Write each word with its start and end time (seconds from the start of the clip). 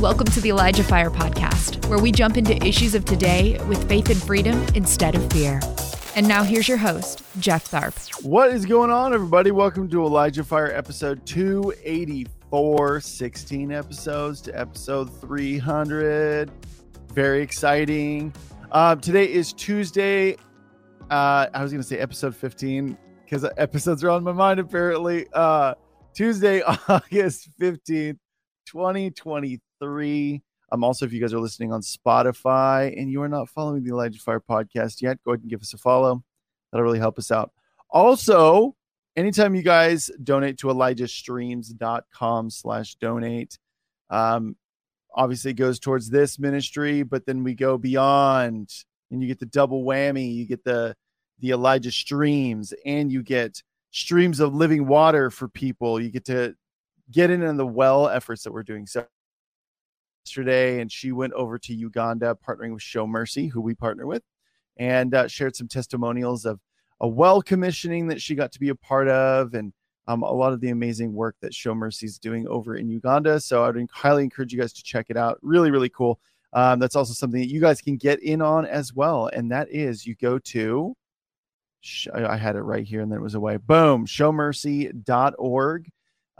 Welcome 0.00 0.28
to 0.28 0.40
the 0.40 0.48
Elijah 0.48 0.82
Fire 0.82 1.10
Podcast, 1.10 1.84
where 1.90 1.98
we 1.98 2.10
jump 2.10 2.38
into 2.38 2.56
issues 2.66 2.94
of 2.94 3.04
today 3.04 3.62
with 3.68 3.86
faith 3.86 4.08
and 4.08 4.16
freedom 4.16 4.64
instead 4.74 5.14
of 5.14 5.30
fear. 5.30 5.60
And 6.16 6.26
now 6.26 6.42
here's 6.42 6.66
your 6.66 6.78
host, 6.78 7.22
Jeff 7.38 7.70
Tharp. 7.70 8.24
What 8.24 8.48
is 8.48 8.64
going 8.64 8.90
on, 8.90 9.12
everybody? 9.12 9.50
Welcome 9.50 9.90
to 9.90 10.02
Elijah 10.02 10.42
Fire 10.42 10.72
episode 10.72 11.26
284, 11.26 13.00
16 13.02 13.72
episodes 13.72 14.40
to 14.40 14.58
episode 14.58 15.20
300. 15.20 16.50
Very 17.12 17.42
exciting. 17.42 18.32
Um, 18.72 19.02
today 19.02 19.30
is 19.30 19.52
Tuesday. 19.52 20.32
Uh, 21.10 21.48
I 21.52 21.62
was 21.62 21.72
going 21.72 21.82
to 21.82 21.86
say 21.86 21.98
episode 21.98 22.34
15 22.34 22.96
because 23.24 23.44
episodes 23.58 24.02
are 24.02 24.08
on 24.08 24.24
my 24.24 24.32
mind, 24.32 24.60
apparently. 24.60 25.26
Uh, 25.34 25.74
Tuesday, 26.14 26.62
August 26.88 27.50
15th, 27.60 28.16
2023. 28.64 29.60
Um, 29.82 30.84
also, 30.84 31.04
if 31.04 31.12
you 31.12 31.20
guys 31.20 31.34
are 31.34 31.40
listening 31.40 31.72
on 31.72 31.80
Spotify 31.80 32.96
and 32.98 33.10
you 33.10 33.22
are 33.22 33.28
not 33.28 33.48
following 33.48 33.82
the 33.82 33.90
Elijah 33.90 34.20
Fire 34.20 34.40
podcast 34.40 35.02
yet, 35.02 35.18
go 35.24 35.32
ahead 35.32 35.40
and 35.40 35.50
give 35.50 35.60
us 35.60 35.74
a 35.74 35.78
follow. 35.78 36.22
That'll 36.70 36.84
really 36.84 36.98
help 36.98 37.18
us 37.18 37.30
out. 37.30 37.52
Also, 37.90 38.76
anytime 39.16 39.54
you 39.54 39.62
guys 39.62 40.10
donate 40.22 40.58
to 40.58 40.68
elijahstreams.com 40.68 42.50
slash 42.50 42.94
donate, 42.96 43.58
um, 44.10 44.56
obviously 45.14 45.52
goes 45.52 45.80
towards 45.80 46.08
this 46.08 46.38
ministry, 46.38 47.02
but 47.02 47.26
then 47.26 47.42
we 47.42 47.54
go 47.54 47.76
beyond 47.76 48.72
and 49.10 49.20
you 49.20 49.26
get 49.26 49.40
the 49.40 49.46
double 49.46 49.84
whammy. 49.84 50.34
You 50.34 50.46
get 50.46 50.64
the 50.64 50.94
the 51.40 51.50
Elijah 51.50 51.90
streams 51.90 52.74
and 52.84 53.10
you 53.10 53.22
get 53.22 53.62
streams 53.90 54.40
of 54.40 54.54
living 54.54 54.86
water 54.86 55.30
for 55.30 55.48
people. 55.48 56.00
You 56.00 56.10
get 56.10 56.26
to 56.26 56.54
get 57.10 57.30
in 57.30 57.42
on 57.42 57.56
the 57.56 57.66
well 57.66 58.08
efforts 58.08 58.44
that 58.44 58.52
we're 58.52 58.62
doing. 58.62 58.86
So 58.86 59.06
yesterday, 60.30 60.80
and 60.80 60.92
she 60.92 61.10
went 61.10 61.32
over 61.32 61.58
to 61.58 61.74
Uganda, 61.74 62.36
partnering 62.46 62.72
with 62.72 62.82
Show 62.82 63.04
Mercy, 63.04 63.48
who 63.48 63.60
we 63.60 63.74
partner 63.74 64.06
with, 64.06 64.22
and 64.76 65.12
uh, 65.12 65.26
shared 65.26 65.56
some 65.56 65.66
testimonials 65.66 66.44
of 66.44 66.60
a 67.00 67.08
well 67.08 67.42
commissioning 67.42 68.06
that 68.06 68.22
she 68.22 68.36
got 68.36 68.52
to 68.52 68.60
be 68.60 68.68
a 68.68 68.74
part 68.76 69.08
of, 69.08 69.54
and 69.54 69.72
um, 70.06 70.22
a 70.22 70.32
lot 70.32 70.52
of 70.52 70.60
the 70.60 70.70
amazing 70.70 71.12
work 71.12 71.34
that 71.40 71.52
Show 71.52 71.74
Mercy 71.74 72.06
is 72.06 72.16
doing 72.16 72.46
over 72.46 72.76
in 72.76 72.88
Uganda. 72.88 73.40
So 73.40 73.64
I 73.64 73.70
would 73.70 73.90
highly 73.90 74.22
encourage 74.22 74.52
you 74.52 74.60
guys 74.60 74.72
to 74.74 74.84
check 74.84 75.06
it 75.08 75.16
out. 75.16 75.38
Really, 75.42 75.72
really 75.72 75.88
cool. 75.88 76.20
Um, 76.52 76.78
that's 76.78 76.94
also 76.94 77.12
something 77.12 77.40
that 77.40 77.50
you 77.50 77.60
guys 77.60 77.80
can 77.80 77.96
get 77.96 78.22
in 78.22 78.40
on 78.40 78.66
as 78.66 78.94
well, 78.94 79.30
and 79.32 79.50
that 79.50 79.68
is 79.68 80.06
you 80.06 80.14
go 80.14 80.38
to. 80.38 80.94
I 82.14 82.36
had 82.36 82.56
it 82.56 82.62
right 82.62 82.86
here 82.86 83.00
and 83.00 83.10
then 83.10 83.20
it 83.20 83.22
was 83.22 83.34
away. 83.34 83.56
Boom, 83.56 84.04
showmercy.org 84.04 85.90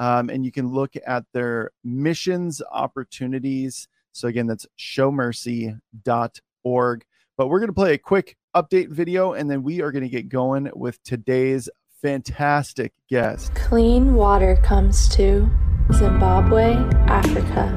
um, 0.01 0.31
and 0.31 0.45
you 0.47 0.51
can 0.51 0.73
look 0.73 0.95
at 1.07 1.25
their 1.35 1.71
missions 1.85 2.63
opportunities. 2.73 3.87
So, 4.13 4.29
again, 4.29 4.47
that's 4.47 4.67
showmercy.org. 4.79 7.05
But 7.37 7.49
we're 7.49 7.61
going 7.61 7.69
to 7.69 7.75
play 7.75 7.93
a 7.93 7.99
quick 7.99 8.39
update 8.57 8.89
video 8.89 9.35
and 9.35 9.51
then 9.51 9.63
we 9.63 9.83
are 9.83 9.93
going 9.93 10.03
to 10.03 10.09
get 10.09 10.29
going 10.29 10.69
with 10.75 11.01
today's 11.05 11.69
fantastic 12.03 12.93
guest. 13.09 13.55
Clean 13.55 14.15
water 14.15 14.57
comes 14.65 15.09
to 15.11 15.49
Zimbabwe, 15.93 16.73
Africa. 17.07 17.69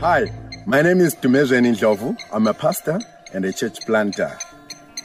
Hi, 0.00 0.30
my 0.66 0.80
name 0.80 1.00
is 1.00 1.14
Dumezweni 1.14 1.76
Ndlovu. 1.76 2.16
I'm 2.32 2.46
a 2.46 2.54
pastor 2.54 2.98
and 3.34 3.44
a 3.44 3.52
church 3.52 3.84
planter. 3.84 4.38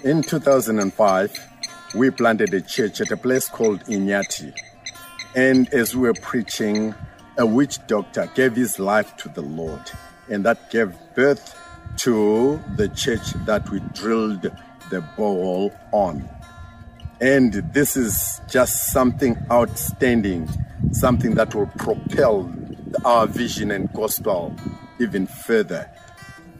In 0.03 0.21
2005, 0.21 1.47
we 1.95 2.11
planted 2.11 2.53
a 2.53 2.61
church 2.61 3.01
at 3.01 3.11
a 3.11 3.17
place 3.17 3.47
called 3.47 3.81
Inyati. 3.85 4.53
And 5.35 5.71
as 5.73 5.95
we 5.95 6.07
were 6.07 6.13
preaching, 6.13 6.93
a 7.37 7.45
witch 7.45 7.79
doctor 7.87 8.29
gave 8.35 8.55
his 8.55 8.77
life 8.79 9.17
to 9.17 9.29
the 9.29 9.41
Lord, 9.41 9.81
and 10.29 10.45
that 10.45 10.69
gave 10.69 10.93
birth 11.15 11.59
to 11.97 12.61
the 12.75 12.87
church 12.89 13.33
that 13.45 13.69
we 13.69 13.79
drilled 13.93 14.43
the 14.91 15.01
ball 15.17 15.73
on. 15.91 16.29
And 17.19 17.53
this 17.73 17.95
is 17.95 18.41
just 18.49 18.91
something 18.91 19.37
outstanding, 19.51 20.49
something 20.91 21.35
that 21.35 21.55
will 21.55 21.67
propel 21.77 22.53
our 23.05 23.25
vision 23.25 23.71
and 23.71 23.91
gospel 23.93 24.55
even 24.99 25.25
further. 25.25 25.89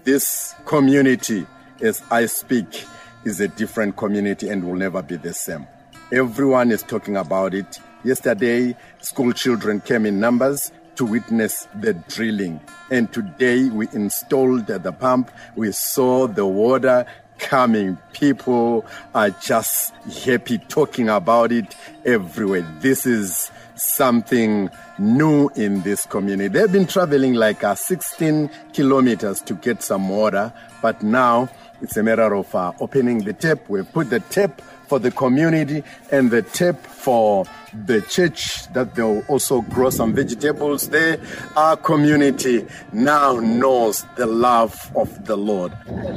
This 0.04 0.56
community, 0.66 1.46
as 1.82 2.02
I 2.10 2.26
speak, 2.26 2.86
is 3.24 3.40
a 3.40 3.48
different 3.48 3.98
community 3.98 4.50
and 4.50 4.64
will 4.66 4.76
never 4.76 5.02
be 5.02 5.18
the 5.18 5.34
same. 5.34 5.68
Everyone 6.12 6.72
is 6.72 6.82
talking 6.82 7.18
about 7.18 7.54
it. 7.54 7.80
Yesterday, 8.04 8.76
school 9.00 9.32
children 9.32 9.80
came 9.80 10.06
in 10.06 10.20
numbers 10.20 10.72
to 10.96 11.06
witness 11.06 11.68
the 11.76 11.94
drilling. 11.94 12.60
And 12.92 13.12
today 13.12 13.70
we 13.70 13.88
installed 13.94 14.68
the 14.68 14.92
pump. 14.92 15.32
We 15.56 15.72
saw 15.72 16.28
the 16.28 16.46
water 16.46 17.06
coming. 17.40 17.98
People 18.12 18.86
are 19.16 19.30
just 19.30 19.94
happy 20.26 20.58
talking 20.58 21.10
about 21.10 21.52
it 21.52 21.76
everywhere. 22.06 22.68
This 22.80 23.06
is 23.06 23.52
something 23.76 24.70
new 25.00 25.50
in 25.56 25.82
this 25.82 26.06
community. 26.06 26.50
They've 26.50 26.72
been 26.72 26.88
traveling 26.88 27.34
like 27.34 27.64
uh, 27.64 27.76
16 27.76 28.50
kilometers 28.74 29.42
to 29.42 29.56
get 29.56 29.82
some 29.82 30.10
water, 30.10 30.54
but 30.82 31.02
now 31.02 31.50
it's 31.82 31.98
a 31.98 32.04
matter 32.04 32.34
of 32.34 32.54
uh, 32.54 32.74
opening 32.80 33.20
the 33.20 33.34
tap. 33.34 33.68
We've 33.68 33.92
put 33.92 34.10
the 34.10 34.20
tap 34.20 34.62
for 34.88 35.00
the 35.00 35.12
community 35.12 35.84
and 36.12 36.32
the 36.32 36.42
tip 36.42 36.86
for 36.86 37.46
the 37.86 38.02
church 38.02 38.72
that 38.74 38.96
they'll 38.96 39.24
also 39.28 39.62
grow 39.62 39.90
some 39.90 40.14
vegetables 40.14 40.90
there. 40.90 41.20
Our 41.56 41.76
community 41.78 42.66
now 42.92 43.34
knows 43.40 44.06
the 44.16 44.26
love 44.26 44.92
of 44.96 45.26
the 45.26 45.36
Lord. 45.36 45.74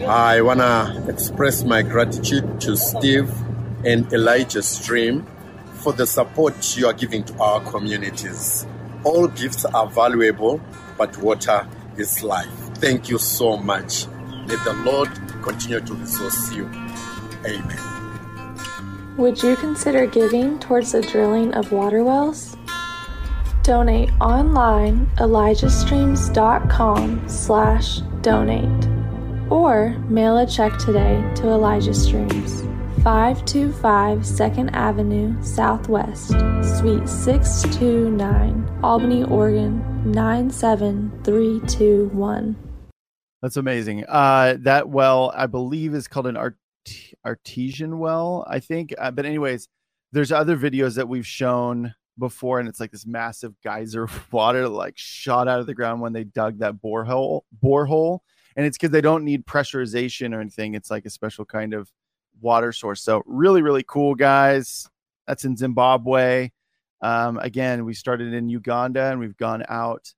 I 0.06 0.40
want 0.42 0.60
to 0.60 1.04
express 1.08 1.64
my 1.64 1.82
gratitude 1.82 2.60
to 2.62 2.76
Steve 2.76 3.32
and 3.84 4.12
Elijah 4.12 4.62
Stream 4.62 5.26
for 5.74 5.92
the 5.92 6.06
support 6.06 6.76
you 6.76 6.86
are 6.86 6.92
giving 6.92 7.24
to 7.24 7.38
our 7.38 7.60
communities. 7.70 8.66
All 9.04 9.28
gifts 9.28 9.64
are 9.64 9.86
valuable, 9.86 10.60
but 10.98 11.16
water 11.18 11.66
is 11.96 12.22
life. 12.22 12.50
Thank 12.76 13.08
you 13.08 13.18
so 13.18 13.56
much. 13.56 14.06
May 14.46 14.56
the 14.64 14.74
Lord 14.84 15.08
continue 15.42 15.80
to 15.80 15.94
resource 15.94 16.52
you. 16.52 16.66
Amen. 17.44 17.95
Would 19.16 19.42
you 19.42 19.56
consider 19.56 20.06
giving 20.06 20.58
towards 20.58 20.92
the 20.92 21.00
drilling 21.00 21.54
of 21.54 21.72
water 21.72 22.04
wells? 22.04 22.54
Donate 23.62 24.10
online 24.20 25.06
elijahstreams.com 25.16 27.26
slash 27.26 28.00
donate 28.20 28.88
or 29.50 29.96
mail 30.10 30.36
a 30.36 30.46
check 30.46 30.76
today 30.76 31.24
to 31.36 31.48
Elijah 31.48 31.94
Streams, 31.94 32.60
525 33.02 34.18
2nd 34.18 34.70
Avenue 34.74 35.42
Southwest, 35.42 36.32
Suite 36.76 37.08
629, 37.08 38.80
Albany, 38.82 39.24
Oregon 39.24 40.12
97321. 40.12 42.54
That's 43.40 43.56
amazing. 43.56 44.04
Uh, 44.06 44.58
that 44.60 44.90
well, 44.90 45.32
I 45.34 45.46
believe, 45.46 45.94
is 45.94 46.06
called 46.06 46.26
an 46.26 46.36
art 46.36 46.58
artesian 47.24 47.98
well, 47.98 48.44
I 48.48 48.60
think. 48.60 48.94
Uh, 48.98 49.10
but 49.10 49.26
anyways, 49.26 49.68
there's 50.12 50.32
other 50.32 50.56
videos 50.56 50.96
that 50.96 51.08
we've 51.08 51.26
shown 51.26 51.94
before, 52.18 52.60
and 52.60 52.68
it's 52.68 52.80
like 52.80 52.90
this 52.90 53.06
massive 53.06 53.54
geyser 53.62 54.04
of 54.04 54.32
water 54.32 54.68
like 54.68 54.94
shot 54.96 55.48
out 55.48 55.60
of 55.60 55.66
the 55.66 55.74
ground 55.74 56.00
when 56.00 56.12
they 56.12 56.24
dug 56.24 56.58
that 56.58 56.74
borehole 56.76 57.42
borehole. 57.62 58.20
And 58.56 58.64
it's 58.64 58.78
because 58.78 58.90
they 58.90 59.02
don't 59.02 59.24
need 59.24 59.44
pressurization 59.44 60.34
or 60.34 60.40
anything. 60.40 60.74
It's 60.74 60.90
like 60.90 61.04
a 61.04 61.10
special 61.10 61.44
kind 61.44 61.74
of 61.74 61.90
water 62.40 62.72
source. 62.72 63.02
So 63.02 63.22
really, 63.26 63.60
really 63.60 63.84
cool, 63.86 64.14
guys. 64.14 64.88
That's 65.26 65.44
in 65.44 65.56
Zimbabwe. 65.56 66.50
Um, 67.02 67.38
again, 67.38 67.84
we 67.84 67.92
started 67.92 68.32
in 68.32 68.48
Uganda 68.48 69.10
and 69.10 69.20
we've 69.20 69.36
gone 69.36 69.62
out. 69.68 70.12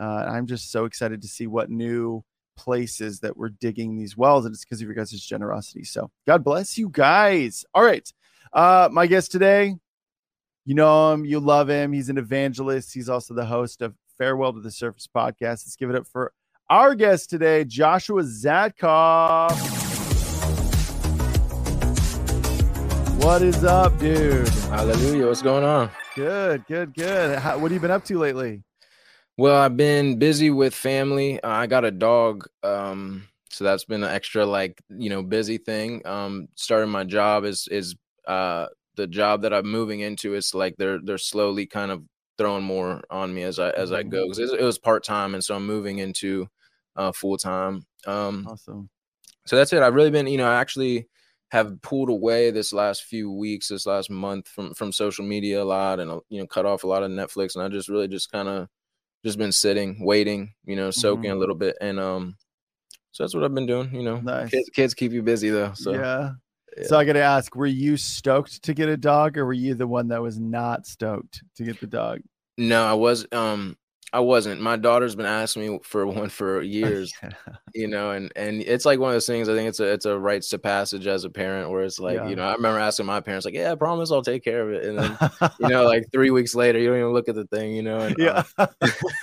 Uh, 0.00 0.24
I'm 0.26 0.46
just 0.46 0.70
so 0.70 0.86
excited 0.86 1.20
to 1.22 1.28
see 1.28 1.46
what 1.46 1.70
new 1.70 2.24
places 2.62 3.18
that 3.20 3.36
we're 3.36 3.48
digging 3.48 3.96
these 3.96 4.16
wells, 4.16 4.44
and 4.44 4.54
it's 4.54 4.64
because 4.64 4.80
of 4.80 4.86
your 4.86 4.94
guys' 4.94 5.10
generosity. 5.20 5.82
So 5.82 6.10
God 6.26 6.44
bless 6.44 6.78
you 6.78 6.88
guys. 6.88 7.64
All 7.74 7.82
right. 7.82 8.08
Uh, 8.52 8.88
my 8.92 9.08
guest 9.08 9.32
today, 9.32 9.74
you 10.64 10.74
know 10.74 11.12
him, 11.12 11.24
you 11.24 11.40
love 11.40 11.68
him. 11.68 11.92
He's 11.92 12.08
an 12.08 12.18
evangelist. 12.18 12.94
He's 12.94 13.08
also 13.08 13.34
the 13.34 13.44
host 13.44 13.82
of 13.82 13.94
Farewell 14.16 14.52
to 14.52 14.60
the 14.60 14.70
Surface 14.70 15.08
podcast. 15.08 15.66
Let's 15.66 15.74
give 15.76 15.90
it 15.90 15.96
up 15.96 16.06
for 16.06 16.32
our 16.70 16.94
guest 16.94 17.30
today, 17.30 17.64
Joshua 17.64 18.22
Zatkoff. 18.22 19.50
What 23.24 23.42
is 23.42 23.64
up, 23.64 23.98
dude? 23.98 24.48
Hallelujah. 24.48 25.26
What's 25.26 25.42
going 25.42 25.64
on? 25.64 25.90
Good, 26.14 26.64
good, 26.66 26.94
good. 26.94 27.38
How, 27.38 27.58
what 27.58 27.70
have 27.70 27.72
you 27.72 27.80
been 27.80 27.90
up 27.90 28.04
to 28.04 28.18
lately? 28.18 28.62
Well, 29.38 29.56
I've 29.60 29.76
been 29.76 30.18
busy 30.18 30.50
with 30.50 30.74
family. 30.74 31.40
Uh, 31.42 31.48
I 31.48 31.66
got 31.66 31.84
a 31.84 31.90
dog, 31.90 32.46
um, 32.62 33.28
so 33.50 33.64
that's 33.64 33.84
been 33.84 34.02
an 34.02 34.10
extra 34.10 34.44
like 34.46 34.80
you 34.90 35.08
know 35.10 35.22
busy 35.22 35.58
thing. 35.58 36.06
Um, 36.06 36.48
starting 36.56 36.90
my 36.90 37.04
job 37.04 37.44
is 37.44 37.66
is 37.68 37.94
uh 38.26 38.66
the 38.96 39.06
job 39.06 39.42
that 39.42 39.54
I'm 39.54 39.66
moving 39.70 40.00
into 40.00 40.34
is 40.34 40.54
like 40.54 40.76
they're 40.76 41.00
they're 41.02 41.18
slowly 41.18 41.66
kind 41.66 41.90
of 41.90 42.04
throwing 42.38 42.64
more 42.64 43.02
on 43.10 43.32
me 43.34 43.42
as 43.42 43.58
I 43.58 43.70
as 43.70 43.90
I 43.92 44.02
go 44.02 44.24
because 44.26 44.38
it, 44.38 44.60
it 44.60 44.64
was 44.64 44.78
part 44.78 45.02
time, 45.04 45.34
and 45.34 45.42
so 45.42 45.56
I'm 45.56 45.66
moving 45.66 45.98
into 45.98 46.46
uh, 46.96 47.12
full 47.12 47.38
time. 47.38 47.86
Um, 48.06 48.50
Awesome. 48.50 48.90
so 49.46 49.56
that's 49.56 49.72
it. 49.72 49.82
I've 49.82 49.94
really 49.94 50.10
been, 50.10 50.26
you 50.26 50.38
know, 50.38 50.48
I 50.50 50.60
actually 50.60 51.08
have 51.50 51.80
pulled 51.82 52.08
away 52.08 52.50
this 52.50 52.72
last 52.72 53.04
few 53.04 53.30
weeks, 53.30 53.68
this 53.68 53.86
last 53.86 54.10
month 54.10 54.48
from 54.48 54.74
from 54.74 54.92
social 54.92 55.24
media 55.24 55.62
a 55.62 55.64
lot, 55.64 56.00
and 56.00 56.10
uh, 56.10 56.20
you 56.28 56.40
know, 56.40 56.46
cut 56.46 56.66
off 56.66 56.84
a 56.84 56.86
lot 56.88 57.02
of 57.02 57.10
Netflix, 57.10 57.54
and 57.54 57.64
I 57.64 57.68
just 57.68 57.88
really 57.88 58.08
just 58.08 58.30
kind 58.32 58.48
of 58.48 58.68
just 59.24 59.38
been 59.38 59.52
sitting, 59.52 60.04
waiting, 60.04 60.54
you 60.64 60.76
know, 60.76 60.90
soaking 60.90 61.30
Mhm. 61.30 61.34
a 61.34 61.38
little 61.38 61.54
bit, 61.54 61.76
and 61.80 61.98
um, 62.00 62.36
so 63.12 63.22
that's 63.22 63.34
what 63.34 63.44
I've 63.44 63.54
been 63.54 63.66
doing. 63.66 63.94
You 63.94 64.02
know, 64.02 64.20
Nice. 64.20 64.50
kids, 64.50 64.70
kids 64.74 64.94
keep 64.94 65.12
you 65.12 65.22
busy 65.22 65.50
though. 65.50 65.72
So 65.74 65.92
yeah. 65.92 66.32
yeah. 66.76 66.84
So 66.86 66.98
I 66.98 67.04
got 67.04 67.12
to 67.14 67.22
ask, 67.22 67.54
were 67.54 67.66
you 67.66 67.96
stoked 67.96 68.62
to 68.64 68.74
get 68.74 68.88
a 68.88 68.96
dog 68.96 69.36
or 69.36 69.44
were 69.44 69.52
you 69.52 69.74
the 69.74 69.86
one 69.86 70.08
that 70.08 70.22
was 70.22 70.38
not 70.40 70.86
stoked 70.86 71.42
to 71.56 71.64
get 71.64 71.80
the 71.80 71.86
dog? 71.86 72.20
no, 72.58 72.84
I 72.84 72.94
was 72.94 73.26
um, 73.32 73.76
I 74.14 74.20
wasn't. 74.20 74.60
My 74.60 74.76
daughter's 74.76 75.14
been 75.14 75.26
asking 75.26 75.62
me 75.62 75.78
for 75.82 76.06
one 76.22 76.28
for 76.28 76.60
years. 76.62 77.12
you 77.74 77.88
know 77.88 78.10
and 78.10 78.30
and 78.36 78.60
it's 78.62 78.84
like 78.84 78.98
one 78.98 79.08
of 79.08 79.14
those 79.14 79.26
things 79.26 79.48
i 79.48 79.54
think 79.54 79.66
it's 79.66 79.80
a 79.80 79.90
it's 79.90 80.04
a 80.04 80.18
rites 80.18 80.50
to 80.50 80.58
passage 80.58 81.06
as 81.06 81.24
a 81.24 81.30
parent 81.30 81.70
where 81.70 81.82
it's 81.82 81.98
like 81.98 82.16
Yeah. 82.16 82.28
you 82.28 82.36
know 82.36 82.42
i 82.44 82.52
remember 82.52 82.78
asking 82.78 83.06
my 83.06 83.20
parents 83.20 83.46
like 83.46 83.54
yeah 83.54 83.72
i 83.72 83.74
promise 83.74 84.10
i'll 84.10 84.20
take 84.20 84.44
care 84.44 84.60
of 84.68 84.74
it 84.74 84.84
and 84.84 84.98
then 84.98 85.16
you 85.58 85.68
know 85.68 85.84
like 85.86 86.04
three 86.12 86.30
weeks 86.30 86.54
later 86.54 86.78
you 86.78 86.88
don't 86.88 86.98
even 86.98 87.12
look 87.12 87.30
at 87.30 87.34
the 87.34 87.46
thing 87.46 87.74
you 87.74 87.82
know 87.82 88.00
and 88.00 88.20
uh, 88.20 88.44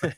yeah. 0.04 0.12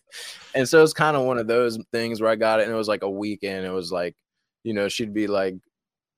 and 0.55 0.67
so 0.69 0.81
it's 0.81 0.93
kind 0.93 1.17
of 1.17 1.25
one 1.25 1.37
of 1.37 1.47
those 1.47 1.77
things 1.91 2.21
where 2.21 2.31
i 2.31 2.35
got 2.35 2.61
it 2.61 2.63
and 2.63 2.71
it 2.71 2.77
was 2.77 2.87
like 2.87 3.03
a 3.03 3.09
weekend 3.09 3.65
it 3.65 3.71
was 3.71 3.91
like 3.91 4.15
you 4.63 4.73
know 4.73 4.87
she'd 4.87 5.13
be 5.13 5.27
like 5.27 5.55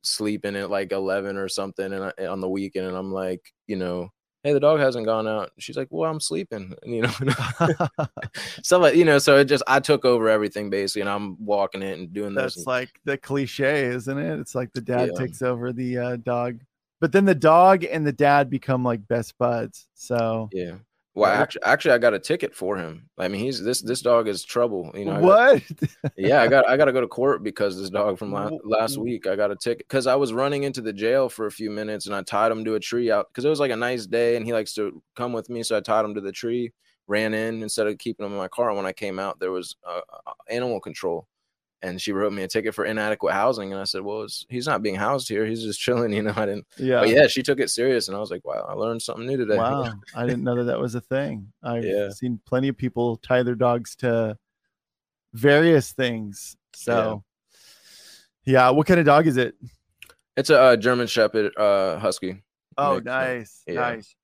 sleeping 0.03 0.55
at 0.55 0.69
like 0.69 0.91
11 0.91 1.37
or 1.37 1.47
something 1.49 1.91
and 1.91 2.13
I, 2.19 2.25
on 2.27 2.41
the 2.41 2.49
weekend 2.49 2.85
and 2.87 2.95
i'm 2.97 3.11
like 3.11 3.41
you 3.65 3.75
know 3.77 4.09
hey 4.43 4.53
the 4.53 4.59
dog 4.59 4.79
hasn't 4.79 5.05
gone 5.05 5.27
out 5.27 5.51
she's 5.57 5.77
like 5.77 5.87
well 5.89 6.09
i'm 6.11 6.19
sleeping 6.19 6.73
and, 6.83 6.93
you 6.95 7.01
know 7.01 7.11
so 8.63 8.77
like 8.85 8.95
you 8.95 9.05
know 9.05 9.17
so 9.17 9.37
it 9.37 9.45
just 9.45 9.63
i 9.67 9.79
took 9.79 10.05
over 10.05 10.29
everything 10.29 10.69
basically 10.69 11.01
and 11.01 11.09
i'm 11.09 11.43
walking 11.43 11.81
it 11.81 11.97
and 11.97 12.13
doing 12.13 12.33
this 12.33 12.55
That's 12.55 12.57
and- 12.57 12.67
like 12.67 12.89
the 13.05 13.17
cliche, 13.17 13.85
isn't 13.85 14.17
it? 14.17 14.39
It's 14.39 14.53
like 14.55 14.71
the 14.73 14.81
dad 14.81 15.09
Yeah. 15.13 15.19
takes 15.19 15.41
over 15.41 15.71
the 15.73 15.97
uh, 15.97 16.15
dog, 16.17 16.59
but 17.01 17.11
then 17.11 17.25
the 17.25 17.35
dog 17.35 17.83
and 17.85 18.05
the 18.05 18.11
dad 18.11 18.49
become 18.49 18.83
like 18.83 19.07
best 19.07 19.37
buds. 19.37 19.87
So 19.93 20.49
Yeah. 20.51 20.75
Well, 21.15 21.31
actually, 21.31 21.61
actually, 21.63 21.91
I 21.91 21.97
got 21.99 22.15
a 22.15 22.19
ticket 22.19 22.55
for 22.55 22.75
him. 22.75 23.07
I 23.19 23.27
mean, 23.27 23.39
he's 23.41 23.63
this 23.63 23.81
this 23.81 24.01
dog 24.01 24.27
is 24.27 24.43
trouble. 24.43 24.91
You 24.95 25.05
know. 25.05 25.11
I 25.11 25.21
got- 25.21 25.23
what? 25.23 25.63
yeah, 26.17 26.41
I 26.41 26.47
got 26.47 26.67
I 26.67 26.75
got 26.75 26.85
to 26.85 26.91
go 26.91 27.01
to 27.01 27.07
court 27.07 27.43
because 27.43 27.79
this 27.79 27.91
dog 27.91 28.17
from 28.17 28.31
la- 28.31 28.45
W- 28.45 28.61
last 28.65 28.97
week 28.97 29.27
I 29.27 29.35
got 29.35 29.51
a 29.51 29.55
ticket 29.55 29.87
because 29.87 30.07
I 30.07 30.15
was 30.15 30.33
running 30.33 30.63
into 30.63 30.81
the 30.81 30.93
jail 30.93 31.29
for 31.29 31.45
a 31.45 31.51
few 31.51 31.69
minutes 31.69 32.07
and 32.07 32.15
I 32.15 32.23
tied 32.23 32.51
him 32.51 32.65
to 32.65 32.73
a 32.75 32.79
tree 32.79 33.11
out 33.11 33.27
because 33.29 33.45
it 33.45 33.49
was 33.49 33.59
like 33.59 33.71
a 33.71 33.75
nice 33.75 34.07
day 34.07 34.35
and 34.37 34.45
he 34.45 34.53
likes 34.53 34.73
to 34.73 35.03
come 35.15 35.33
with 35.33 35.49
me, 35.49 35.61
so 35.61 35.77
I 35.77 35.81
tied 35.81 36.03
him 36.03 36.15
to 36.15 36.21
the 36.21 36.31
tree, 36.31 36.71
ran 37.07 37.35
in 37.35 37.61
instead 37.61 37.85
of 37.85 37.97
keeping 37.99 38.25
him 38.25 38.31
in 38.31 38.37
my 38.39 38.47
car. 38.47 38.69
And 38.69 38.77
when 38.77 38.87
I 38.87 38.93
came 38.93 39.19
out, 39.19 39.39
there 39.39 39.51
was 39.51 39.75
uh, 39.87 40.01
uh, 40.27 40.31
animal 40.49 40.79
control, 40.79 41.27
and 41.83 42.01
she 42.01 42.11
wrote 42.13 42.33
me 42.33 42.41
a 42.43 42.47
ticket 42.47 42.73
for 42.73 42.85
inadequate 42.85 43.33
housing, 43.33 43.71
and 43.71 43.79
I 43.79 43.83
said, 43.83 44.01
well, 44.01 44.23
it's, 44.23 44.43
he's 44.49 44.65
not 44.65 44.81
being 44.81 44.95
housed 44.95 45.27
here, 45.29 45.45
he's 45.45 45.61
just 45.63 45.79
chilling. 45.85 46.11
You 46.13 46.23
know, 46.23 46.33
I 46.35 46.45
didn't. 46.47 46.65
yeah. 46.77 47.01
But 47.01 47.09
yeah, 47.09 47.27
she 47.27 47.43
took 47.43 47.59
it 47.59 47.69
serious, 47.69 48.07
and 48.07 48.17
I 48.17 48.19
was 48.19 48.31
like, 48.31 48.43
wow, 48.43 48.65
I 48.67 48.73
learned 48.73 49.01
something 49.01 49.27
new 49.27 49.37
today. 49.37 49.57
Wow, 49.57 49.91
I 50.15 50.25
didn't 50.25 50.43
know 50.43 50.55
that 50.55 50.63
that 50.63 50.79
was 50.79 50.95
a 50.95 51.01
thing. 51.01 51.53
I've 51.61 51.83
Yeah. 51.85 52.09
seen 52.09 52.39
plenty 52.45 52.69
of 52.69 52.77
people 52.77 53.17
tie 53.17 53.43
their 53.43 53.55
dogs 53.55 53.95
to 53.97 54.37
various 55.33 55.91
things. 55.93 56.55
So, 56.75 57.23
yeah, 58.45 58.69
what 58.71 58.87
kind 58.87 58.99
of 58.99 59.05
dog 59.05 59.27
is 59.27 59.37
it? 59.37 59.55
It's 60.35 60.49
a 60.49 60.59
uh, 60.59 60.75
German 60.77 61.07
Shepherd 61.07 61.55
uh, 61.57 61.99
Husky. 61.99 62.41
Oh, 62.77 62.99
nice, 62.99 63.61
yeah. 63.67 63.73
nice, 63.75 64.15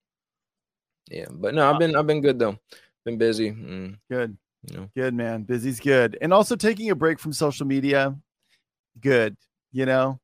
Yeah, 1.12 1.26
but 1.32 1.54
no, 1.54 1.72
I've 1.72 1.78
been 1.80 1.96
I've 1.96 2.08
been 2.08 2.22
good 2.22 2.40
though. 2.40 2.58
Been 3.06 3.18
busy. 3.20 3.52
mm, 3.52 3.96
good, 4.10 4.36
you 4.64 4.78
know, 4.78 4.90
good 4.96 5.14
man. 5.14 5.44
Busy's 5.44 5.80
good, 5.80 6.18
and 6.22 6.34
also 6.34 6.56
taking 6.56 6.90
a 6.90 6.96
break 6.96 7.20
from 7.20 7.34
social 7.34 7.66
media, 7.66 8.16
good. 9.00 9.36
You 9.72 9.86
know, 9.86 10.20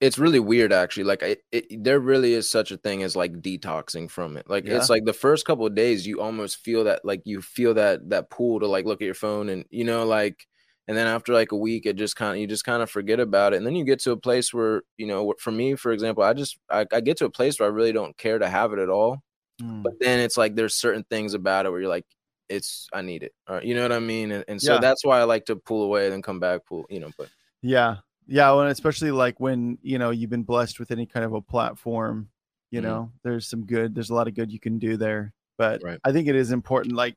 it's 0.00 0.18
really 0.18 0.40
weird 0.40 0.72
actually. 0.72 1.04
Like 1.04 1.22
it, 1.22 1.42
it, 1.52 1.82
there 1.84 2.00
really 2.00 2.34
is 2.34 2.50
such 2.50 2.70
a 2.70 2.76
thing 2.76 3.02
as 3.02 3.16
like 3.16 3.32
detoxing 3.40 4.10
from 4.10 4.36
it. 4.36 4.48
Like 4.48 4.64
Yeah. 4.66 4.76
it's 4.76 4.90
like 4.90 5.04
the 5.04 5.12
first 5.12 5.46
couple 5.46 5.66
of 5.66 5.74
days 5.74 6.06
you 6.06 6.20
almost 6.20 6.58
feel 6.58 6.84
that 6.84 7.04
like 7.04 7.22
you 7.24 7.40
feel 7.40 7.74
that 7.74 8.08
that 8.10 8.30
pull 8.30 8.60
to 8.60 8.66
like 8.66 8.84
look 8.84 9.00
at 9.00 9.06
your 9.06 9.14
phone 9.14 9.48
and 9.48 9.64
you 9.70 9.84
know 9.84 10.04
like 10.04 10.46
and 10.88 10.96
then 10.96 11.06
after 11.06 11.32
like 11.32 11.52
a 11.52 11.56
week 11.56 11.86
it 11.86 11.96
just 11.96 12.14
kind 12.16 12.32
of 12.36 12.40
you 12.40 12.46
just 12.46 12.64
kind 12.64 12.82
of 12.82 12.90
forget 12.90 13.20
about 13.20 13.54
it 13.54 13.56
and 13.56 13.66
then 13.66 13.74
you 13.74 13.84
get 13.84 14.00
to 14.00 14.12
a 14.12 14.16
place 14.16 14.52
where 14.54 14.82
you 14.98 15.06
know 15.06 15.34
for 15.40 15.50
me 15.50 15.74
for 15.74 15.90
example 15.92 16.22
i 16.22 16.32
just 16.32 16.58
I, 16.70 16.86
I 16.92 17.00
get 17.00 17.16
to 17.18 17.24
a 17.24 17.30
place 17.30 17.58
where 17.58 17.68
i 17.68 17.72
really 17.72 17.92
don't 17.92 18.16
care 18.16 18.38
to 18.38 18.48
have 18.48 18.72
it 18.72 18.78
at 18.78 18.88
all 18.88 19.22
Mm, 19.60 19.82
but 19.82 19.94
then 20.00 20.20
it's 20.20 20.36
like 20.36 20.54
there's 20.54 20.74
certain 20.76 21.04
things 21.10 21.34
about 21.34 21.66
it 21.66 21.70
where 21.70 21.80
you're 21.80 21.88
like 21.88 22.06
it's 22.48 22.88
i 22.92 23.02
need 23.02 23.22
it 23.22 23.34
you 23.62 23.74
know 23.74 23.82
what 23.82 23.92
i 23.92 23.98
mean 23.98 24.30
and, 24.32 24.44
and 24.48 24.60
so 24.62 24.74
Yeah. 24.74 24.80
that's 24.80 25.04
why 25.04 25.18
i 25.18 25.24
like 25.24 25.44
to 25.46 25.56
pull 25.56 25.82
away 25.82 26.04
and 26.04 26.12
then 26.12 26.22
come 26.22 26.38
back 26.38 26.64
pull 26.66 26.86
you 26.88 27.00
know 27.00 27.10
but 27.18 27.28
yeah, 27.62 27.96
yeah. 28.28 28.50
Well, 28.50 28.60
and 28.62 28.70
especially 28.70 29.10
like 29.10 29.40
when 29.40 29.78
you 29.82 29.98
know 29.98 30.10
you've 30.10 30.30
been 30.30 30.44
blessed 30.44 30.78
with 30.78 30.90
any 30.92 31.06
kind 31.06 31.24
of 31.24 31.32
a 31.32 31.40
platform, 31.40 32.28
you 32.70 32.80
Mhm. 32.80 32.84
know, 32.84 33.12
there's 33.24 33.48
some 33.48 33.64
good. 33.66 33.94
There's 33.94 34.10
a 34.10 34.14
lot 34.14 34.28
of 34.28 34.34
good 34.34 34.52
you 34.52 34.60
can 34.60 34.78
do 34.78 34.96
there. 34.96 35.32
But 35.58 35.82
Right. 35.82 35.98
I 36.04 36.12
think 36.12 36.28
it 36.28 36.36
is 36.36 36.52
important, 36.52 36.94
like 36.94 37.16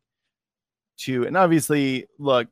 to, 1.00 1.26
and 1.28 1.38
obviously, 1.38 2.08
look, 2.18 2.48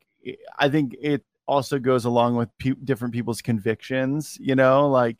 I 0.58 0.68
think 0.68 0.94
it 1.00 1.24
also 1.46 1.78
goes 1.78 2.04
along 2.04 2.36
with 2.36 2.50
pe- 2.58 2.74
different 2.84 3.14
people's 3.14 3.42
convictions, 3.42 4.36
you 4.38 4.54
know, 4.54 4.88
like, 4.88 5.16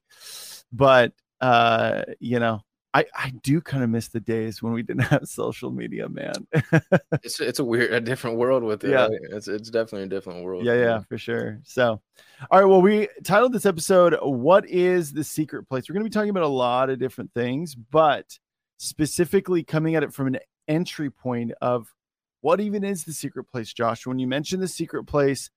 but 0.70 1.14
uh, 1.40 2.02
you 2.20 2.38
know, 2.38 2.62
I 2.99 3.05
I 3.15 3.31
do 3.43 3.61
kind 3.61 3.85
of 3.85 3.91
miss 3.91 4.09
the 4.09 4.21
days 4.21 4.62
when 4.62 4.73
we 4.73 4.83
didn't 4.83 5.03
have 5.15 5.29
social 5.29 5.71
media, 5.71 6.09
man. 6.09 6.47
it's 7.23 7.41
it's 7.41 7.59
a 7.59 7.65
weird 7.65 7.93
a 7.93 8.00
different 8.00 8.37
world 8.39 8.62
with 8.65 8.83
it 8.85 8.91
Yeah. 8.91 9.09
it's 9.31 9.47
it's 9.49 9.71
definitely 9.71 10.05
a 10.05 10.09
different 10.09 10.45
world 10.45 10.65
yeah, 10.65 10.75
yeah, 10.75 11.00
for 11.09 11.19
sure. 11.19 11.61
So, 11.65 12.00
all 12.50 12.61
right, 12.61 12.65
well, 12.65 12.83
we 12.83 13.09
titled 13.25 13.53
this 13.53 13.67
episode 13.67 14.17
"What 14.23 14.69
is 14.69 15.12
the 15.12 15.25
Secret 15.25 15.69
Place?" 15.69 15.89
We're 15.89 15.95
going 15.95 16.05
to 16.05 16.11
be 16.11 16.15
talking 16.15 16.31
about 16.31 16.43
a 16.43 16.49
lot 16.49 16.91
of 16.91 16.99
different 16.99 17.33
things, 17.35 17.75
but 17.75 18.39
specifically 18.79 19.62
coming 19.62 19.94
at 19.94 20.03
it 20.03 20.12
from 20.12 20.27
an 20.29 20.39
entry 20.67 21.11
point 21.11 21.53
of 21.61 21.93
what 22.41 22.61
even 22.61 22.85
is 22.85 23.05
the 23.05 23.12
secret 23.12 23.44
place, 23.44 23.73
Josh? 23.73 24.06
When 24.06 24.19
you 24.19 24.27
mention 24.27 24.61
the 24.61 24.69
secret 24.69 25.05
place, 25.05 25.51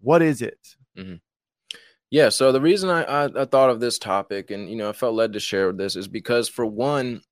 what 0.00 0.22
is 0.22 0.42
it? 0.42 0.58
Mm-hmm. 0.96 1.16
Yeah. 2.10 2.30
So 2.30 2.52
the 2.52 2.60
reason 2.60 2.88
I, 2.90 3.02
I 3.02 3.42
I 3.42 3.44
thought 3.44 3.70
of 3.70 3.80
this 3.80 3.98
topic 3.98 4.50
and 4.50 4.68
you 4.70 4.76
know 4.76 4.88
I 4.88 4.92
felt 4.92 5.14
led 5.14 5.32
to 5.34 5.40
share 5.40 5.72
this 5.72 5.96
is 5.96 6.08
because 6.08 6.48
for 6.48 6.64
one, 6.64 7.22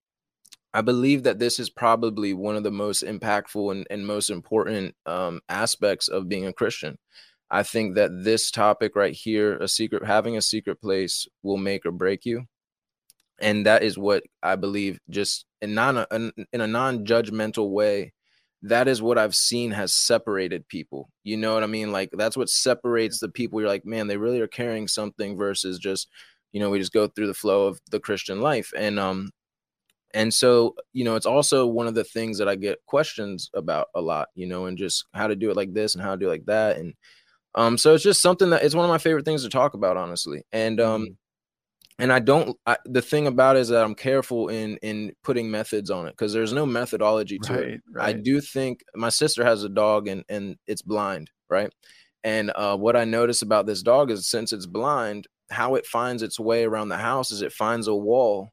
I 0.74 0.82
believe 0.82 1.22
that 1.22 1.38
this 1.38 1.58
is 1.58 1.70
probably 1.70 2.34
one 2.34 2.56
of 2.56 2.62
the 2.62 2.70
most 2.70 3.02
impactful 3.02 3.72
and, 3.72 3.86
and 3.88 4.06
most 4.06 4.28
important 4.28 4.94
um, 5.06 5.40
aspects 5.48 6.08
of 6.08 6.28
being 6.28 6.46
a 6.46 6.52
Christian. 6.52 6.98
I 7.50 7.62
think 7.62 7.94
that 7.94 8.10
this 8.24 8.50
topic 8.50 8.96
right 8.96 9.14
here, 9.14 9.56
a 9.56 9.68
secret, 9.68 10.04
having 10.04 10.36
a 10.36 10.42
secret 10.42 10.80
place, 10.80 11.26
will 11.42 11.56
make 11.56 11.86
or 11.86 11.92
break 11.92 12.26
you, 12.26 12.44
and 13.38 13.64
that 13.66 13.82
is 13.82 13.96
what 13.96 14.24
I 14.42 14.56
believe. 14.56 14.98
Just 15.08 15.46
in 15.62 15.74
non 15.74 16.04
in 16.10 16.32
in 16.52 16.60
a 16.60 16.66
non-judgmental 16.66 17.70
way, 17.70 18.12
that 18.62 18.88
is 18.88 19.02
what 19.02 19.18
I've 19.18 19.34
seen 19.34 19.70
has 19.72 19.94
separated 19.94 20.66
people. 20.68 21.10
You 21.24 21.36
know 21.36 21.54
what 21.54 21.62
I 21.62 21.66
mean? 21.66 21.92
Like 21.92 22.10
that's 22.12 22.36
what 22.36 22.48
separates 22.48 23.20
the 23.20 23.28
people. 23.28 23.60
You're 23.60 23.68
like, 23.68 23.84
man, 23.84 24.06
they 24.06 24.16
really 24.16 24.40
are 24.40 24.48
carrying 24.48 24.88
something 24.88 25.36
versus 25.36 25.78
just, 25.78 26.08
you 26.52 26.60
know, 26.60 26.70
we 26.70 26.78
just 26.78 26.92
go 26.92 27.06
through 27.06 27.26
the 27.26 27.34
flow 27.34 27.66
of 27.66 27.80
the 27.90 28.00
Christian 28.00 28.40
life. 28.40 28.72
And 28.76 28.98
um, 28.98 29.30
and 30.14 30.32
so 30.32 30.74
you 30.92 31.04
know, 31.04 31.16
it's 31.16 31.26
also 31.26 31.66
one 31.66 31.86
of 31.86 31.94
the 31.94 32.04
things 32.04 32.38
that 32.38 32.48
I 32.48 32.56
get 32.56 32.78
questions 32.86 33.50
about 33.54 33.88
a 33.94 34.00
lot. 34.00 34.28
You 34.34 34.46
know, 34.46 34.66
and 34.66 34.78
just 34.78 35.04
how 35.12 35.26
to 35.26 35.36
do 35.36 35.50
it 35.50 35.56
like 35.56 35.74
this 35.74 35.94
and 35.94 36.02
how 36.02 36.12
to 36.12 36.16
do 36.16 36.26
it 36.26 36.30
like 36.30 36.46
that. 36.46 36.78
And 36.78 36.94
um, 37.54 37.78
so 37.78 37.94
it's 37.94 38.04
just 38.04 38.22
something 38.22 38.50
that 38.50 38.62
it's 38.62 38.74
one 38.74 38.84
of 38.84 38.90
my 38.90 38.98
favorite 38.98 39.24
things 39.24 39.42
to 39.42 39.48
talk 39.48 39.74
about, 39.74 39.96
honestly. 39.96 40.42
And 40.52 40.80
um, 40.80 41.16
and 41.98 42.12
I 42.12 42.18
don't. 42.18 42.56
I, 42.66 42.76
the 42.84 43.02
thing 43.02 43.26
about 43.26 43.56
it 43.56 43.60
is 43.60 43.68
that 43.68 43.84
I'm 43.84 43.94
careful 43.94 44.48
in 44.48 44.76
in 44.78 45.12
putting 45.24 45.50
methods 45.50 45.90
on 45.90 46.06
it 46.06 46.10
because 46.12 46.32
there's 46.32 46.52
no 46.52 46.66
methodology 46.66 47.38
to 47.40 47.58
it. 47.60 47.72
Right, 47.92 48.08
I 48.08 48.12
do 48.12 48.40
think 48.40 48.84
my 48.94 49.08
sister 49.08 49.44
has 49.44 49.64
a 49.64 49.68
dog 49.68 50.08
and 50.08 50.24
and 50.28 50.56
it's 50.66 50.82
blind, 50.82 51.30
right? 51.48 51.72
And 52.24 52.50
uh, 52.54 52.76
what 52.76 52.96
I 52.96 53.04
notice 53.04 53.42
about 53.42 53.66
this 53.66 53.82
dog 53.82 54.10
is 54.10 54.26
since 54.28 54.52
it's 54.52 54.66
blind, 54.66 55.26
how 55.50 55.74
it 55.76 55.86
finds 55.86 56.22
its 56.22 56.38
way 56.40 56.64
around 56.64 56.88
the 56.90 56.96
house 56.98 57.30
is 57.30 57.40
it 57.42 57.52
finds 57.52 57.86
a 57.88 57.94
wall, 57.94 58.50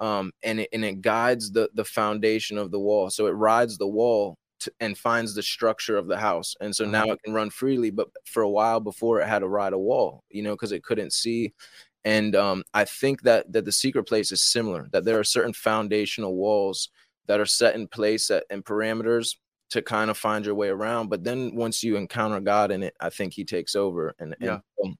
um, 0.00 0.32
and 0.42 0.60
it 0.60 0.68
and 0.72 0.84
it 0.84 1.00
guides 1.02 1.52
the 1.52 1.70
the 1.74 1.84
foundation 1.84 2.58
of 2.58 2.70
the 2.70 2.80
wall. 2.80 3.10
So 3.10 3.26
it 3.26 3.32
rides 3.32 3.78
the 3.78 3.88
wall 3.88 4.36
to, 4.60 4.72
and 4.80 4.98
finds 4.98 5.34
the 5.34 5.42
structure 5.42 5.96
of 5.96 6.08
the 6.08 6.18
house, 6.18 6.54
and 6.60 6.74
so 6.76 6.84
now 6.84 7.04
Uh-huh. 7.04 7.12
it 7.12 7.22
can 7.24 7.34
run 7.34 7.50
freely. 7.50 7.90
But 7.90 8.08
for 8.26 8.42
a 8.42 8.50
while 8.50 8.80
before, 8.80 9.20
it 9.20 9.28
had 9.28 9.40
to 9.40 9.48
ride 9.48 9.72
a 9.72 9.78
wall, 9.78 10.24
you 10.30 10.42
know, 10.42 10.54
because 10.54 10.72
it 10.72 10.82
couldn't 10.84 11.12
see. 11.12 11.54
And 12.04 12.36
um, 12.36 12.64
I 12.74 12.84
think 12.84 13.22
that 13.22 13.52
that 13.52 13.64
the 13.64 13.72
secret 13.72 14.04
place 14.04 14.32
is 14.32 14.42
similar. 14.42 14.88
That 14.92 15.04
there 15.04 15.18
are 15.18 15.24
certain 15.24 15.52
foundational 15.52 16.34
walls 16.34 16.90
that 17.26 17.40
are 17.40 17.46
set 17.46 17.74
in 17.74 17.88
place 17.88 18.30
at, 18.30 18.44
and 18.50 18.64
parameters 18.64 19.36
to 19.70 19.82
kind 19.82 20.10
of 20.10 20.18
find 20.18 20.44
your 20.44 20.54
way 20.54 20.68
around. 20.68 21.08
But 21.08 21.24
then 21.24 21.54
once 21.54 21.82
you 21.82 21.96
encounter 21.96 22.40
God 22.40 22.70
in 22.70 22.82
it, 22.82 22.94
I 23.00 23.10
think 23.10 23.32
He 23.32 23.44
takes 23.44 23.74
over. 23.74 24.14
And, 24.18 24.36
Yeah. 24.40 24.60
um, 24.84 24.96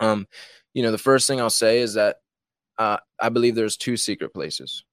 um, 0.00 0.26
you 0.74 0.82
know, 0.82 0.90
the 0.90 0.98
first 0.98 1.26
thing 1.26 1.40
I'll 1.40 1.50
say 1.50 1.78
is 1.80 1.94
that 1.94 2.16
uh, 2.78 2.96
I 3.20 3.28
believe 3.28 3.54
there's 3.54 3.76
two 3.76 3.96
secret 3.96 4.32
places. 4.32 4.84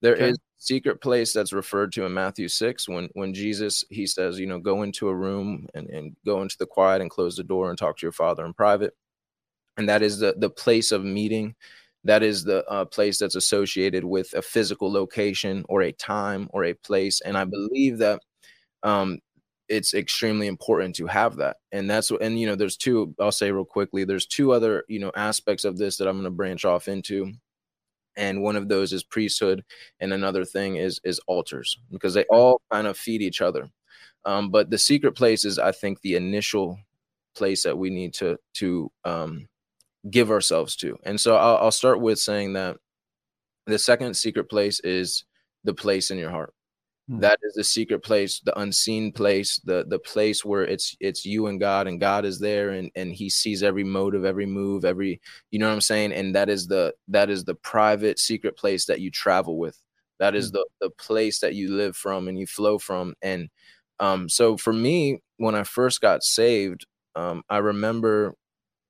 There 0.00 0.14
okay. 0.14 0.30
is 0.30 0.38
secret 0.58 1.00
place 1.00 1.32
that's 1.32 1.52
referred 1.52 1.92
to 1.92 2.04
in 2.04 2.14
Matthew 2.14 2.48
6 2.48 2.88
when 2.88 3.08
when 3.14 3.34
Jesus 3.34 3.84
he 3.90 4.06
says, 4.06 4.38
you 4.38 4.46
know, 4.46 4.58
go 4.58 4.82
into 4.82 5.08
a 5.08 5.14
room 5.14 5.66
and, 5.74 5.88
and 5.88 6.16
go 6.24 6.40
into 6.42 6.56
the 6.58 6.66
quiet 6.66 7.02
and 7.02 7.10
close 7.10 7.36
the 7.36 7.42
door 7.42 7.68
and 7.70 7.78
talk 7.78 7.98
to 7.98 8.06
your 8.06 8.12
father 8.12 8.46
in 8.46 8.54
private. 8.54 8.94
And 9.76 9.88
that 9.88 10.02
is 10.02 10.18
the 10.18 10.34
the 10.38 10.50
place 10.50 10.92
of 10.92 11.04
meeting. 11.04 11.54
That 12.04 12.22
is 12.22 12.44
the 12.44 12.64
uh, 12.66 12.84
place 12.84 13.18
that's 13.18 13.34
associated 13.34 14.04
with 14.04 14.32
a 14.34 14.42
physical 14.42 14.92
location 14.92 15.64
or 15.68 15.82
a 15.82 15.92
time 15.92 16.48
or 16.52 16.64
a 16.64 16.74
place. 16.74 17.22
And 17.22 17.36
I 17.36 17.44
believe 17.44 17.98
that 17.98 18.20
um, 18.82 19.20
it's 19.68 19.94
extremely 19.94 20.46
important 20.46 20.94
to 20.94 21.06
have 21.06 21.36
that 21.36 21.56
and 21.72 21.88
that's 21.88 22.10
what 22.10 22.22
and 22.22 22.38
you 22.38 22.46
know 22.46 22.54
there's 22.54 22.76
two 22.76 23.14
i'll 23.18 23.32
say 23.32 23.50
real 23.50 23.64
quickly 23.64 24.04
there's 24.04 24.26
two 24.26 24.52
other 24.52 24.84
you 24.88 24.98
know 24.98 25.10
aspects 25.16 25.64
of 25.64 25.78
this 25.78 25.96
that 25.96 26.06
i'm 26.06 26.16
going 26.16 26.24
to 26.24 26.30
branch 26.30 26.64
off 26.64 26.86
into 26.88 27.32
and 28.16 28.42
one 28.42 28.56
of 28.56 28.68
those 28.68 28.92
is 28.92 29.02
priesthood 29.02 29.64
and 30.00 30.12
another 30.12 30.44
thing 30.44 30.76
is 30.76 31.00
is 31.04 31.18
altars 31.26 31.78
because 31.90 32.14
they 32.14 32.24
all 32.24 32.60
kind 32.70 32.86
of 32.86 32.96
feed 32.96 33.22
each 33.22 33.40
other 33.40 33.68
um, 34.26 34.50
but 34.50 34.70
the 34.70 34.78
secret 34.78 35.12
place 35.12 35.44
is 35.44 35.58
i 35.58 35.72
think 35.72 36.00
the 36.00 36.14
initial 36.14 36.78
place 37.34 37.62
that 37.62 37.76
we 37.76 37.88
need 37.90 38.12
to 38.12 38.36
to 38.52 38.90
um, 39.04 39.48
give 40.10 40.30
ourselves 40.30 40.76
to. 40.76 40.98
And 41.04 41.20
so 41.20 41.36
I'll, 41.36 41.56
I'll 41.56 41.70
start 41.70 42.00
with 42.00 42.18
saying 42.18 42.54
that 42.54 42.76
the 43.66 43.78
second 43.78 44.14
secret 44.14 44.48
place 44.50 44.80
is 44.80 45.24
the 45.64 45.74
place 45.74 46.10
in 46.10 46.18
your 46.18 46.30
heart. 46.30 46.52
Hmm. 47.08 47.20
that 47.20 47.38
is 47.42 47.52
the 47.52 47.64
secret 47.64 48.02
place 48.02 48.40
the 48.40 48.58
unseen 48.58 49.12
place 49.12 49.60
the 49.66 49.84
the 49.88 49.98
place 49.98 50.42
where 50.42 50.62
it's 50.62 50.96
it's 51.00 51.26
you 51.26 51.48
and 51.48 51.60
god 51.60 51.86
and 51.86 52.00
god 52.00 52.24
is 52.24 52.38
there 52.38 52.70
and 52.70 52.90
and 52.94 53.12
he 53.12 53.28
sees 53.28 53.62
every 53.62 53.84
motive 53.84 54.24
every 54.24 54.46
move 54.46 54.86
every 54.86 55.20
you 55.50 55.58
know 55.58 55.68
what 55.68 55.74
i'm 55.74 55.82
saying? 55.82 56.14
And 56.14 56.34
that 56.34 56.48
is 56.48 56.66
the 56.66 56.94
that 57.08 57.28
is 57.28 57.44
the 57.44 57.56
private 57.56 58.18
secret 58.18 58.56
place 58.56 58.86
that 58.86 59.00
you 59.00 59.10
travel 59.10 59.58
with. 59.58 59.78
That 60.18 60.34
is 60.34 60.48
hmm. 60.48 60.56
the 60.56 60.66
the 60.80 60.90
place 60.90 61.40
that 61.40 61.54
you 61.54 61.74
live 61.74 61.94
from 61.94 62.26
and 62.26 62.38
you 62.38 62.46
flow 62.46 62.78
from. 62.78 63.14
And 63.20 63.50
um 64.00 64.28
so 64.30 64.56
for 64.56 64.72
me 64.72 65.18
when 65.36 65.54
i 65.54 65.62
first 65.62 66.00
got 66.00 66.24
saved 66.24 66.86
um 67.14 67.42
i 67.48 67.58
remember 67.58 68.34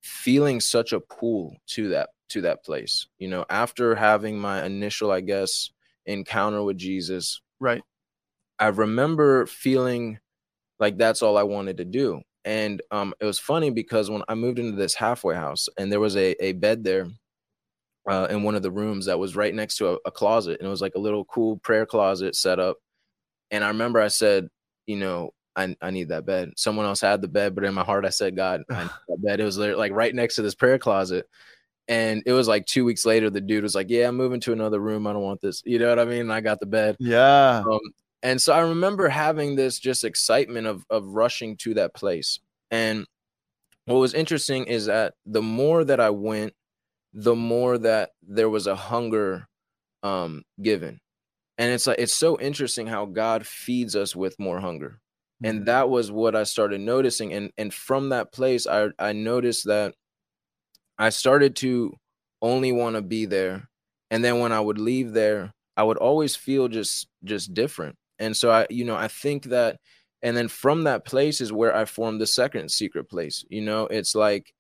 feeling 0.04 0.60
such 0.60 0.92
a 0.92 1.00
pull 1.00 1.56
to 1.66 1.88
that 1.88 2.10
to 2.28 2.40
that 2.42 2.64
place 2.64 3.06
you 3.18 3.28
know 3.28 3.44
after 3.48 3.94
having 3.94 4.38
my 4.38 4.64
initial 4.64 5.10
i 5.10 5.20
guess 5.20 5.70
encounter 6.06 6.62
with 6.62 6.76
jesus 6.76 7.40
right 7.58 7.82
I 8.58 8.68
remember 8.68 9.46
feeling 9.46 10.18
like 10.78 10.96
that's 10.96 11.22
all 11.22 11.36
I 11.36 11.42
wanted 11.42 11.78
to 11.78 11.84
do. 11.84 12.22
And 12.44 12.82
um, 12.90 13.14
it 13.20 13.24
was 13.24 13.38
funny 13.38 13.70
because 13.70 14.10
when 14.10 14.22
I 14.28 14.34
moved 14.34 14.58
into 14.58 14.76
this 14.76 14.94
halfway 14.94 15.34
house 15.34 15.68
and 15.78 15.90
there 15.90 16.00
was 16.00 16.16
a, 16.16 16.32
a 16.44 16.52
bed 16.52 16.84
there 16.84 17.06
uh, 18.08 18.26
in 18.30 18.42
one 18.42 18.54
of 18.54 18.62
the 18.62 18.70
rooms 18.70 19.06
that 19.06 19.18
was 19.18 19.34
right 19.34 19.54
next 19.54 19.78
to 19.78 19.94
a, 19.94 19.98
a 20.04 20.10
closet 20.10 20.58
and 20.60 20.66
it 20.66 20.70
was 20.70 20.82
like 20.82 20.94
a 20.94 21.00
little 21.00 21.24
cool 21.24 21.56
prayer 21.58 21.86
closet 21.86 22.36
set 22.36 22.60
up. 22.60 22.76
And 23.50 23.64
I 23.64 23.68
remember 23.68 24.00
I 24.00 24.08
said, 24.08 24.48
you 24.86 24.96
know, 24.96 25.30
I, 25.56 25.76
I 25.80 25.90
need 25.90 26.08
that 26.08 26.26
bed. 26.26 26.52
Someone 26.56 26.86
else 26.86 27.00
had 27.00 27.22
the 27.22 27.28
bed, 27.28 27.54
but 27.54 27.64
in 27.64 27.74
my 27.74 27.84
heart 27.84 28.04
I 28.04 28.10
said, 28.10 28.36
God, 28.36 28.62
I 28.70 28.82
need 28.82 28.90
that 29.08 29.22
bed. 29.22 29.40
It 29.40 29.44
was 29.44 29.58
like 29.58 29.92
right 29.92 30.14
next 30.14 30.36
to 30.36 30.42
this 30.42 30.54
prayer 30.54 30.78
closet. 30.78 31.28
And 31.86 32.22
it 32.26 32.32
was 32.32 32.48
like 32.48 32.66
two 32.66 32.84
weeks 32.84 33.04
later, 33.04 33.30
the 33.30 33.40
dude 33.40 33.62
was 33.62 33.74
like, 33.74 33.90
Yeah, 33.90 34.08
I'm 34.08 34.16
moving 34.16 34.40
to 34.40 34.52
another 34.52 34.80
room. 34.80 35.06
I 35.06 35.12
don't 35.12 35.22
want 35.22 35.40
this. 35.40 35.62
You 35.66 35.78
know 35.78 35.88
what 35.88 35.98
I 35.98 36.04
mean? 36.04 36.22
And 36.22 36.32
I 36.32 36.40
got 36.40 36.60
the 36.60 36.66
bed. 36.66 36.96
Yeah. 36.98 37.62
Um, 37.70 37.80
and 38.22 38.40
so 38.40 38.54
I 38.54 38.60
remember 38.60 39.08
having 39.08 39.54
this 39.54 39.78
just 39.78 40.04
excitement 40.04 40.66
of 40.66 40.84
of 40.88 41.06
rushing 41.06 41.56
to 41.58 41.74
that 41.74 41.94
place. 41.94 42.40
And 42.70 43.06
what 43.84 43.96
was 43.96 44.14
interesting 44.14 44.64
is 44.64 44.86
that 44.86 45.14
the 45.26 45.42
more 45.42 45.84
that 45.84 46.00
I 46.00 46.10
went, 46.10 46.54
the 47.12 47.36
more 47.36 47.76
that 47.78 48.10
there 48.26 48.48
was 48.48 48.66
a 48.66 48.74
hunger 48.74 49.46
um 50.02 50.42
given. 50.60 51.00
And 51.58 51.70
it's 51.72 51.86
like 51.86 51.98
it's 51.98 52.16
so 52.16 52.40
interesting 52.40 52.86
how 52.86 53.04
God 53.04 53.46
feeds 53.46 53.94
us 53.94 54.16
with 54.16 54.40
more 54.40 54.58
hunger. 54.58 55.00
And 55.44 55.66
that 55.66 55.88
was 55.90 56.10
what 56.10 56.34
I 56.34 56.42
started 56.44 56.80
noticing. 56.80 57.32
And 57.32 57.52
and 57.58 57.72
from 57.72 58.08
that 58.08 58.32
place, 58.32 58.66
I 58.66 58.88
I 58.98 59.12
noticed 59.12 59.66
that 59.66 59.94
I 60.98 61.10
started 61.10 61.56
to 61.56 61.94
only 62.42 62.72
want 62.72 62.96
to 62.96 63.02
be 63.02 63.26
there. 63.26 63.68
And 64.10 64.24
then 64.24 64.40
when 64.40 64.52
I 64.52 64.60
would 64.60 64.78
leave 64.78 65.12
there, 65.12 65.52
I 65.76 65.84
would 65.84 65.98
always 65.98 66.34
feel 66.36 66.68
just 66.68 67.08
just 67.24 67.54
different 67.54 67.96
and 68.18 68.36
so 68.36 68.50
I, 68.50 68.66
you 68.70 68.84
know, 68.84 68.96
I 68.96 69.08
think 69.08 69.44
that, 69.46 69.78
and 70.22 70.36
then 70.36 70.48
from 70.48 70.84
that 70.84 71.04
place 71.04 71.40
is 71.40 71.52
where 71.52 71.74
I 71.74 71.84
formed 71.84 72.20
the 72.20 72.26
second 72.26 72.70
secret 72.70 73.08
place. 73.08 73.44
You 73.48 73.62
know, 73.62 73.86
it's 73.86 74.14
like 74.14 74.54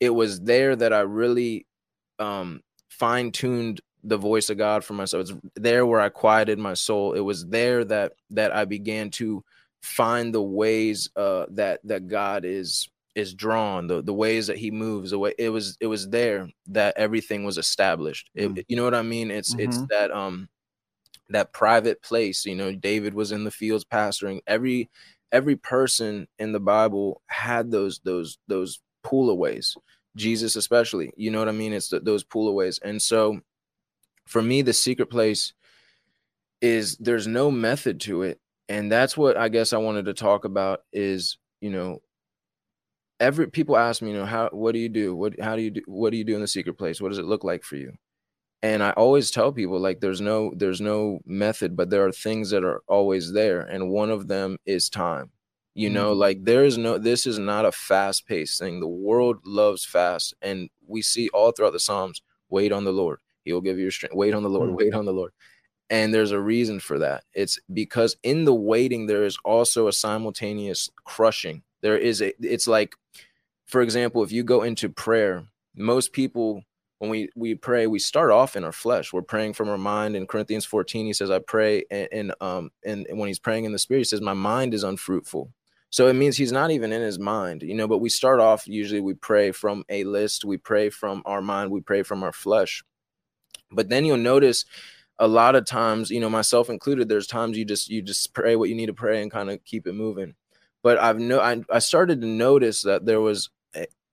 it 0.00 0.10
was 0.10 0.40
there 0.40 0.76
that 0.76 0.92
I 0.92 1.00
really 1.00 1.66
um 2.18 2.60
fine 2.90 3.32
tuned 3.32 3.80
the 4.04 4.16
voice 4.16 4.50
of 4.50 4.58
God 4.58 4.84
for 4.84 4.94
myself. 4.94 5.22
It's 5.22 5.34
there 5.56 5.86
where 5.86 6.00
I 6.00 6.08
quieted 6.10 6.58
my 6.58 6.74
soul. 6.74 7.14
It 7.14 7.20
was 7.20 7.46
there 7.46 7.84
that 7.86 8.12
that 8.30 8.54
I 8.54 8.64
began 8.64 9.10
to 9.12 9.42
find 9.86 10.34
the 10.34 10.42
ways 10.42 11.08
uh 11.16 11.46
that 11.50 11.80
that 11.84 12.08
God 12.08 12.44
is 12.44 12.88
is 13.14 13.32
drawn 13.32 13.86
the 13.86 14.02
the 14.02 14.12
ways 14.12 14.48
that 14.48 14.58
he 14.58 14.70
moves 14.70 15.10
the 15.10 15.18
way 15.18 15.32
it 15.38 15.48
was 15.48 15.78
it 15.80 15.86
was 15.86 16.08
there 16.08 16.48
that 16.66 16.94
everything 16.96 17.44
was 17.44 17.56
established. 17.56 18.28
Mm-hmm. 18.36 18.60
you 18.68 18.76
know 18.76 18.84
what 18.84 18.94
i 18.94 19.02
mean? 19.02 19.30
It's 19.30 19.54
mm-hmm. 19.54 19.68
it's 19.68 19.80
that 19.88 20.10
um 20.10 20.48
that 21.30 21.52
private 21.52 22.00
place 22.02 22.44
you 22.44 22.54
know 22.54 22.72
david 22.72 23.12
was 23.14 23.32
in 23.32 23.44
the 23.44 23.50
fields 23.50 23.84
pastoring. 23.84 24.40
Every 24.46 24.90
every 25.32 25.56
person 25.56 26.26
in 26.38 26.52
the 26.52 26.60
bible 26.60 27.22
had 27.28 27.70
those 27.70 28.00
those 28.00 28.38
those 28.48 28.80
pullaways 29.04 29.76
jesus 30.16 30.56
especially 30.56 31.12
you 31.16 31.30
know 31.30 31.38
what 31.38 31.48
i 31.48 31.52
mean? 31.52 31.72
It's 31.72 31.88
the, 31.88 32.00
those 32.00 32.24
pullaways. 32.24 32.80
And 32.82 33.00
so 33.00 33.40
for 34.26 34.42
me 34.42 34.62
the 34.62 34.72
secret 34.72 35.10
place 35.10 35.52
is 36.60 36.96
there's 36.96 37.26
no 37.26 37.50
method 37.50 38.00
to 38.00 38.22
it 38.22 38.40
and 38.68 38.90
that's 38.90 39.16
what 39.16 39.36
i 39.36 39.48
guess 39.48 39.72
i 39.72 39.78
wanted 39.78 40.04
to 40.04 40.14
talk 40.14 40.44
about 40.44 40.80
is 40.92 41.38
you 41.60 41.70
know 41.70 42.00
every 43.20 43.48
people 43.48 43.76
ask 43.76 44.02
me 44.02 44.10
you 44.10 44.16
know 44.16 44.26
how 44.26 44.48
what 44.52 44.72
do 44.72 44.78
you 44.78 44.88
do? 44.88 45.14
What 45.14 45.40
how 45.40 45.56
do 45.56 45.62
you 45.62 45.70
do 45.70 45.82
what 45.86 46.10
do 46.10 46.16
you 46.16 46.24
do 46.24 46.34
in 46.34 46.40
the 46.40 46.48
secret 46.48 46.74
place? 46.74 47.00
What 47.00 47.08
does 47.08 47.18
it 47.18 47.24
look 47.24 47.44
like 47.44 47.64
for 47.64 47.76
you? 47.76 47.92
And 48.62 48.82
i 48.82 48.90
always 48.92 49.30
tell 49.30 49.52
people 49.52 49.78
like 49.78 50.00
there's 50.00 50.20
no 50.20 50.52
there's 50.56 50.80
no 50.80 51.20
method 51.24 51.76
but 51.76 51.90
there 51.90 52.04
are 52.06 52.12
things 52.12 52.50
that 52.50 52.64
are 52.64 52.82
always 52.88 53.32
there 53.32 53.60
and 53.60 53.90
one 53.90 54.10
of 54.10 54.28
them 54.28 54.58
is 54.66 54.88
time. 54.88 55.30
You 55.74 55.90
know 55.90 56.12
mm-hmm. 56.12 56.20
like 56.20 56.44
there 56.44 56.64
is 56.64 56.78
no 56.78 56.98
this 56.98 57.26
is 57.26 57.38
not 57.38 57.66
a 57.66 57.72
fast 57.72 58.26
paced 58.26 58.58
thing. 58.58 58.80
The 58.80 58.88
world 58.88 59.38
loves 59.44 59.84
fast 59.84 60.34
and 60.40 60.70
we 60.86 61.02
see 61.02 61.28
all 61.30 61.52
throughout 61.52 61.74
the 61.74 61.80
psalms 61.80 62.22
wait 62.48 62.72
on 62.72 62.84
the 62.84 62.92
lord. 62.92 63.18
He 63.44 63.52
will 63.52 63.60
give 63.60 63.78
you 63.78 63.90
strength. 63.90 64.16
Wait 64.16 64.34
on 64.34 64.42
the 64.42 64.48
lord. 64.48 64.68
Mm-hmm. 64.68 64.78
wait 64.78 64.94
on 64.94 65.04
the 65.04 65.12
lord 65.12 65.32
and 65.90 66.12
there's 66.12 66.32
a 66.32 66.40
reason 66.40 66.80
for 66.80 66.98
that. 66.98 67.24
It's 67.32 67.58
because 67.72 68.16
in 68.22 68.44
the 68.44 68.54
waiting 68.54 69.06
there 69.06 69.24
is 69.24 69.38
also 69.44 69.88
a 69.88 69.92
simultaneous 69.92 70.90
crushing. 71.04 71.62
There 71.82 71.96
is 71.96 72.22
a 72.22 72.32
it's 72.40 72.66
like 72.66 72.96
for 73.66 73.82
example 73.82 74.22
if 74.22 74.32
you 74.32 74.42
go 74.42 74.62
into 74.62 74.88
prayer 74.88 75.46
most 75.74 76.12
people 76.12 76.62
when 76.98 77.10
we 77.10 77.28
we 77.36 77.54
pray 77.54 77.86
we 77.86 77.98
start 77.98 78.30
off 78.30 78.56
in 78.56 78.64
our 78.64 78.72
flesh. 78.72 79.12
We're 79.12 79.22
praying 79.22 79.52
from 79.52 79.68
our 79.68 79.78
mind. 79.78 80.16
In 80.16 80.26
corinthians 80.26 80.64
14 80.64 81.06
he 81.06 81.12
says 81.12 81.30
i 81.30 81.38
pray 81.38 81.84
and, 81.90 82.08
and 82.12 82.34
um 82.40 82.70
and, 82.84 83.06
and 83.06 83.18
when 83.18 83.28
he's 83.28 83.38
praying 83.38 83.64
in 83.64 83.72
the 83.72 83.78
spirit 83.78 84.00
he 84.00 84.04
says 84.04 84.20
my 84.20 84.34
mind 84.34 84.74
is 84.74 84.82
unfruitful 84.82 85.52
so 85.90 86.08
it 86.08 86.14
means 86.14 86.36
he's 86.36 86.52
not 86.52 86.70
even 86.70 86.92
in 86.92 87.02
his 87.02 87.18
mind 87.18 87.62
you 87.62 87.74
know 87.74 87.86
but 87.86 87.98
we 87.98 88.08
start 88.08 88.40
off 88.40 88.66
usually 88.66 89.00
we 89.00 89.14
pray 89.14 89.52
from 89.52 89.84
a 89.88 90.04
list 90.04 90.44
we 90.44 90.56
pray 90.56 90.90
from 90.90 91.22
our 91.26 91.40
mind 91.40 91.70
we 91.70 91.80
pray 91.80 92.02
from 92.02 92.22
our 92.22 92.32
flesh. 92.32 92.82
But 93.70 93.88
then 93.88 94.04
you'll 94.04 94.16
notice 94.16 94.64
a 95.18 95.28
lot 95.28 95.54
of 95.54 95.64
times 95.64 96.10
you 96.10 96.20
know 96.20 96.30
myself 96.30 96.68
included 96.68 97.08
there's 97.08 97.26
times 97.26 97.56
you 97.56 97.64
just 97.64 97.88
you 97.88 98.02
just 98.02 98.34
pray 98.34 98.56
what 98.56 98.68
you 98.68 98.74
need 98.74 98.86
to 98.86 98.94
pray 98.94 99.22
and 99.22 99.30
kind 99.30 99.50
of 99.50 99.64
keep 99.64 99.86
it 99.86 99.94
moving 99.94 100.34
but 100.82 100.98
i've 100.98 101.18
no 101.18 101.40
I, 101.40 101.62
I 101.70 101.78
started 101.78 102.20
to 102.20 102.26
notice 102.26 102.82
that 102.82 103.06
there 103.06 103.20
was 103.20 103.50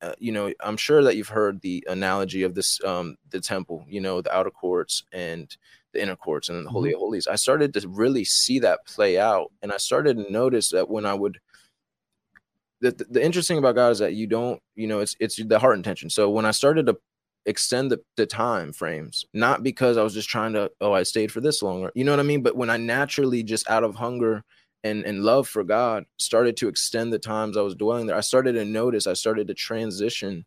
uh, 0.04 0.14
you 0.20 0.34
know, 0.34 0.52
I'm 0.60 0.76
sure 0.76 1.02
that 1.04 1.16
you've 1.16 1.30
heard 1.30 1.62
the 1.62 1.86
analogy 1.88 2.44
of 2.44 2.56
this, 2.56 2.84
um, 2.84 3.16
the 3.30 3.40
temple, 3.40 3.86
you 3.88 4.02
know, 4.02 4.20
the 4.20 4.36
outer 4.36 4.52
courts 4.52 5.04
and 5.14 5.56
the 5.94 6.02
inner 6.02 6.18
courts 6.18 6.50
and 6.50 6.66
the 6.66 6.70
Holy 6.70 6.90
mm-hmm. 6.90 6.96
of 6.96 7.00
Holies. 7.00 7.28
I 7.28 7.36
started 7.36 7.74
to 7.74 7.88
really 7.88 8.26
see 8.26 8.60
that 8.60 8.86
play 8.86 9.18
out. 9.18 9.54
And 9.62 9.72
I 9.72 9.78
started 9.78 10.18
to 10.18 10.32
notice 10.32 10.72
that 10.72 10.90
when 10.90 11.06
I 11.06 11.14
would, 11.14 11.40
the, 12.82 12.92
the, 12.92 13.06
the 13.12 13.24
interesting 13.24 13.58
about 13.58 13.76
God 13.76 13.92
is 13.92 14.00
that 14.00 14.14
you 14.14 14.28
don't, 14.28 14.62
you 14.76 14.88
know, 14.88 15.00
it's, 15.00 15.16
it's 15.22 15.42
the 15.42 15.60
heart 15.60 15.78
intention. 15.78 16.10
So 16.10 16.30
when 16.30 16.46
I 16.46 16.52
started 16.52 16.88
to 16.88 16.98
extend 17.46 17.92
the, 17.92 18.00
the 18.16 18.26
time 18.26 18.72
frames, 18.72 19.26
not 19.34 19.64
because 19.64 19.98
I 19.98 20.04
was 20.04 20.14
just 20.14 20.30
trying 20.30 20.54
to, 20.54 20.72
oh, 20.82 20.94
I 20.94 21.04
stayed 21.04 21.32
for 21.32 21.42
this 21.42 21.62
longer, 21.62 21.92
you 21.96 22.04
know 22.04 22.12
what 22.12 22.20
I 22.20 22.24
mean? 22.24 22.44
But 22.44 22.56
when 22.56 22.70
I 22.70 22.78
naturally 22.78 23.44
just 23.44 23.70
out 23.70 23.84
of 23.84 23.96
hunger 23.96 24.44
and 24.84 25.06
and 25.06 25.24
love 25.24 25.48
for 25.48 25.64
God 25.64 26.06
started 26.18 26.58
to 26.58 26.68
extend 26.68 27.14
the 27.14 27.20
times 27.20 27.58
I 27.58 27.62
was 27.62 27.76
dwelling 27.76 28.08
there. 28.08 28.18
I 28.18 28.22
started 28.22 28.54
to 28.54 28.66
notice, 28.66 29.08
I 29.08 29.14
started 29.14 29.48
to 29.48 29.54
transition 29.54 30.46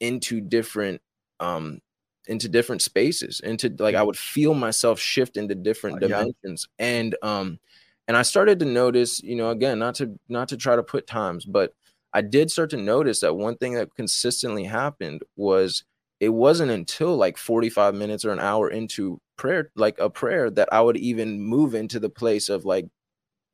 into 0.00 0.40
different 0.40 1.00
um 1.40 1.80
into 2.26 2.48
different 2.48 2.82
spaces, 2.82 3.40
into 3.40 3.74
like 3.78 3.94
I 3.94 4.02
would 4.02 4.16
feel 4.16 4.54
myself 4.54 4.98
shift 4.98 5.36
into 5.36 5.54
different 5.54 5.96
uh, 5.96 6.06
dimensions. 6.06 6.68
Yeah. 6.78 6.86
And 6.86 7.16
um 7.22 7.58
and 8.06 8.16
I 8.16 8.22
started 8.22 8.58
to 8.60 8.64
notice, 8.64 9.22
you 9.22 9.34
know, 9.34 9.50
again, 9.50 9.78
not 9.78 9.96
to 9.96 10.18
not 10.28 10.48
to 10.48 10.56
try 10.56 10.76
to 10.76 10.82
put 10.82 11.06
times, 11.06 11.44
but 11.44 11.74
I 12.12 12.22
did 12.22 12.50
start 12.50 12.70
to 12.70 12.76
notice 12.76 13.20
that 13.20 13.34
one 13.34 13.56
thing 13.56 13.74
that 13.74 13.94
consistently 13.96 14.64
happened 14.64 15.22
was 15.36 15.82
it 16.24 16.32
wasn't 16.32 16.70
until 16.70 17.16
like 17.16 17.36
45 17.36 17.94
minutes 17.94 18.24
or 18.24 18.32
an 18.32 18.40
hour 18.40 18.70
into 18.70 19.20
prayer 19.36 19.70
like 19.76 19.98
a 19.98 20.08
prayer 20.08 20.50
that 20.50 20.68
i 20.72 20.80
would 20.80 20.96
even 20.96 21.40
move 21.40 21.74
into 21.74 22.00
the 22.00 22.08
place 22.08 22.48
of 22.48 22.64
like 22.64 22.86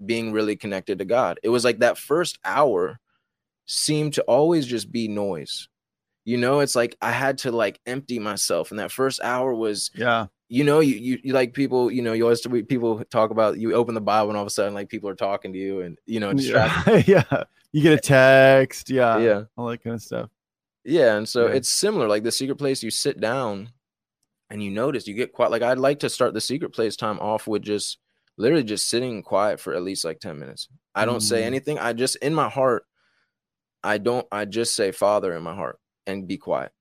being 0.04 0.32
really 0.32 0.56
connected 0.56 0.98
to 0.98 1.04
god. 1.04 1.38
It 1.42 1.48
was 1.48 1.64
like 1.64 1.80
that 1.80 1.98
first 1.98 2.38
hour 2.44 2.98
seemed 3.66 4.14
to 4.14 4.22
always 4.22 4.66
just 4.66 4.90
be 4.90 5.08
noise. 5.08 5.68
You 6.24 6.36
know 6.36 6.60
it's 6.60 6.76
like 6.76 6.96
i 7.00 7.10
had 7.10 7.38
to 7.38 7.50
like 7.50 7.80
empty 7.86 8.18
myself 8.18 8.70
and 8.70 8.78
that 8.78 8.92
first 8.92 9.20
hour 9.22 9.54
was 9.54 9.90
yeah. 9.94 10.26
you 10.48 10.62
know 10.62 10.78
you, 10.78 10.94
you, 10.94 11.18
you 11.24 11.32
like 11.32 11.54
people 11.54 11.90
you 11.90 12.02
know 12.02 12.12
you 12.12 12.24
always 12.24 12.46
people 12.68 13.02
talk 13.10 13.30
about 13.30 13.58
you 13.58 13.72
open 13.72 13.94
the 13.94 14.02
bible 14.02 14.28
and 14.28 14.36
all 14.36 14.42
of 14.42 14.46
a 14.46 14.50
sudden 14.50 14.74
like 14.74 14.90
people 14.90 15.08
are 15.08 15.14
talking 15.14 15.52
to 15.52 15.58
you 15.58 15.80
and 15.80 15.98
you 16.06 16.20
know 16.20 16.30
yeah, 16.32 17.02
yeah. 17.06 17.44
you 17.72 17.82
get 17.82 17.94
a 17.94 18.00
text 18.00 18.90
yeah 18.90 19.18
yeah. 19.18 19.42
all 19.56 19.66
that 19.66 19.82
kind 19.82 19.94
of 19.94 20.02
stuff 20.02 20.30
yeah 20.90 21.16
and 21.16 21.28
so 21.28 21.46
yeah. 21.46 21.54
it's 21.54 21.68
similar 21.68 22.08
like 22.08 22.22
the 22.22 22.32
secret 22.32 22.56
place 22.56 22.82
you 22.82 22.90
sit 22.90 23.20
down 23.20 23.70
and 24.50 24.62
you 24.62 24.70
notice 24.70 25.06
you 25.06 25.14
get 25.14 25.32
quite 25.32 25.50
like 25.50 25.62
i'd 25.62 25.78
like 25.78 26.00
to 26.00 26.10
start 26.10 26.34
the 26.34 26.40
secret 26.40 26.70
place 26.70 26.96
time 26.96 27.18
off 27.20 27.46
with 27.46 27.62
just 27.62 27.98
literally 28.40 28.64
just 28.64 28.88
sitting 28.88 29.22
quiet 29.22 29.60
for 29.60 29.74
at 29.74 29.82
least 29.82 30.04
like 30.04 30.18
10 30.18 30.38
minutes. 30.38 30.68
I 30.94 31.04
don't 31.04 31.18
mm. 31.18 31.22
say 31.22 31.44
anything 31.44 31.78
i 31.78 31.92
just 31.92 32.16
in 32.16 32.34
my 32.34 32.48
heart 32.48 32.84
i 33.84 33.98
don't 33.98 34.26
i 34.32 34.44
just 34.44 34.74
say 34.74 34.92
father 34.92 35.34
in 35.36 35.42
my 35.42 35.54
heart 35.54 35.78
and 36.06 36.26
be 36.26 36.38
quiet. 36.38 36.72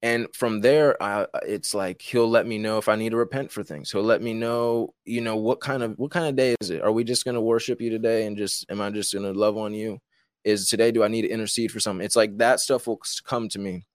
And 0.00 0.28
from 0.32 0.60
there 0.60 1.00
I, 1.02 1.26
it's 1.42 1.74
like 1.74 2.02
he'll 2.02 2.28
let 2.28 2.46
me 2.46 2.58
know 2.58 2.78
if 2.78 2.88
i 2.88 2.96
need 2.96 3.10
to 3.10 3.16
repent 3.16 3.50
for 3.50 3.62
things. 3.62 3.90
He'll 3.90 4.02
let 4.02 4.22
me 4.22 4.34
know 4.34 4.94
you 5.04 5.20
know 5.20 5.36
what 5.36 5.60
kind 5.60 5.82
of 5.82 5.94
what 5.96 6.10
kind 6.10 6.26
of 6.26 6.36
day 6.36 6.54
is 6.60 6.70
it? 6.70 6.82
Are 6.82 6.92
we 6.92 7.04
just 7.04 7.24
going 7.24 7.34
to 7.36 7.40
worship 7.40 7.80
you 7.80 7.90
today 7.90 8.26
and 8.26 8.36
just 8.36 8.66
am 8.70 8.80
i 8.80 8.90
just 8.90 9.12
going 9.12 9.24
to 9.24 9.38
love 9.38 9.56
on 9.56 9.74
you 9.74 9.98
is 10.44 10.68
today 10.68 10.90
do 10.90 11.02
i 11.02 11.08
need 11.08 11.22
to 11.22 11.28
intercede 11.28 11.70
for 11.72 11.80
something? 11.80 12.04
It's 12.04 12.16
like 12.16 12.38
that 12.38 12.60
stuff 12.60 12.86
will 12.86 13.00
come 13.24 13.48
to 13.50 13.58
me. 13.58 13.86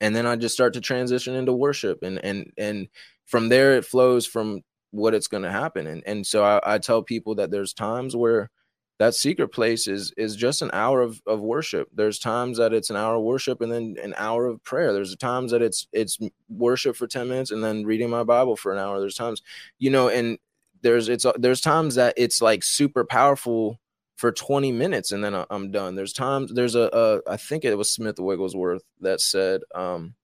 And 0.00 0.16
then 0.16 0.26
i 0.26 0.36
just 0.36 0.54
start 0.54 0.74
to 0.74 0.80
transition 0.80 1.34
into 1.34 1.52
worship 1.52 2.02
and 2.02 2.18
and 2.24 2.52
and 2.56 2.88
from 3.26 3.48
there 3.48 3.76
it 3.76 3.84
flows 3.84 4.26
from 4.26 4.62
what 4.90 5.14
it's 5.14 5.28
going 5.28 5.42
to 5.42 5.50
happen. 5.50 5.86
And 5.86 6.02
and 6.06 6.26
so 6.26 6.44
I, 6.44 6.60
I 6.74 6.78
tell 6.78 7.02
people 7.02 7.34
that 7.36 7.50
there's 7.50 7.72
times 7.72 8.14
where 8.14 8.50
that 8.98 9.14
secret 9.14 9.48
place 9.48 9.88
is 9.88 10.12
is 10.16 10.36
just 10.36 10.62
an 10.62 10.70
hour 10.72 11.00
of, 11.00 11.20
of 11.26 11.40
worship. 11.40 11.88
There's 11.92 12.18
times 12.18 12.58
that 12.58 12.72
it's 12.72 12.90
an 12.90 12.96
hour 12.96 13.16
of 13.16 13.22
worship 13.22 13.60
and 13.60 13.72
then 13.72 13.96
an 14.02 14.14
hour 14.16 14.46
of 14.46 14.62
prayer. 14.62 14.92
There's 14.92 15.16
times 15.16 15.50
that 15.50 15.62
it's 15.62 15.88
it's 15.92 16.18
worship 16.48 16.94
for 16.94 17.06
10 17.06 17.28
minutes 17.28 17.50
and 17.50 17.64
then 17.64 17.84
reading 17.84 18.10
my 18.10 18.22
bible 18.22 18.54
for 18.54 18.72
an 18.72 18.78
hour. 18.78 19.00
There's 19.00 19.16
times 19.16 19.42
you 19.78 19.90
know 19.90 20.08
and 20.08 20.38
there's 20.82 21.08
it's 21.08 21.24
uh, 21.24 21.32
there's 21.36 21.60
times 21.60 21.96
that 21.96 22.14
it's 22.16 22.40
like 22.42 22.62
super 22.62 23.04
powerful 23.04 23.80
for 24.22 24.30
20 24.30 24.70
minutes 24.70 25.10
and 25.10 25.24
then 25.24 25.34
i'm 25.50 25.72
done. 25.72 25.96
There's 25.96 26.12
times 26.12 26.52
there's 26.54 26.76
a, 26.76 26.88
a 26.92 27.32
I 27.32 27.36
think 27.36 27.64
it 27.64 27.74
was 27.76 27.90
smith 27.90 28.20
wigglesworth 28.20 28.84
that 29.00 29.20
said 29.20 29.62
um 29.74 30.14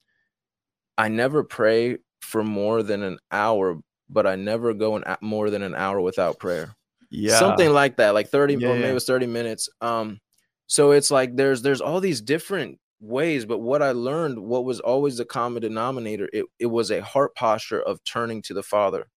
i 0.96 1.08
never 1.08 1.42
pray 1.42 1.98
for 2.20 2.44
more 2.44 2.84
than 2.84 3.02
an 3.02 3.18
hour 3.32 3.80
but 4.08 4.24
i 4.24 4.36
never 4.36 4.72
go 4.72 4.94
an, 4.94 5.16
more 5.20 5.50
than 5.50 5.62
an 5.62 5.74
hour 5.74 6.00
without 6.00 6.38
prayer. 6.38 6.76
Yeah. 7.10 7.40
Something 7.40 7.72
like 7.72 7.96
that 7.96 8.14
like 8.14 8.28
30 8.28 8.54
Yeah, 8.54 8.68
or 8.68 8.72
maybe 8.74 8.84
yeah. 8.84 8.90
it 8.90 8.94
was 8.94 9.04
30 9.04 9.26
minutes. 9.26 9.68
Um 9.80 10.20
so 10.68 10.92
it's 10.92 11.10
like 11.10 11.34
there's 11.34 11.62
there's 11.62 11.80
all 11.80 12.00
these 12.00 12.20
different 12.20 12.78
ways 13.00 13.46
but 13.46 13.58
what 13.58 13.82
i 13.82 13.90
learned 13.90 14.38
what 14.38 14.64
was 14.64 14.78
always 14.78 15.16
the 15.16 15.24
common 15.24 15.62
denominator 15.62 16.28
it, 16.32 16.44
it 16.60 16.66
was 16.66 16.92
a 16.92 17.02
heart 17.02 17.34
posture 17.34 17.82
of 17.82 17.98
turning 18.04 18.42
to 18.42 18.54
the 18.54 18.62
father. 18.62 19.08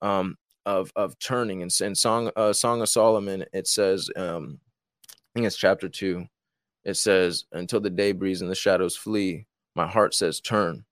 Um 0.00 0.36
of 0.66 0.92
of 0.96 1.18
turning 1.18 1.62
and 1.62 1.70
in 1.80 1.94
song 1.94 2.30
uh 2.36 2.52
song 2.52 2.82
of 2.82 2.88
solomon 2.88 3.44
it 3.52 3.66
says 3.66 4.10
um 4.16 4.58
i 5.08 5.14
think 5.34 5.46
it's 5.46 5.56
chapter 5.56 5.88
two 5.88 6.26
it 6.84 6.96
says 6.96 7.44
until 7.52 7.80
the 7.80 7.90
day 7.90 8.12
breeze 8.12 8.42
and 8.42 8.50
the 8.50 8.54
shadows 8.54 8.96
flee 8.96 9.46
my 9.76 9.86
heart 9.86 10.14
says 10.14 10.40
turn. 10.40 10.84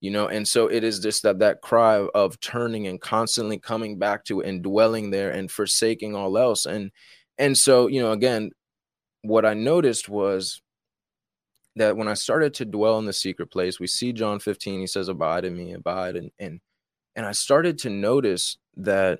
You 0.00 0.12
know 0.12 0.28
and 0.28 0.46
so 0.46 0.68
it 0.68 0.84
is 0.84 1.00
just 1.00 1.24
that 1.24 1.40
that 1.40 1.60
cry 1.60 1.96
of, 1.96 2.08
of 2.14 2.40
turning 2.40 2.86
and 2.86 3.00
constantly 3.00 3.58
coming 3.58 3.98
back 3.98 4.24
to 4.26 4.40
it 4.40 4.48
and 4.48 4.62
dwelling 4.62 5.10
there 5.10 5.30
and 5.30 5.50
forsaking 5.50 6.14
all 6.14 6.38
else. 6.38 6.66
And 6.66 6.92
and 7.36 7.58
so 7.58 7.88
you 7.88 8.00
know 8.00 8.12
again 8.12 8.50
what 9.22 9.44
i 9.44 9.54
noticed 9.54 10.08
was 10.08 10.62
that 11.74 11.96
when 11.96 12.06
i 12.06 12.14
started 12.14 12.54
to 12.54 12.64
dwell 12.64 13.00
in 13.00 13.06
the 13.06 13.12
secret 13.12 13.50
place 13.50 13.80
we 13.80 13.86
see 13.88 14.12
john 14.12 14.38
15 14.38 14.78
he 14.80 14.86
says 14.86 15.08
abide 15.08 15.44
in 15.44 15.56
me 15.56 15.72
abide 15.72 16.14
and 16.14 16.30
and 16.38 16.60
and 17.18 17.26
i 17.26 17.32
started 17.32 17.78
to 17.78 17.90
notice 17.90 18.56
that 18.78 19.18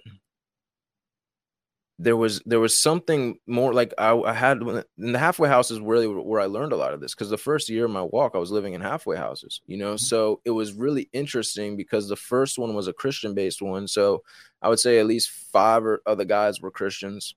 there 1.99 2.17
was 2.17 2.41
there 2.47 2.61
was 2.61 2.79
something 2.79 3.39
more 3.47 3.75
like 3.75 3.93
I, 3.99 4.17
I 4.17 4.33
had 4.33 4.59
in 4.63 5.13
the 5.13 5.19
halfway 5.19 5.49
house 5.49 5.71
is 5.71 5.81
really 5.81 6.07
where 6.07 6.41
I 6.41 6.47
learned 6.47 6.73
a 6.73 6.77
lot 6.77 6.95
of 6.95 7.01
this 7.01 7.15
because 7.15 7.29
the 7.29 7.37
first 7.37 7.69
year 7.69 7.87
of 7.87 7.91
my 7.91 8.03
walk 8.03 8.33
I 8.35 8.39
was 8.39 8.53
living 8.53 8.75
in 8.75 8.81
halfway 8.81 9.17
houses, 9.17 9.61
you 9.67 9.77
know. 9.77 9.97
So 9.97 10.41
it 10.45 10.51
was 10.51 10.73
really 10.73 11.09
interesting 11.13 11.77
because 11.77 12.09
the 12.09 12.17
first 12.17 12.57
one 12.57 12.75
was 12.75 12.87
a 12.87 12.93
Christian 12.93 13.35
based 13.35 13.61
one. 13.61 13.89
So 13.89 14.23
I 14.63 14.69
would 14.69 14.79
say 14.79 15.01
at 15.01 15.07
least 15.07 15.31
five 15.53 15.85
or 15.85 16.01
other 16.07 16.25
guys 16.25 16.61
were 16.61 16.71
Christians, 16.71 17.35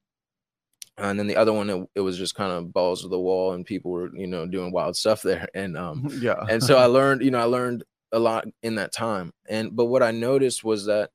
and 0.95 1.17
then 1.17 1.25
the 1.25 1.37
other 1.37 1.53
one 1.53 1.69
it, 1.71 1.83
it 1.95 2.01
was 2.01 2.17
just 2.17 2.35
kind 2.35 2.51
of 2.51 2.71
balls 2.71 3.01
to 3.01 3.07
the 3.07 3.19
wall 3.19 3.53
and 3.53 3.65
people 3.65 3.89
were 3.89 4.15
you 4.15 4.27
know 4.27 4.45
doing 4.45 4.71
wild 4.71 4.95
stuff 4.95 5.23
there. 5.23 5.47
And 5.55 5.75
um 5.75 6.07
yeah 6.21 6.45
and 6.47 6.61
so 6.61 6.77
I 6.77 6.85
learned 6.85 7.23
you 7.23 7.31
know 7.31 7.39
I 7.39 7.45
learned 7.45 7.83
a 8.11 8.19
lot 8.19 8.45
in 8.61 8.75
that 8.75 8.93
time. 8.93 9.33
And 9.49 9.75
but 9.75 9.85
what 9.85 10.03
I 10.03 10.11
noticed 10.11 10.63
was 10.63 10.85
that 10.85 11.11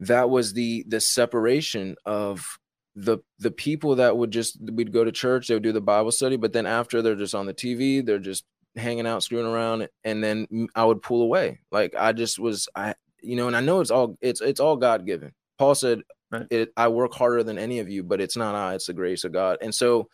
that 0.00 0.30
was 0.30 0.52
the 0.52 0.84
the 0.88 1.00
separation 1.00 1.96
of 2.04 2.58
the 2.94 3.18
the 3.38 3.50
people 3.50 3.96
that 3.96 4.16
would 4.16 4.30
just 4.30 4.58
we'd 4.60 4.92
go 4.92 5.04
to 5.04 5.12
church 5.12 5.46
they 5.48 5.54
would 5.54 5.62
do 5.62 5.72
the 5.72 5.80
bible 5.80 6.12
study 6.12 6.36
but 6.36 6.52
then 6.52 6.66
after 6.66 7.00
they're 7.00 7.14
just 7.14 7.34
on 7.34 7.46
the 7.46 7.54
tv 7.54 8.04
they're 8.04 8.18
just 8.18 8.44
hanging 8.76 9.06
out 9.06 9.22
screwing 9.22 9.46
around 9.46 9.88
and 10.04 10.22
then 10.22 10.46
i 10.74 10.84
would 10.84 11.00
pull 11.00 11.22
away 11.22 11.60
like 11.70 11.94
i 11.98 12.12
just 12.12 12.38
was 12.38 12.68
i 12.74 12.94
you 13.22 13.36
know 13.36 13.46
and 13.46 13.56
i 13.56 13.60
know 13.60 13.80
it's 13.80 13.90
all 13.90 14.16
it's 14.20 14.40
it's 14.40 14.60
all 14.60 14.76
god 14.76 15.06
given 15.06 15.32
paul 15.58 15.74
said 15.74 16.02
Right. 16.30 16.46
it 16.50 16.72
i 16.78 16.88
work 16.88 17.12
harder 17.12 17.42
than 17.42 17.58
any 17.58 17.78
of 17.78 17.90
you 17.90 18.02
but 18.02 18.20
it's 18.20 18.38
not 18.38 18.54
i 18.54 18.74
it's 18.74 18.86
the 18.86 18.94
grace 18.94 19.24
of 19.24 19.32
god 19.32 19.58
and 19.60 19.74
so 19.74 20.08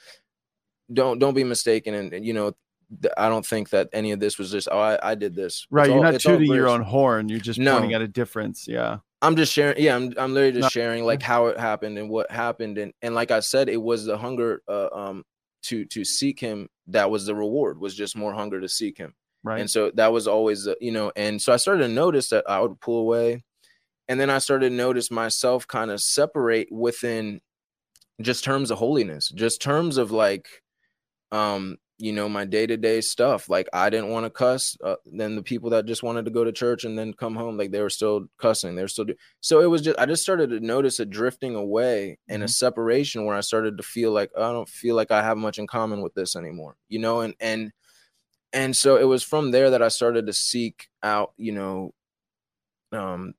don't 0.93 1.21
don't 1.21 1.35
be 1.35 1.45
mistaken 1.45 1.95
and, 1.95 2.13
and, 2.13 2.27
you 2.27 2.33
know 2.33 2.55
i 3.17 3.29
don't 3.29 3.45
think 3.47 3.71
that 3.71 3.89
any 3.93 4.13
of 4.13 4.21
this 4.21 4.39
was 4.39 4.51
just 4.51 4.69
oh 4.73 4.79
i, 4.79 4.99
I 5.11 5.15
did 5.15 5.35
this 5.35 5.63
It's 5.63 5.67
right 5.71 5.87
you're 5.89 5.97
all- 5.97 6.03
not 6.03 6.15
it's 6.15 6.25
tooting 6.25 6.53
your 6.53 6.69
own 6.69 6.83
horn 6.83 7.29
you're 7.29 7.39
just 7.41 7.59
No. 7.59 7.73
pointing 7.73 7.95
at 7.95 8.03
a 8.03 8.09
difference 8.09 8.67
yeah 8.69 8.99
I'm 9.21 9.35
just 9.35 9.53
sharing. 9.53 9.83
Yeah, 9.83 9.97
I'm 9.97 10.15
I'm 10.17 10.33
literally 10.33 10.53
just 10.53 10.75
No. 10.77 10.81
sharing 10.81 11.05
like 11.05 11.21
how 11.23 11.47
it 11.49 11.59
happened 11.59 11.99
and 11.99 12.09
what 12.09 12.31
happened 12.31 12.79
and 12.79 12.93
and 13.03 13.17
like 13.17 13.33
I 13.33 13.41
said, 13.41 13.69
it 13.69 13.77
was 13.83 14.05
the 14.05 14.17
hunger 14.17 14.63
uh, 14.69 14.91
um 14.93 15.25
to 15.65 15.85
to 15.87 16.05
seek 16.05 16.39
him 16.39 16.69
that 16.87 17.11
was 17.11 17.27
the 17.27 17.35
reward 17.35 17.81
was 17.81 17.97
just 17.97 18.17
more 18.17 18.33
hunger 18.33 18.61
to 18.61 18.69
seek 18.69 18.97
him. 18.97 19.13
right 19.43 19.59
And 19.59 19.69
so 19.69 19.91
that 19.97 20.13
was 20.13 20.29
always 20.29 20.63
the, 20.65 20.77
you 20.81 20.93
know, 20.93 21.11
and 21.17 21.43
so 21.43 21.53
I 21.53 21.57
started 21.57 21.83
to 21.89 21.93
notice 21.93 22.29
that 22.29 22.45
I 22.49 22.61
would 22.61 22.81
pull 22.81 23.01
away, 23.01 23.43
and 24.07 24.21
then 24.21 24.31
I 24.31 24.39
started 24.39 24.69
to 24.69 24.75
notice 24.77 25.11
myself 25.11 25.67
kind 25.67 25.91
of 25.91 26.01
separate 26.01 26.71
within 26.71 27.41
just 28.23 28.45
terms 28.45 28.71
of 28.71 28.79
holiness, 28.79 29.31
just 29.35 29.61
terms 29.61 29.97
of 29.99 30.13
like 30.13 30.47
um 31.33 31.77
you 31.99 32.13
know 32.13 32.29
my 32.29 32.45
day-to-day 32.45 33.01
stuff. 33.01 33.49
Like 33.49 33.69
i 33.73 33.91
didn't 33.91 34.11
want 34.11 34.25
to 34.25 34.31
cuss 34.31 34.77
uh, 34.85 34.97
then 35.07 35.35
the 35.37 35.43
people 35.43 35.71
that 35.71 35.87
just 35.87 36.03
wanted 36.03 36.25
to 36.25 36.31
go 36.31 36.45
to 36.45 36.53
church 36.53 36.85
and 36.85 36.99
then 36.99 37.13
come 37.13 37.35
home 37.35 37.57
like 37.57 37.71
they 37.71 37.83
were 37.83 37.91
still 37.91 38.27
cussing 38.39 38.75
they 38.75 38.83
were 38.83 38.89
still 38.89 39.05
do- 39.05 39.15
so 39.41 39.61
it 39.61 39.67
was 39.67 39.83
just 39.83 39.99
i 39.99 40.07
just 40.07 40.23
started 40.23 40.51
to 40.51 40.61
notice 40.61 41.01
a 41.01 41.05
drifting 41.07 41.55
away 41.55 42.19
and 42.29 42.43
a 42.43 42.49
separation 42.49 43.25
where 43.25 43.37
i 43.37 43.41
started 43.41 43.77
to 43.77 43.83
feel 43.83 44.13
like 44.13 44.31
i 44.37 44.53
don't 44.53 44.69
feel 44.69 44.95
like 44.95 45.11
i 45.11 45.23
have 45.23 45.37
much 45.37 45.59
in 45.59 45.67
common 45.67 46.01
with 46.01 46.15
this 46.15 46.37
anymore 46.37 46.77
you 46.89 46.99
know 46.99 47.21
and 47.21 47.35
and 47.41 47.73
and 48.53 48.77
so 48.77 48.97
it 48.97 49.05
was 49.05 49.23
from 49.23 49.51
there 49.51 49.71
that 49.71 49.83
i 49.83 49.89
started 49.89 50.27
to 50.27 50.33
seek 50.33 50.89
out 51.03 51.33
you 51.37 51.53
know 51.53 51.93
um 52.93 53.35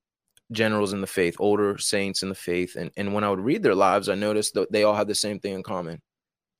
generals 0.51 0.93
in 0.93 1.01
the 1.01 1.07
faith 1.07 1.35
older 1.39 1.77
saints 1.77 2.23
in 2.23 2.29
the 2.29 2.35
faith 2.35 2.75
and 2.75 2.91
and 2.97 3.13
when 3.13 3.23
i 3.23 3.29
would 3.29 3.39
read 3.39 3.63
their 3.63 3.75
lives 3.75 4.09
i 4.09 4.15
noticed 4.15 4.53
that 4.55 4.71
they 4.71 4.83
all 4.83 4.95
had 4.95 5.07
the 5.07 5.15
same 5.15 5.39
thing 5.39 5.53
in 5.53 5.63
common. 5.63 6.01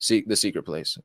Seek 0.01 0.29
the 0.29 0.35
secret 0.35 0.63
place 0.63 0.97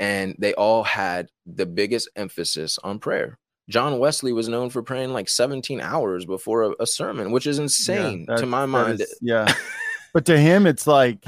and 0.00 0.34
they 0.38 0.54
all 0.54 0.82
had 0.82 1.28
the 1.46 1.66
biggest 1.66 2.08
emphasis 2.16 2.78
on 2.82 2.98
prayer. 2.98 3.38
John 3.68 4.00
Wesley 4.00 4.32
was 4.32 4.48
known 4.48 4.70
for 4.70 4.82
praying 4.82 5.12
like 5.12 5.28
17 5.28 5.80
hours 5.80 6.24
before 6.24 6.62
a, 6.64 6.72
a 6.80 6.86
sermon, 6.86 7.30
which 7.30 7.46
is 7.46 7.60
insane 7.60 8.24
that- 8.26 8.38
to 8.38 8.46
my 8.46 8.66
mind. 8.66 9.00
is- 9.02 9.16
yeah. 9.22 9.52
But 10.12 10.24
to 10.26 10.36
him 10.36 10.66
it's 10.66 10.88
like 10.88 11.22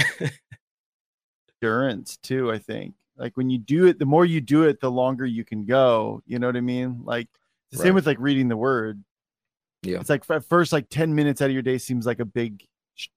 endurance 1.63 2.17
too 2.17 2.51
i 2.51 2.59
think. 2.59 2.95
Like 3.17 3.37
when 3.37 3.49
you 3.51 3.59
do 3.59 3.87
it 3.87 3.99
the 4.01 4.07
more 4.07 4.25
you 4.25 4.41
do 4.41 4.65
it 4.65 4.81
the 4.81 4.91
longer 4.91 5.25
you 5.25 5.45
can 5.45 5.65
go 5.65 6.21
you 6.27 6.41
know 6.41 6.49
what 6.49 6.57
i 6.57 6.61
mean? 6.61 7.03
Like 7.05 7.29
the 7.71 7.79
same 7.79 7.95
with 7.95 8.07
like 8.07 8.19
reading 8.19 8.49
the 8.49 8.57
word. 8.57 9.05
Yeah. 9.83 10.01
it's 10.01 10.11
like 10.11 10.29
at 10.31 10.45
first 10.47 10.73
like 10.73 10.89
10 10.89 11.15
minutes 11.15 11.41
out 11.43 11.47
of 11.47 11.53
your 11.53 11.63
day 11.63 11.79
seems 11.79 12.07
like 12.07 12.19
a 12.19 12.25
big 12.25 12.65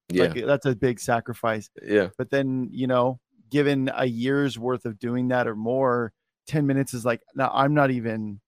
yeah, 0.09 0.25
like 0.25 0.45
that's 0.45 0.65
a 0.65 0.75
big 0.75 0.99
sacrifice. 0.99 1.69
Yeah, 1.83 2.09
but 2.17 2.29
then 2.29 2.69
you 2.71 2.87
know 2.87 3.19
given 3.49 3.91
a 3.95 4.05
year's 4.05 4.57
worth 4.57 4.85
of 4.85 4.99
doing 4.99 5.29
that 5.29 5.47
or 5.47 5.55
more 5.55 6.11
10 6.47 6.65
minutes 6.65 6.93
is 6.93 7.05
like 7.05 7.21
no 7.35 7.49
i'm 7.53 7.73
not 7.73 7.91
even 7.91 8.39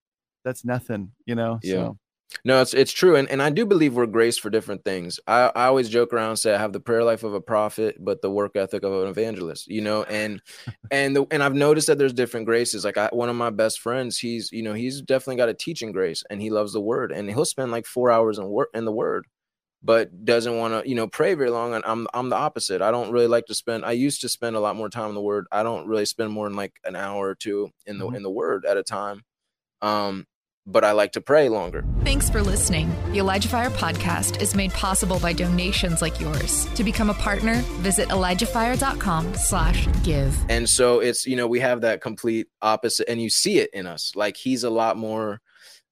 that's 0.44 0.64
nothing 0.66 1.12
you 1.26 1.36
know 1.36 1.60
Yeah. 1.64 1.74
so 1.74 1.98
No, 2.44 2.62
it's 2.62 2.74
it's 2.74 2.92
true, 2.92 3.16
and 3.16 3.28
and 3.30 3.42
I 3.42 3.50
do 3.50 3.66
believe 3.66 3.96
we're 3.96 4.06
graced 4.06 4.42
for 4.42 4.50
different 4.50 4.84
things. 4.84 5.20
I, 5.28 5.52
I 5.56 5.66
always 5.68 5.88
joke 5.90 6.12
around 6.14 6.32
and 6.32 6.40
say 6.40 6.54
I 6.54 6.58
have 6.58 6.74
the 6.74 6.80
prayer 6.80 7.04
life 7.04 7.24
of 7.24 7.34
a 7.34 7.42
prophet, 7.42 7.96
but 8.00 8.22
the 8.22 8.30
work 8.30 8.56
ethic 8.58 8.84
of 8.84 8.94
an 8.94 9.08
evangelist. 9.08 9.68
You 9.68 9.82
know, 9.82 10.04
and 10.04 10.42
and 10.92 11.16
the, 11.16 11.26
and 11.32 11.42
I've 11.42 11.56
noticed 11.56 11.88
that 11.88 11.98
there's 11.98 12.14
different 12.14 12.46
graces. 12.46 12.84
Like 12.84 12.98
I, 12.98 13.08
one 13.14 13.30
of 13.30 13.36
my 13.38 13.50
best 13.50 13.80
friends, 13.80 14.18
he's 14.20 14.52
you 14.52 14.62
know 14.62 14.74
he's 14.74 15.02
definitely 15.02 15.38
got 15.38 15.50
a 15.50 15.54
teaching 15.54 15.94
grace, 15.94 16.24
and 16.30 16.42
he 16.42 16.50
loves 16.50 16.74
the 16.74 16.82
word, 16.82 17.12
and 17.14 17.30
he'll 17.30 17.46
spend 17.46 17.72
like 17.72 17.86
four 17.86 18.12
hours 18.12 18.38
in 18.40 18.48
work 18.50 18.70
in 18.74 18.84
the 18.86 18.92
word, 18.92 19.26
but 19.84 20.26
doesn't 20.26 20.58
want 20.58 20.84
to 20.84 20.90
you 20.90 20.96
know 20.96 21.08
pray 21.08 21.34
very 21.34 21.50
long. 21.50 21.74
And 21.74 21.84
I'm 21.86 22.08
I'm 22.13 22.30
the 22.30 22.36
opposite. 22.36 22.82
I 22.82 22.92
don't 22.92 23.12
really 23.12 23.28
like 23.28 23.46
to 23.48 23.56
spend. 23.56 23.86
I 23.86 23.92
used 23.92 24.22
to 24.22 24.30
spend 24.30 24.56
a 24.56 24.60
lot 24.60 24.76
more 24.76 24.90
time 24.90 25.10
in 25.10 25.16
the 25.16 25.22
word. 25.22 25.46
I 25.52 25.63
don't 25.63 25.88
really 25.88 26.06
spend 26.06 26.32
more 26.32 26.48
than 26.48 26.56
like 26.56 26.74
an 26.84 26.96
hour 26.96 27.28
or 27.28 27.36
two 27.36 27.72
in 27.86 27.98
the 27.98 28.06
mm-hmm. 28.06 28.16
in 28.16 28.24
the 28.24 28.32
word 28.32 28.66
at 28.66 28.78
a 28.78 28.84
time. 28.84 29.24
Um, 29.82 30.26
but 30.70 30.84
I 30.84 30.92
like 30.92 31.13
to 31.13 31.22
pray 31.22 31.48
longer. 31.48 31.86
Thanks 32.04 32.30
for 32.30 32.44
listening. 32.44 32.94
The 33.13 33.20
Elijah 33.20 33.48
Fire 33.48 33.70
podcast 33.70 34.42
is 34.42 34.54
made 34.54 34.72
possible 34.74 35.18
by 35.18 35.32
donations 35.32 36.02
like 36.02 36.20
yours. 36.20 36.66
To 36.76 36.84
become 36.84 37.10
a 37.10 37.13
partner, 37.13 37.62
visit 37.80 38.10
ElijahFire.com 38.10 39.36
slash 39.36 39.88
give. 40.04 40.38
And 40.50 40.68
so 40.68 41.00
it's, 41.00 41.26
you 41.26 41.38
know, 41.38 41.48
we 41.48 41.62
have 41.62 41.82
that 41.82 42.02
complete 42.02 42.48
opposite 42.62 43.10
and 43.10 43.22
you 43.22 43.30
see 43.30 43.60
it 43.60 43.70
in 43.74 43.88
us. 43.88 44.12
Like 44.13 44.36
he's 44.36 44.66
a 44.66 44.70
lot 44.70 44.98
more 44.98 45.40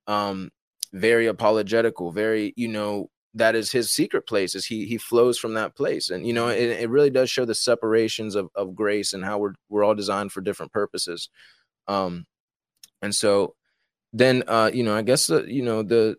um 0.07 0.51
very 0.91 1.27
apologetical, 1.27 2.11
very, 2.11 2.53
you 2.55 2.67
know, 2.67 3.09
that 3.35 3.55
is 3.55 3.71
his 3.71 3.93
secret 3.93 4.27
place 4.27 4.55
is 4.55 4.65
he 4.65 4.85
he 4.85 4.97
flows 4.97 5.37
from 5.37 5.53
that 5.53 5.75
place. 5.75 6.09
And 6.09 6.25
you 6.25 6.33
know 6.33 6.47
it, 6.47 6.69
it 6.69 6.89
really 6.89 7.09
does 7.09 7.29
show 7.29 7.45
the 7.45 7.55
separations 7.55 8.35
of, 8.35 8.49
of 8.55 8.75
grace 8.75 9.13
and 9.13 9.23
how 9.23 9.37
we're 9.37 9.53
we're 9.69 9.83
all 9.83 9.95
designed 9.95 10.31
for 10.31 10.41
different 10.41 10.71
purposes. 10.71 11.29
Um 11.87 12.25
and 13.01 13.13
so 13.13 13.55
then 14.13 14.43
uh 14.47 14.71
you 14.73 14.83
know 14.83 14.95
i 14.95 15.01
guess 15.01 15.27
the 15.27 15.43
you 15.43 15.61
know 15.61 15.83
the 15.83 16.15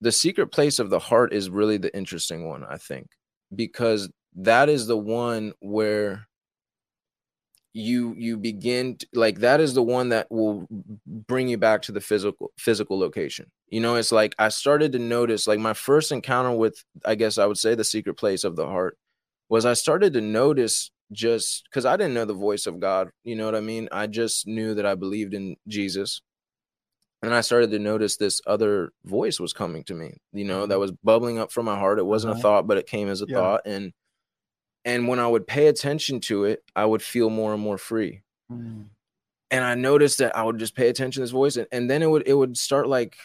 the 0.00 0.12
secret 0.12 0.48
place 0.48 0.78
of 0.78 0.90
the 0.90 0.98
heart 0.98 1.32
is 1.32 1.50
really 1.50 1.76
the 1.76 1.94
interesting 1.96 2.48
one 2.48 2.64
i 2.64 2.76
think 2.76 3.06
because 3.54 4.10
that 4.34 4.68
is 4.68 4.86
the 4.86 4.96
one 4.96 5.52
where 5.60 6.26
you 7.74 8.14
you 8.18 8.36
begin 8.36 8.96
to, 8.96 9.06
like 9.14 9.38
that 9.38 9.60
is 9.60 9.74
the 9.74 9.82
one 9.82 10.10
that 10.10 10.30
will 10.30 10.66
bring 11.06 11.48
you 11.48 11.56
back 11.56 11.82
to 11.82 11.92
the 11.92 12.00
physical 12.00 12.50
physical 12.58 12.98
location 12.98 13.50
you 13.68 13.80
know 13.80 13.94
it's 13.94 14.12
like 14.12 14.34
i 14.38 14.48
started 14.48 14.92
to 14.92 14.98
notice 14.98 15.46
like 15.46 15.58
my 15.58 15.72
first 15.72 16.12
encounter 16.12 16.52
with 16.52 16.84
i 17.04 17.14
guess 17.14 17.38
i 17.38 17.46
would 17.46 17.56
say 17.56 17.74
the 17.74 17.84
secret 17.84 18.14
place 18.14 18.44
of 18.44 18.56
the 18.56 18.66
heart 18.66 18.98
was 19.48 19.64
i 19.64 19.72
started 19.72 20.12
to 20.12 20.20
notice 20.20 20.90
just 21.12 21.64
because 21.70 21.86
i 21.86 21.96
didn't 21.96 22.14
know 22.14 22.26
the 22.26 22.34
voice 22.34 22.66
of 22.66 22.78
god 22.78 23.08
you 23.24 23.34
know 23.34 23.46
what 23.46 23.54
i 23.54 23.60
mean 23.60 23.88
i 23.90 24.06
just 24.06 24.46
knew 24.46 24.74
that 24.74 24.86
i 24.86 24.94
believed 24.94 25.32
in 25.32 25.56
jesus 25.66 26.20
and 27.22 27.32
I 27.32 27.40
started 27.40 27.70
to 27.70 27.78
notice 27.78 28.16
this 28.16 28.40
other 28.48 28.90
voice 29.04 29.38
was 29.38 29.52
coming 29.52 29.84
to 29.84 29.94
me, 29.94 30.14
you 30.32 30.44
know, 30.44 30.66
that 30.66 30.74
mm-hmm. 30.74 30.80
was 30.80 30.92
bubbling 31.04 31.38
up 31.38 31.52
from 31.52 31.66
my 31.66 31.78
heart. 31.78 32.00
It 32.00 32.06
wasn't 32.06 32.32
uh-huh. 32.32 32.40
a 32.40 32.42
thought, 32.42 32.66
but 32.66 32.78
it 32.78 32.88
came 32.88 33.08
as 33.08 33.22
a 33.22 33.26
yeah. 33.28 33.36
thought. 33.36 33.60
And 33.64 33.92
and 34.84 35.08
when 35.08 35.18
I 35.18 35.26
would 35.26 35.46
pay 35.46 35.68
attention 35.68 36.20
to 36.20 36.44
it, 36.44 36.62
I 36.74 36.84
would 36.84 37.02
feel 37.02 37.30
more 37.30 37.52
and 37.52 37.62
more 37.62 37.78
free. 37.78 38.22
Mm. 38.50 38.86
And 39.50 39.64
I 39.64 39.74
noticed 39.74 40.18
that 40.18 40.36
I 40.36 40.42
would 40.42 40.58
just 40.58 40.74
pay 40.74 40.88
attention 40.88 41.20
to 41.20 41.24
this 41.24 41.30
voice, 41.30 41.56
and, 41.56 41.66
and 41.70 41.90
then 41.90 42.02
it 42.02 42.10
would 42.10 42.26
it 42.26 42.34
would 42.34 42.56
start 42.56 42.88
like 42.88 43.16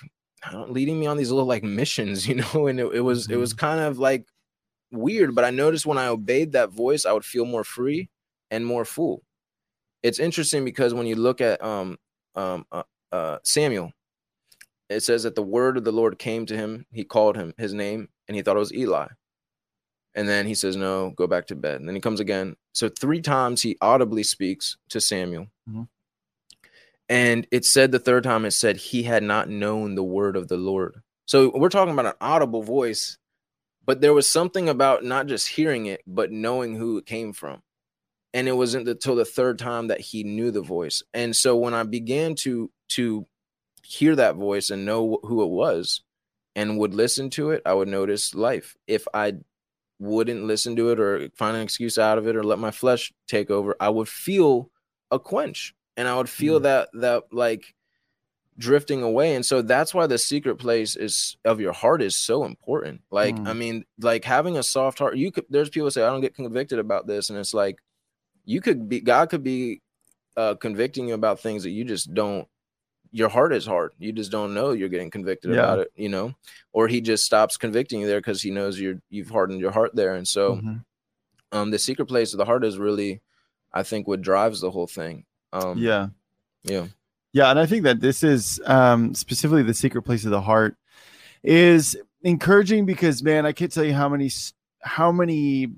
leading 0.67 0.99
me 0.99 1.07
on 1.07 1.17
these 1.17 1.31
little 1.31 1.47
like 1.47 1.63
missions, 1.63 2.27
you 2.27 2.35
know. 2.35 2.67
And 2.67 2.79
it, 2.79 2.87
it 2.93 3.01
was 3.01 3.23
mm-hmm. 3.23 3.33
it 3.33 3.37
was 3.37 3.53
mm-hmm. 3.53 3.65
kind 3.65 3.81
of 3.81 3.97
like 3.97 4.27
weird, 4.91 5.35
but 5.35 5.45
I 5.45 5.49
noticed 5.49 5.85
when 5.85 5.97
I 5.97 6.07
obeyed 6.07 6.53
that 6.53 6.71
voice, 6.71 7.05
I 7.05 7.11
would 7.11 7.25
feel 7.25 7.45
more 7.45 7.63
free 7.63 8.09
and 8.51 8.65
more 8.65 8.85
full. 8.85 9.23
It's 10.03 10.19
interesting 10.19 10.63
because 10.63 10.93
when 10.93 11.07
you 11.07 11.15
look 11.15 11.41
at 11.41 11.63
um 11.63 11.97
um 12.35 12.65
uh, 12.71 12.83
uh, 13.11 13.37
Samuel, 13.43 13.91
it 14.89 15.01
says 15.01 15.23
that 15.23 15.35
the 15.35 15.43
word 15.43 15.77
of 15.77 15.83
the 15.83 15.91
Lord 15.91 16.19
came 16.19 16.45
to 16.45 16.55
him. 16.55 16.85
He 16.91 17.03
called 17.03 17.35
him 17.35 17.53
his 17.57 17.73
name, 17.73 18.09
and 18.27 18.35
he 18.35 18.41
thought 18.41 18.57
it 18.57 18.59
was 18.59 18.73
Eli. 18.73 19.07
And 20.17 20.27
then 20.27 20.45
he 20.45 20.55
says, 20.55 20.75
"No, 20.75 21.11
go 21.11 21.27
back 21.27 21.47
to 21.47 21.55
bed." 21.55 21.79
And 21.79 21.87
then 21.87 21.95
he 21.95 22.01
comes 22.01 22.19
again. 22.19 22.57
So 22.73 22.89
three 22.89 23.21
times 23.21 23.61
he 23.61 23.77
audibly 23.79 24.23
speaks 24.23 24.75
to 24.89 24.99
Samuel. 24.99 25.47
Mm-hmm. 25.69 25.83
And 27.07 27.47
it 27.51 27.63
said 27.63 27.91
the 27.91 27.99
third 27.99 28.23
time 28.23 28.43
it 28.43 28.51
said 28.51 28.75
he 28.75 29.03
had 29.03 29.23
not 29.23 29.47
known 29.47 29.95
the 29.95 30.03
word 30.03 30.35
of 30.35 30.49
the 30.49 30.57
Lord. 30.57 31.01
So 31.25 31.51
we're 31.55 31.69
talking 31.69 31.93
about 31.93 32.05
an 32.07 32.19
audible 32.19 32.63
voice, 32.63 33.17
but 33.85 34.01
there 34.01 34.13
was 34.13 34.27
something 34.27 34.67
about 34.67 35.05
not 35.05 35.27
just 35.27 35.47
hearing 35.47 35.85
it, 35.85 36.01
but 36.05 36.31
knowing 36.31 36.75
who 36.75 36.97
it 36.97 37.05
came 37.05 37.31
from 37.31 37.61
and 38.33 38.47
it 38.47 38.53
wasn't 38.53 38.87
until 38.87 39.15
the 39.15 39.25
third 39.25 39.57
time 39.57 39.87
that 39.87 39.99
he 39.99 40.23
knew 40.23 40.51
the 40.51 40.61
voice 40.61 41.01
and 41.13 41.35
so 41.35 41.55
when 41.55 41.73
i 41.73 41.83
began 41.83 42.35
to 42.35 42.69
to 42.87 43.25
hear 43.83 44.15
that 44.15 44.35
voice 44.35 44.69
and 44.69 44.85
know 44.85 45.19
who 45.23 45.41
it 45.43 45.49
was 45.49 46.01
and 46.55 46.77
would 46.77 46.93
listen 46.93 47.29
to 47.29 47.51
it 47.51 47.61
i 47.65 47.73
would 47.73 47.87
notice 47.87 48.35
life 48.35 48.75
if 48.87 49.07
i 49.13 49.33
wouldn't 49.99 50.45
listen 50.45 50.75
to 50.75 50.91
it 50.91 50.99
or 50.99 51.29
find 51.35 51.55
an 51.55 51.63
excuse 51.63 51.97
out 51.97 52.17
of 52.17 52.27
it 52.27 52.35
or 52.35 52.43
let 52.43 52.59
my 52.59 52.71
flesh 52.71 53.11
take 53.27 53.49
over 53.49 53.75
i 53.79 53.89
would 53.89 54.07
feel 54.07 54.69
a 55.11 55.19
quench 55.19 55.73
and 55.95 56.07
i 56.07 56.15
would 56.15 56.29
feel 56.29 56.59
mm. 56.59 56.63
that 56.63 56.89
that 56.93 57.23
like 57.31 57.73
drifting 58.59 59.03
away 59.03 59.35
and 59.35 59.45
so 59.45 59.61
that's 59.61 59.93
why 59.93 60.07
the 60.07 60.17
secret 60.17 60.55
place 60.55 60.95
is 60.95 61.37
of 61.45 61.59
your 61.59 61.73
heart 61.73 62.01
is 62.01 62.15
so 62.15 62.43
important 62.43 63.01
like 63.11 63.35
mm. 63.35 63.47
i 63.47 63.53
mean 63.53 63.85
like 63.99 64.23
having 64.23 64.57
a 64.57 64.63
soft 64.63 64.99
heart 64.99 65.15
you 65.15 65.31
could 65.31 65.45
there's 65.49 65.69
people 65.69 65.89
say 65.91 66.03
i 66.03 66.09
don't 66.09 66.21
get 66.21 66.35
convicted 66.35 66.79
about 66.79 67.05
this 67.05 67.29
and 67.29 67.37
it's 67.37 67.53
like 67.53 67.77
you 68.47 68.61
could 68.61 68.89
be 68.89 69.01
God 69.01 69.29
could 69.29 69.43
be 69.43 69.81
uh, 70.35 70.55
convicting 70.55 71.09
you 71.09 71.13
about 71.13 71.39
things 71.39 71.63
that 71.63 71.71
you 71.71 71.83
just 71.83 72.13
don't 72.13 72.47
your 73.17 73.29
heart 73.29 73.51
is 73.51 73.65
hard. 73.65 73.93
You 73.97 74.11
just 74.11 74.31
don't 74.31 74.53
know 74.53 74.71
you're 74.71 74.89
getting 74.89 75.09
convicted 75.09 75.51
yeah. 75.51 75.57
about 75.57 75.79
it, 75.79 75.91
you 75.95 76.07
know, 76.07 76.35
or 76.71 76.87
he 76.87 77.01
just 77.01 77.25
stops 77.25 77.57
convicting 77.57 78.01
you 78.01 78.07
there 78.07 78.19
because 78.19 78.43
he 78.43 78.51
knows 78.51 78.79
you're 78.79 79.01
you've 79.09 79.29
hardened 79.29 79.59
your 79.59 79.71
heart 79.71 79.95
there. 79.95 80.13
And 80.13 80.27
so, 80.27 80.55
mm-hmm. 80.55 80.77
um, 81.51 81.71
the 81.71 81.79
secret 81.79 82.05
place 82.05 82.33
of 82.33 82.37
the 82.37 82.45
heart 82.45 82.63
is 82.63 82.77
really, 82.77 83.21
I 83.73 83.81
think, 83.81 84.07
what 84.07 84.21
drives 84.21 84.61
the 84.61 84.69
whole 84.69 84.85
thing. 84.85 85.25
Um, 85.51 85.79
yeah, 85.79 86.09
yeah, 86.63 86.87
yeah, 87.33 87.49
and 87.49 87.59
I 87.59 87.65
think 87.65 87.83
that 87.83 88.01
this 88.01 88.21
is 88.21 88.61
um, 88.65 89.15
specifically 89.15 89.63
the 89.63 89.73
secret 89.73 90.03
place 90.03 90.23
of 90.23 90.31
the 90.31 90.41
heart 90.41 90.77
is 91.43 91.97
encouraging 92.21 92.85
because 92.85 93.23
man, 93.23 93.47
I 93.47 93.51
can't 93.51 93.71
tell 93.71 93.83
you 93.83 93.93
how 93.93 94.09
many 94.09 94.29
how 94.81 95.11
many 95.11 95.69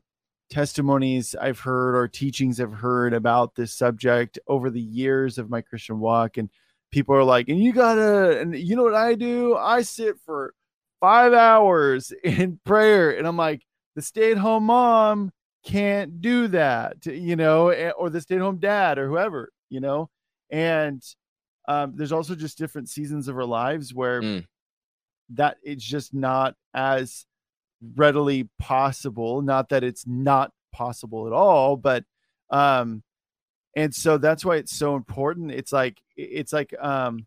testimonies 0.50 1.36
I've 1.40 1.60
heard 1.60 1.96
or 1.96 2.08
teachings 2.10 2.60
I've 2.60 2.74
heard 2.74 3.14
about 3.14 3.56
this 3.56 3.74
subject 3.74 4.40
over 4.48 4.70
the 4.70 4.82
years 4.82 5.38
of 5.38 5.50
my 5.50 5.62
Christian 5.62 6.00
walk. 6.00 6.38
And 6.38 6.50
people 6.92 7.16
are 7.16 7.24
like, 7.24 7.50
and 7.50 7.62
you 7.62 7.74
gotta, 7.74 8.40
and 8.40 8.56
you 8.56 8.76
know 8.76 8.84
what 8.84 8.96
I 8.96 9.16
do? 9.16 9.56
I 9.56 9.82
sit 9.82 10.18
for 10.26 10.54
five 11.00 11.34
hours 11.34 12.12
in 12.24 12.60
prayer. 12.66 13.12
And 13.12 13.28
I'm 13.28 13.38
like, 13.38 13.64
the 13.96 14.02
stay 14.02 14.32
at 14.32 14.38
home 14.38 14.66
mom 14.66 15.32
can't 15.66 16.22
do 16.22 16.48
that, 16.50 17.06
you 17.06 17.36
know, 17.36 17.72
or 17.98 18.10
the 18.10 18.22
stay 18.22 18.36
at 18.36 18.42
home 18.42 18.58
dad 18.58 18.98
or 18.98 19.08
whoever, 19.08 19.52
you 19.70 19.80
know. 19.80 20.10
And 20.50 21.04
um, 21.68 21.94
there's 21.96 22.12
also 22.12 22.36
just 22.36 22.58
different 22.58 22.90
seasons 22.90 23.28
of 23.28 23.38
our 23.38 23.46
lives 23.46 23.94
where 23.94 24.22
mm. 24.22 24.46
that 25.32 25.58
it's 25.64 25.84
just 25.84 26.14
not 26.14 26.56
as 26.74 27.26
readily 27.96 28.50
possible. 28.58 29.42
Not 29.42 29.70
that 29.70 29.84
it's 29.84 30.08
not 30.08 30.52
possible 30.72 31.28
at 31.28 31.34
all, 31.34 31.76
but 31.76 32.04
um, 32.50 33.04
and 33.76 33.94
so 33.94 34.18
that's 34.18 34.44
why 34.44 34.56
it's 34.56 34.76
so 34.76 34.96
important. 34.96 35.52
It's 35.52 35.72
like 35.72 36.02
it's 36.16 36.54
like 36.54 36.74
um, 36.80 37.26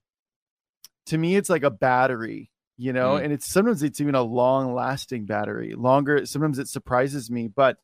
to 1.06 1.18
me, 1.18 1.36
it's 1.36 1.50
like 1.50 1.62
a 1.62 1.70
battery, 1.70 2.50
you 2.76 2.92
know, 2.92 3.14
mm. 3.14 3.24
and 3.24 3.32
it's 3.32 3.46
sometimes 3.46 3.82
it's 3.82 4.00
even 4.00 4.14
a 4.14 4.22
long 4.22 4.74
lasting 4.74 5.26
battery. 5.26 5.74
Longer, 5.74 6.26
sometimes 6.26 6.58
it 6.58 6.68
surprises 6.68 7.30
me, 7.30 7.48
but 7.48 7.78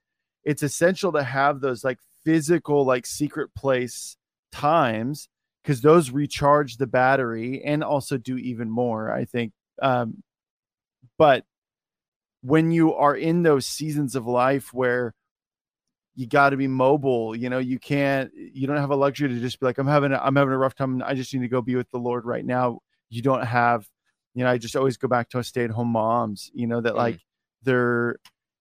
it's 0.45 0.63
essential 0.63 1.13
to 1.13 1.23
have 1.23 1.61
those 1.61 1.85
like 1.85 1.99
physical, 2.25 2.85
like 2.85 3.07
secret 3.07 3.55
place 3.55 4.17
times 4.51 5.29
because 5.63 5.81
those 5.81 6.11
recharge 6.11 6.77
the 6.77 6.87
battery 6.87 7.63
and 7.65 7.85
also 7.85 8.17
do 8.17 8.37
even 8.37 8.71
more. 8.71 9.11
I 9.13 9.25
think. 9.25 9.53
Um, 9.81 10.23
but 11.17 11.45
when 12.43 12.71
you 12.71 12.95
are 12.95 13.17
in 13.17 13.43
those 13.43 13.67
seasons 13.67 14.15
of 14.15 14.27
life 14.27 14.73
where 14.73 15.15
you 16.19 16.27
got 16.27 16.51
to 16.51 16.57
be 16.57 16.67
mobile 16.67 17.37
you 17.37 17.49
know 17.49 17.59
you 17.59 17.79
can't 17.79 18.33
you 18.35 18.67
don't 18.67 18.77
have 18.77 18.91
a 18.91 18.97
luxury 18.97 19.29
to 19.29 19.39
just 19.39 19.61
be 19.61 19.67
like 19.67 19.79
i'm 19.79 19.87
having 19.87 20.13
a, 20.13 20.19
i'm 20.19 20.35
having 20.35 20.53
a 20.53 20.59
rough 20.59 20.75
time 20.75 21.01
i 21.07 21.15
just 21.15 21.33
need 21.33 21.41
to 21.41 21.49
go 21.49 21.63
be 21.63 21.77
with 21.77 21.89
the 21.91 21.99
lord 21.99 22.25
right 22.25 22.45
now 22.45 22.81
you 23.09 23.23
don't 23.23 23.45
have 23.45 23.89
you 24.35 24.43
know 24.43 24.51
i 24.51 24.59
just 24.59 24.75
always 24.75 24.97
go 24.97 25.07
back 25.07 25.29
to 25.29 25.43
stay-at-home 25.45 25.87
moms 25.87 26.51
you 26.53 26.67
know 26.67 26.81
that 26.81 26.95
mm. 26.95 26.97
like 26.97 27.21
they're 27.63 28.17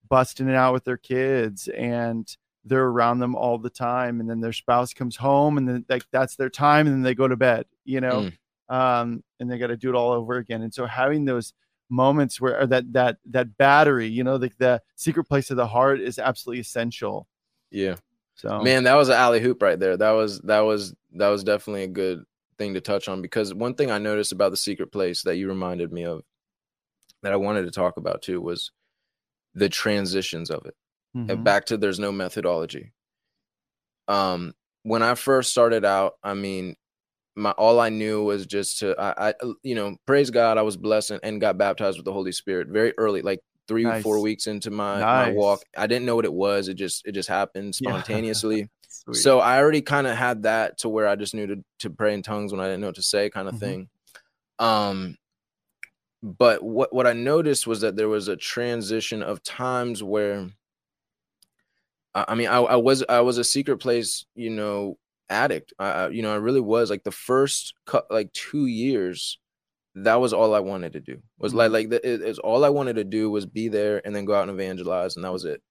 busting 0.07 0.47
it 0.47 0.53
out 0.53 0.71
with 0.71 0.83
their 0.83 0.97
kids 0.97 1.67
and 1.69 2.37
they're 2.63 2.85
around 2.85 3.17
them 3.17 3.35
all 3.35 3.57
the 3.57 3.71
time 3.71 4.19
and 4.19 4.29
then 4.29 4.39
their 4.39 4.53
spouse 4.53 4.93
comes 4.93 5.15
home 5.15 5.57
and 5.57 5.67
then 5.67 5.83
like 5.89 6.03
that's 6.11 6.35
their 6.35 6.51
time 6.51 6.85
and 6.85 6.95
then 6.95 7.01
they 7.01 7.15
go 7.15 7.27
to 7.27 7.35
bed 7.35 7.65
you 7.85 7.99
know 7.99 8.29
mm. 8.69 8.73
um 8.75 9.23
and 9.39 9.49
they 9.49 9.57
got 9.57 9.67
to 9.67 9.77
do 9.77 9.89
it 9.89 9.95
all 9.95 10.11
over 10.11 10.35
again 10.35 10.61
and 10.61 10.73
so 10.73 10.85
having 10.85 11.25
those 11.25 11.53
moments 11.89 12.39
where 12.39 12.67
that 12.67 12.93
that 12.93 13.17
that 13.25 13.57
battery 13.57 14.07
you 14.07 14.23
know 14.23 14.37
the, 14.37 14.51
the 14.59 14.79
secret 14.95 15.23
place 15.23 15.49
of 15.49 15.57
the 15.57 15.65
heart 15.65 15.99
is 15.99 16.19
absolutely 16.19 16.59
essential 16.59 17.25
yeah 17.71 17.95
so 18.35 18.61
man 18.61 18.83
that 18.83 18.95
was 18.95 19.09
an 19.09 19.15
alley-oop 19.15 19.61
right 19.61 19.79
there 19.79 19.97
that 19.97 20.11
was 20.11 20.39
that 20.41 20.61
was 20.61 20.95
that 21.13 21.29
was 21.29 21.43
definitely 21.43 21.83
a 21.83 21.87
good 21.87 22.23
thing 22.57 22.73
to 22.73 22.81
touch 22.81 23.07
on 23.07 23.21
because 23.21 23.53
one 23.53 23.73
thing 23.75 23.91
i 23.91 23.97
noticed 23.97 24.31
about 24.31 24.51
the 24.51 24.57
secret 24.57 24.91
place 24.91 25.23
that 25.23 25.35
you 25.37 25.47
reminded 25.47 25.91
me 25.91 26.03
of 26.05 26.23
that 27.23 27.33
I 27.33 27.37
wanted 27.37 27.63
to 27.63 27.71
talk 27.71 27.97
about 27.97 28.21
too 28.21 28.39
was 28.39 28.71
the 29.55 29.69
transitions 29.69 30.51
of 30.51 30.65
it. 30.65 30.75
And 31.15 31.39
Mhm. 31.39 31.43
back 31.43 31.65
to 31.65 31.77
there's 31.77 31.99
no 31.99 32.11
methodology. 32.11 32.93
Um, 34.07 34.53
when 34.83 35.03
I 35.03 35.15
first 35.15 35.51
started 35.51 35.83
out, 35.83 36.13
I 36.23 36.33
mean, 36.33 36.75
my 37.35 37.51
all 37.51 37.79
I 37.79 37.89
knew 37.89 38.23
was 38.23 38.45
just 38.45 38.79
to 38.79 38.95
I, 38.99 39.29
I 39.29 39.33
you 39.63 39.75
know 39.75 39.97
praise 40.05 40.29
God 40.29 40.57
I 40.57 40.61
was 40.63 40.77
blessed 40.77 41.11
and, 41.11 41.19
and 41.23 41.41
got 41.41 41.57
baptized 41.57 41.97
with 41.97 42.05
the 42.05 42.13
Holy 42.13 42.31
Spirit 42.31 42.67
very 42.69 42.93
early, 42.97 43.21
like 43.21 43.39
three 43.67 43.85
or 43.85 44.01
four 44.01 44.19
weeks 44.21 44.47
into 44.47 44.71
my 44.71 44.99
my 45.01 45.31
walk. 45.31 45.63
I 45.77 45.87
didn't 45.87 46.05
know 46.05 46.15
what 46.15 46.25
it 46.25 46.33
was. 46.33 46.67
It 46.67 46.75
just 46.75 47.05
it 47.05 47.11
just 47.13 47.29
happened 47.29 47.75
spontaneously. 48.01 48.69
Sweet. 48.89 49.15
So 49.17 49.39
I 49.39 49.57
already 49.59 49.81
kind 49.81 50.07
of 50.07 50.15
had 50.17 50.43
that 50.43 50.79
to 50.79 50.89
where 50.89 51.07
I 51.07 51.15
just 51.15 51.33
knew 51.33 51.47
to 51.47 51.63
to 51.79 51.89
pray 51.89 52.13
in 52.13 52.23
tongues 52.23 52.51
when 52.51 52.61
I 52.61 52.65
didn't 52.65 52.81
know 52.81 52.87
what 52.87 52.95
to 52.95 53.03
say, 53.03 53.29
kind 53.29 53.47
of 53.47 53.55
Mhm. 53.55 53.59
thing. 53.59 53.89
Um, 54.59 55.17
but 56.23 56.63
what 56.63 56.93
what 56.93 57.07
I 57.07 57.13
noticed 57.13 57.67
was 57.67 57.81
that 57.81 57.95
there 57.95 58.09
was 58.09 58.27
a 58.27 58.35
transition 58.35 59.21
of 59.21 59.43
times 59.43 60.01
where 60.03 60.49
I, 62.15 62.33
mean 62.33 62.47
I, 62.47 62.57
I 62.57 62.75
was 62.77 63.03
I 63.07 63.21
was 63.21 63.37
a 63.37 63.43
secret 63.43 63.77
place, 63.77 64.25
you 64.33 64.49
know, 64.49 64.97
addict. 65.29 65.73
I, 65.77 65.89
I 65.89 66.09
you 66.09 66.23
know 66.23 66.33
I 66.33 66.37
really 66.37 66.61
was 66.61 66.89
like 66.89 67.03
the 67.03 67.11
first 67.11 67.75
cut 67.85 68.07
like 68.09 68.31
two 68.33 68.65
years. 68.65 69.37
That 70.03 70.15
was 70.21 70.33
all 70.33 70.53
I 70.55 70.59
wanted 70.59 70.93
to 70.93 70.99
do. 70.99 71.21
Was 71.39 71.53
like 71.53 71.69
Mhm. 71.69 71.73
like 71.73 71.89
the, 71.89 72.07
it, 72.07 72.21
it's 72.21 72.39
all 72.39 72.63
I 72.65 72.69
wanted 72.69 72.95
to 72.97 73.03
do 73.03 73.29
was 73.29 73.45
be 73.45 73.67
there 73.67 74.01
and 74.05 74.15
then 74.15 74.25
go 74.25 74.33
out 74.35 74.47
and 74.47 74.51
evangelize, 74.51 75.15
and 75.15 75.25
that 75.25 75.33
was 75.33 75.45
it. 75.45 75.61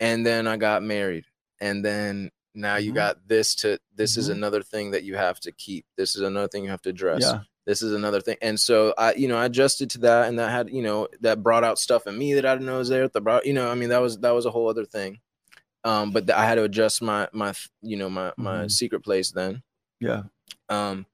And 0.00 0.24
then 0.26 0.46
I 0.46 0.56
got 0.56 0.82
married, 0.82 1.24
and 1.60 1.84
then 1.84 2.30
now 2.54 2.76
you 2.76 2.92
Mhm. 2.92 2.96
got 2.96 3.28
this 3.28 3.54
to 3.56 3.78
this 3.94 4.16
is 4.16 4.28
Mhm. 4.28 4.32
another 4.34 4.62
thing 4.62 4.90
that 4.92 5.04
you 5.04 5.16
have 5.16 5.40
to 5.40 5.52
keep. 5.52 5.84
This 5.96 6.16
is 6.16 6.22
another 6.22 6.48
thing 6.48 6.64
you 6.64 6.70
have 6.70 6.82
to 6.82 6.90
address 6.90 7.22
yeah. 7.22 7.40
this 7.66 7.82
is 7.82 7.92
another 7.92 8.20
thing 8.20 8.36
and 8.40 8.58
so 8.60 8.94
i 8.96 9.12
you 9.14 9.26
know 9.28 9.36
i 9.36 9.44
adjusted 9.44 9.90
to 9.90 9.98
that 9.98 10.28
and 10.28 10.38
that 10.38 10.50
had 10.50 10.70
you 10.70 10.80
know 10.82 11.08
that 11.20 11.42
brought 11.42 11.64
out 11.64 11.78
stuff 11.80 12.06
in 12.06 12.16
me 12.16 12.32
that 12.34 12.46
i 12.46 12.54
didn't 12.54 12.64
know 12.66 12.78
was 12.78 12.88
there 12.88 13.08
that 13.08 13.20
brought 13.22 13.44
you 13.44 13.52
know 13.52 13.68
i 13.68 13.74
mean 13.74 13.88
that 13.88 14.00
was 14.00 14.18
that 14.20 14.30
was 14.30 14.46
a 14.46 14.50
whole 14.52 14.68
other 14.68 14.84
thing 14.86 15.18
um 15.84 16.12
but 16.12 16.26
th- 16.28 16.38
i 16.38 16.46
had 16.46 16.54
to 16.54 16.62
adjust 16.62 17.02
my 17.02 17.28
my 17.32 17.52
you 17.82 17.96
know 17.96 18.08
my 18.08 18.32
my 18.38 18.64
Mhm. 18.64 18.70
secret 18.70 19.00
place 19.00 19.32
then 19.32 19.62
Yeah. 20.00 20.22
um 20.68 21.06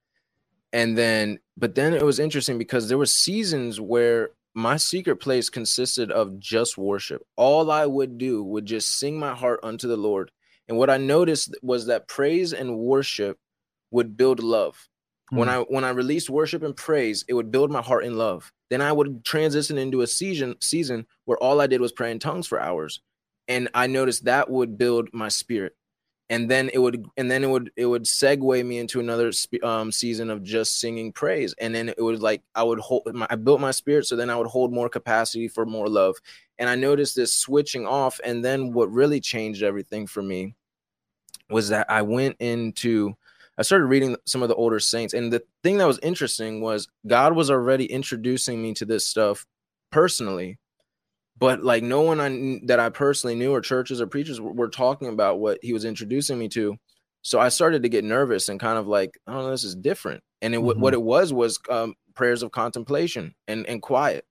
and 0.74 0.96
then 0.96 1.38
but 1.62 1.76
then 1.76 1.94
it 1.94 2.04
was 2.04 2.20
interesting 2.20 2.58
because 2.58 2.90
there 2.90 2.98
were 2.98 3.06
seasons 3.06 3.80
where 3.80 4.32
my 4.54 4.78
secret 4.78 5.18
place 5.18 5.50
consisted 5.50 6.12
of 6.12 6.40
just 6.40 6.78
worship. 6.78 7.22
All 7.36 7.72
i 7.72 7.86
would 7.86 8.18
do 8.18 8.44
would 8.44 8.66
just 8.66 8.98
sing 9.00 9.20
my 9.20 9.34
heart 9.34 9.60
unto 9.64 9.88
the 9.88 9.98
lord. 9.98 10.32
And 10.68 10.78
what 10.78 10.90
i 10.90 10.98
noticed 10.98 11.56
was 11.62 11.86
that 11.88 12.08
praise 12.08 12.54
and 12.54 12.78
worship 12.78 13.38
would 13.92 14.18
build 14.18 14.42
love. 14.44 14.90
When 15.34 15.48
Mm. 15.48 15.52
i 15.52 15.58
when 15.60 15.84
i 15.84 15.90
released 15.90 16.30
worship 16.30 16.64
and 16.64 16.76
praise 16.76 17.24
it 17.28 17.34
would 17.34 17.52
build 17.52 17.72
my 17.72 17.82
heart 17.82 18.04
in 18.06 18.18
love. 18.18 18.52
Then 18.70 18.82
i 18.82 18.92
would 18.92 19.24
transition 19.26 19.78
into 19.78 20.02
a 20.02 20.08
season 20.08 20.56
season 20.62 21.06
where 21.26 21.38
all 21.38 21.62
i 21.62 21.68
did 21.68 21.82
was 21.82 21.92
pray 21.92 22.12
in 22.12 22.20
tongues 22.20 22.48
for 22.48 22.60
hours. 22.60 23.02
And 23.48 23.70
i 23.74 23.88
noticed 23.88 24.26
that 24.26 24.50
would 24.50 24.78
build 24.78 25.10
my 25.14 25.30
spirit 25.30 25.76
and 26.32 26.50
then 26.50 26.70
it 26.72 26.78
would 26.78 27.04
and 27.18 27.30
then 27.30 27.44
it 27.44 27.50
would 27.50 27.70
it 27.76 27.84
would 27.84 28.04
segue 28.04 28.64
me 28.64 28.78
into 28.78 29.00
another 29.00 29.30
um 29.62 29.92
season 29.92 30.30
of 30.30 30.42
just 30.42 30.80
singing 30.80 31.12
praise. 31.12 31.54
And 31.60 31.74
then 31.74 31.90
it 31.90 32.00
was 32.00 32.22
like 32.22 32.42
i 32.54 32.62
would 32.62 32.78
hold 32.78 33.02
my, 33.14 33.26
i 33.28 33.36
built 33.36 33.60
my 33.60 33.70
spirit 33.70 34.06
so 34.06 34.16
then 34.16 34.30
i 34.30 34.36
would 34.36 34.46
hold 34.46 34.72
more 34.72 34.88
capacity 34.88 35.46
for 35.46 35.66
more 35.66 35.88
love. 35.88 36.16
And 36.58 36.70
i 36.70 36.74
noticed 36.74 37.14
this 37.14 37.36
switching 37.36 37.86
off 37.86 38.18
and 38.24 38.42
then 38.42 38.72
what 38.72 38.90
really 38.90 39.20
changed 39.20 39.62
everything 39.62 40.06
for 40.06 40.22
me 40.22 40.54
was 41.50 41.68
that 41.68 41.90
i 41.90 42.00
went 42.00 42.36
into 42.40 43.14
i 43.58 43.62
started 43.62 43.84
reading 43.84 44.16
some 44.24 44.42
of 44.42 44.48
the 44.48 44.54
older 44.54 44.80
saints. 44.80 45.12
And 45.12 45.30
the 45.30 45.42
thing 45.62 45.76
that 45.78 45.86
was 45.86 46.00
interesting 46.02 46.62
was 46.62 46.88
god 47.06 47.36
was 47.36 47.50
already 47.50 47.84
introducing 47.84 48.62
me 48.62 48.72
to 48.74 48.86
this 48.86 49.06
stuff 49.06 49.44
personally 49.90 50.58
but 51.42 51.64
like 51.64 51.82
no 51.82 52.02
one 52.02 52.20
I, 52.20 52.60
that 52.66 52.78
I 52.80 52.88
personally 52.88 53.34
knew 53.34 53.50
or 53.52 53.60
churches 53.60 54.00
or 54.00 54.06
preachers 54.06 54.40
were, 54.40 54.52
were 54.52 54.68
talking 54.68 55.08
about 55.08 55.40
what 55.40 55.58
he 55.62 55.72
was 55.72 55.84
introducing 55.84 56.38
me 56.38 56.48
to. 56.50 56.76
So 57.22 57.40
I 57.40 57.48
started 57.50 57.82
to 57.82 57.88
get 57.88 58.04
nervous 58.04 58.48
and 58.48 58.60
kind 58.60 58.78
of 58.78 58.86
like, 58.86 59.18
oh, 59.26 59.50
this 59.50 59.64
is 59.64 59.74
different. 59.74 60.22
And 60.40 60.54
it, 60.54 60.58
wa- 60.62 60.74
what 60.74 60.94
it 60.94 61.02
was 61.02 61.32
was 61.32 61.58
um, 61.68 61.94
prayers 62.14 62.42
of 62.44 62.52
contemplation 62.52 63.34
and 63.48 63.66
and 63.66 63.82
quiet, 63.82 64.24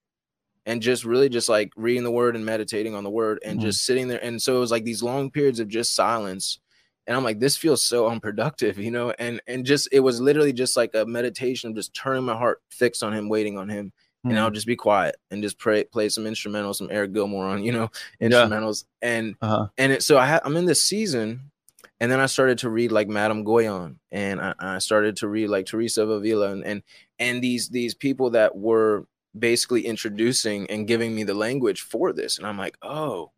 and 0.65 0.81
just 0.81 1.05
really 1.05 1.29
just 1.29 1.49
like 1.49 1.71
reading 1.75 2.03
the 2.03 2.11
word 2.11 2.35
and 2.35 2.45
meditating 2.45 2.95
on 2.95 3.03
the 3.03 3.09
word 3.09 3.39
and 3.45 3.59
Mhm. 3.59 3.63
just 3.63 3.85
sitting 3.85 4.07
there. 4.07 4.23
And 4.23 4.41
so 4.41 4.55
it 4.57 4.59
was 4.59 4.71
like 4.71 4.85
these 4.85 5.03
long 5.03 5.31
periods 5.31 5.59
of 5.59 5.67
just 5.67 5.95
silence. 5.95 6.59
And 7.07 7.17
I'm 7.17 7.23
like, 7.23 7.39
this 7.39 7.57
feels 7.57 7.83
so 7.83 8.07
unproductive, 8.13 8.77
you 8.77 8.91
know. 8.91 9.13
And 9.19 9.41
and 9.47 9.65
just 9.65 9.89
it 9.91 10.01
was 10.01 10.21
literally 10.21 10.53
just 10.53 10.77
like 10.77 10.91
a 10.95 11.05
meditation 11.05 11.69
of 11.71 11.75
just 11.75 11.93
turning 11.93 12.23
my 12.25 12.37
heart 12.37 12.61
fixed 12.71 13.03
on 13.03 13.13
him, 13.13 13.29
waiting 13.29 13.57
on 13.57 13.69
him 13.69 13.91
and. 14.23 14.39
I'll 14.39 14.51
just 14.51 14.67
be 14.67 14.75
quiet 14.75 15.15
and 15.31 15.41
just 15.43 15.57
pray, 15.57 15.83
play 15.83 16.09
some 16.09 16.25
instrumentals, 16.25 16.75
some 16.75 16.89
Eric 16.91 17.13
Gilmour 17.13 17.45
on, 17.49 17.63
you 17.63 17.71
know, 17.71 17.89
Yeah. 18.19 18.29
instrumentals. 18.29 18.85
And 19.01 19.35
Uh-huh. 19.41 19.67
and 19.77 19.91
it 19.93 20.03
so 20.03 20.17
I 20.17 20.27
ha- 20.27 20.41
I'm 20.43 20.57
in 20.57 20.65
this 20.65 20.83
season, 20.83 21.51
and 21.99 22.11
then 22.11 22.19
I 22.19 22.25
started 22.27 22.57
to 22.59 22.69
read 22.69 22.91
like 22.91 23.07
Madame 23.07 23.43
Guyon, 23.43 23.99
and 24.11 24.39
I, 24.41 24.53
I 24.59 24.77
started 24.79 25.17
to 25.17 25.27
read 25.27 25.47
like 25.49 25.65
Teresa 25.65 26.03
of 26.03 26.09
Avila, 26.09 26.51
and 26.51 26.63
and 26.65 26.83
and 27.19 27.41
these 27.43 27.69
these 27.69 27.93
people 27.95 28.31
that 28.31 28.55
were 28.55 29.05
basically 29.37 29.85
introducing 29.85 30.69
and 30.69 30.87
giving 30.87 31.15
me 31.15 31.23
the 31.23 31.33
language 31.33 31.81
for 31.81 32.11
this, 32.13 32.37
and 32.37 32.45
I'm 32.45 32.57
like, 32.57 32.75
oh, 32.81 33.31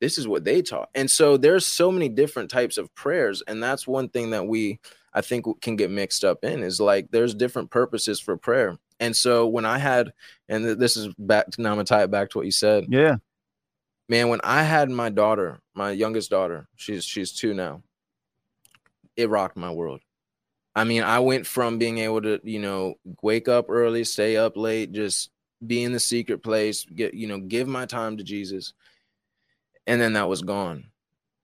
this 0.00 0.16
is 0.18 0.26
what 0.26 0.44
they 0.44 0.62
taught. 0.62 0.88
And 0.94 1.10
so 1.10 1.36
there's 1.36 1.66
so 1.66 1.90
many 1.92 2.08
different 2.08 2.50
types 2.50 2.78
of 2.78 2.92
prayers, 2.94 3.42
and 3.46 3.62
that's 3.62 3.86
one 3.86 4.08
thing 4.08 4.30
that 4.30 4.46
we 4.46 4.80
I 5.12 5.20
think 5.20 5.46
can 5.60 5.76
get 5.76 5.90
mixed 5.90 6.24
up 6.24 6.44
in 6.44 6.62
is 6.62 6.80
like 6.80 7.08
there's 7.12 7.34
different 7.34 7.70
purposes 7.70 8.18
for 8.20 8.36
prayer. 8.36 8.78
And 9.00 9.14
so 9.16 9.46
when 9.46 9.64
I 9.64 9.78
had, 9.78 10.12
and 10.48 10.64
th- 10.64 10.78
this 10.78 10.96
is 10.96 11.12
back 11.18 11.50
to 11.50 11.62
now, 11.62 11.70
I'm 11.70 11.76
gonna 11.76 11.84
tie 11.84 12.04
it 12.04 12.10
back 12.10 12.30
to 12.30 12.38
what 12.38 12.46
you 12.46 12.52
said. 12.52 12.86
Yeah. 12.88 13.16
man 14.08 14.28
when 14.28 14.40
i 14.44 14.62
had 14.62 14.90
my 14.90 15.08
daughter 15.08 15.58
my 15.74 15.90
youngest 15.90 16.30
daughter 16.30 16.68
she's 16.76 17.04
she's 17.04 17.32
two 17.32 17.54
now 17.54 17.82
it 19.16 19.30
rocked 19.30 19.56
my 19.56 19.70
world. 19.70 20.00
I 20.76 20.84
mean 20.84 21.02
i 21.02 21.18
went 21.20 21.46
from 21.46 21.78
being 21.78 21.98
able 21.98 22.20
to 22.22 22.38
you 22.44 22.60
know 22.60 22.94
wake 23.22 23.48
up 23.48 23.66
early 23.70 24.04
stay 24.04 24.36
up 24.36 24.56
late 24.56 24.92
just 24.92 25.30
be 25.66 25.82
in 25.82 25.92
the 25.92 26.00
secret 26.00 26.42
place 26.42 26.84
get 26.84 27.14
you 27.14 27.26
know 27.26 27.38
give 27.38 27.66
my 27.66 27.86
time 27.86 28.18
to 28.18 28.24
jesus 28.24 28.74
and 29.86 30.00
then 30.00 30.12
that 30.14 30.28
was 30.28 30.42
gone 30.42 30.84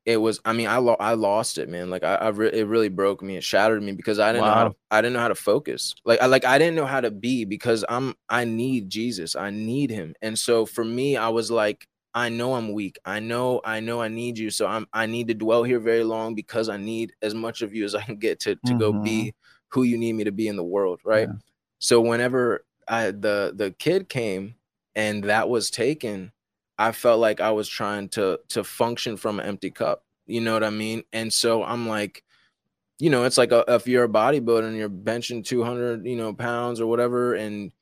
it 0.07 0.17
was 0.17 0.41
i 0.45 0.53
mean 0.53 0.67
i, 0.67 0.79
lo- 0.79 0.97
I 0.99 1.15
lost 1.15 1.59
it 1.59 1.69
man 1.69 1.91
like 1.91 2.03
i, 2.05 2.15
I 2.15 2.29
re- 2.29 2.53
it 2.53 2.67
really 2.67 2.89
broke 2.89 3.23
me 3.23 3.37
it 3.37 3.45
shattered 3.45 3.83
me 3.83 3.93
because 3.93 4.19
i 4.19 4.33
didn't 4.33 4.45
know 4.47 4.55
how 4.55 4.65
to, 4.65 4.75
i 4.91 5.01
didn't 5.01 5.13
know 5.15 5.21
how 5.21 5.29
to 5.29 5.35
focus 5.35 5.95
like 6.05 6.21
i 6.23 6.27
like 6.27 6.45
i 6.45 6.59
didn't 6.59 6.75
know 6.77 6.87
how 6.87 7.01
to 7.01 7.11
be 7.11 7.45
because 7.45 7.85
i'm 7.89 8.15
i 8.29 8.45
need 8.45 8.89
jesus 8.89 9.37
i 9.37 9.51
need 9.51 9.91
him 9.91 10.15
and 10.23 10.39
so 10.39 10.65
for 10.67 10.85
me 10.85 11.17
i 11.17 11.29
was 11.29 11.51
like 11.51 11.87
I 12.13 12.29
know 12.29 12.55
I'm 12.55 12.73
weak. 12.73 12.99
I 13.05 13.21
know, 13.21 13.61
I 13.65 13.79
know 13.79 14.01
I 14.03 14.09
need 14.09 14.37
you. 14.37 14.51
So 14.51 14.67
I'm 14.67 14.89
I 14.93 15.07
need 15.07 15.29
to 15.29 15.35
dwell 15.35 15.63
here 15.63 15.79
very 15.79 16.03
long 16.03 16.35
because 16.35 16.69
I 16.69 16.77
need 16.77 17.13
as 17.23 17.35
much 17.35 17.63
of 17.63 17.73
you 17.73 17.85
as 17.85 17.95
I 17.95 18.03
can 18.03 18.17
get 18.17 18.41
to 18.41 18.57
to 18.57 18.75
go 18.75 18.93
Mhm. 18.93 19.03
be 19.05 19.35
who 19.69 19.85
you 19.85 19.97
need 19.97 20.15
me 20.15 20.25
to 20.25 20.33
be 20.33 20.49
in 20.49 20.57
the 20.57 20.65
world. 20.65 21.01
Right. 21.05 21.29
Yeah. 21.29 21.37
So 21.79 22.01
whenever 22.01 22.65
I 22.89 23.13
the 23.13 23.53
the 23.55 23.71
kid 23.79 24.09
came 24.09 24.57
and 24.97 25.23
that 25.25 25.49
was 25.49 25.71
taken, 25.71 26.33
I 26.81 26.93
felt 26.93 27.21
like 27.21 27.41
I 27.41 27.53
was 27.53 27.69
trying 27.69 28.09
to 28.11 28.41
to 28.51 28.65
function 28.65 29.17
from 29.19 29.41
an 29.41 29.47
empty 29.47 29.71
cup. 29.71 30.05
You 30.27 30.41
know 30.41 30.55
what 30.55 30.65
I 30.65 30.71
mean? 30.71 31.05
And 31.13 31.33
so 31.33 31.63
I'm 31.65 31.89
like, 31.89 32.25
you 32.99 33.11
know, 33.11 33.25
it's 33.25 33.39
like 33.39 33.53
a, 33.53 33.65
if 33.69 33.87
you're 33.89 34.05
a 34.05 34.09
bodybuilder 34.09 34.65
and 34.65 34.77
you're 34.77 34.91
benching 34.91 35.45
200, 35.45 36.07
you 36.07 36.17
know, 36.17 36.33
pounds 36.35 36.81
or 36.81 36.87
whatever, 36.87 37.35
and 37.35 37.73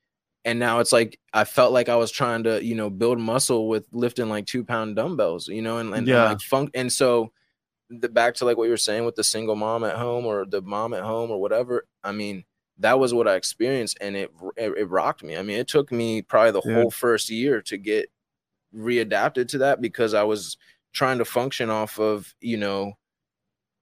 and 0.44 0.58
now 0.58 0.80
it's 0.80 0.92
like 0.92 1.18
I 1.34 1.44
felt 1.44 1.72
like 1.72 1.88
I 1.88 1.96
was 1.96 2.10
trying 2.10 2.44
to, 2.44 2.64
you 2.64 2.74
know, 2.74 2.90
build 2.90 3.18
muscle 3.20 3.68
with 3.68 3.86
lifting 3.92 4.28
like 4.28 4.46
two 4.46 4.64
pound 4.64 4.96
dumbbells, 4.96 5.48
you 5.48 5.62
know, 5.62 5.78
and, 5.78 5.90
and, 5.94 6.08
and, 6.08 6.08
Yeah. 6.08 6.24
like 6.24 6.40
funk. 6.40 6.70
And 6.74 6.92
so 6.92 7.32
the 7.90 8.08
back 8.08 8.34
to 8.36 8.44
like 8.44 8.56
what 8.58 8.64
you 8.64 8.70
were 8.70 8.76
saying 8.76 9.04
with 9.04 9.16
the 9.16 9.24
single 9.24 9.56
mom 9.56 9.84
at 9.84 9.96
home 9.96 10.26
or 10.26 10.44
the 10.46 10.62
mom 10.62 10.94
at 10.94 11.02
home 11.04 11.30
or 11.30 11.40
whatever. 11.40 11.86
I 12.04 12.12
mean, 12.12 12.44
that 12.78 12.98
was 12.98 13.14
what 13.14 13.28
I 13.28 13.34
experienced, 13.36 13.98
and 14.00 14.16
it 14.16 14.30
it, 14.56 14.72
it 14.78 14.84
rocked 14.90 15.22
me. 15.24 15.36
I 15.36 15.42
mean, 15.42 15.58
it 15.58 15.68
took 15.68 15.90
me 15.92 16.22
probably 16.22 16.52
the 16.52 16.60
Dude. 16.62 16.74
whole 16.74 16.90
first 16.90 17.30
year 17.30 17.60
to 17.62 17.76
get 17.78 18.10
readapted 18.74 19.48
to 19.48 19.58
that 19.58 19.80
because 19.80 20.14
I 20.14 20.22
was 20.22 20.56
trying 20.92 21.18
to 21.18 21.24
function 21.24 21.70
off 21.70 21.98
of, 21.98 22.34
you 22.40 22.56
know, 22.56 22.94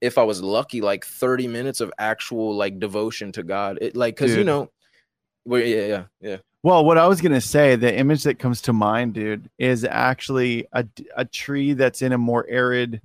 if 0.01 0.19
I 0.19 0.23
was 0.25 0.43
lucky, 0.43 0.81
like 0.81 1.05
30 1.05 1.49
minutes 1.49 1.81
of 1.81 1.93
actual 1.99 2.55
like 2.55 2.79
devotion 2.79 3.33
to 3.33 3.43
God. 3.43 3.79
It 3.81 3.97
like 3.97 4.17
because 4.17 4.37
you 4.37 4.45
know, 4.45 4.71
well, 5.45 5.61
yeah, 5.61 5.87
yeah, 5.87 6.05
yeah. 6.21 6.37
Well, 6.63 6.85
what 6.85 6.99
I 6.99 7.07
was 7.07 7.21
gonna 7.21 7.41
say, 7.41 7.77
the 7.77 7.97
image 7.97 8.25
that 8.25 8.39
comes 8.39 8.61
to 8.63 8.73
mind, 8.73 9.15
dude, 9.15 9.49
is 9.59 9.85
actually 9.85 10.67
a 10.73 10.85
a 11.17 11.25
tree 11.25 11.73
that's 11.73 12.03
in 12.03 12.13
a 12.13 12.19
more 12.19 12.47
arid 12.49 13.01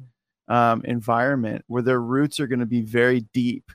um, 0.48 0.82
environment 0.84 1.63
where 1.67 1.82
their 1.82 2.02
roots 2.02 2.39
are 2.39 2.48
gonna 2.48 2.65
be 2.65 2.82
very 2.82 3.22
deep 3.34 3.72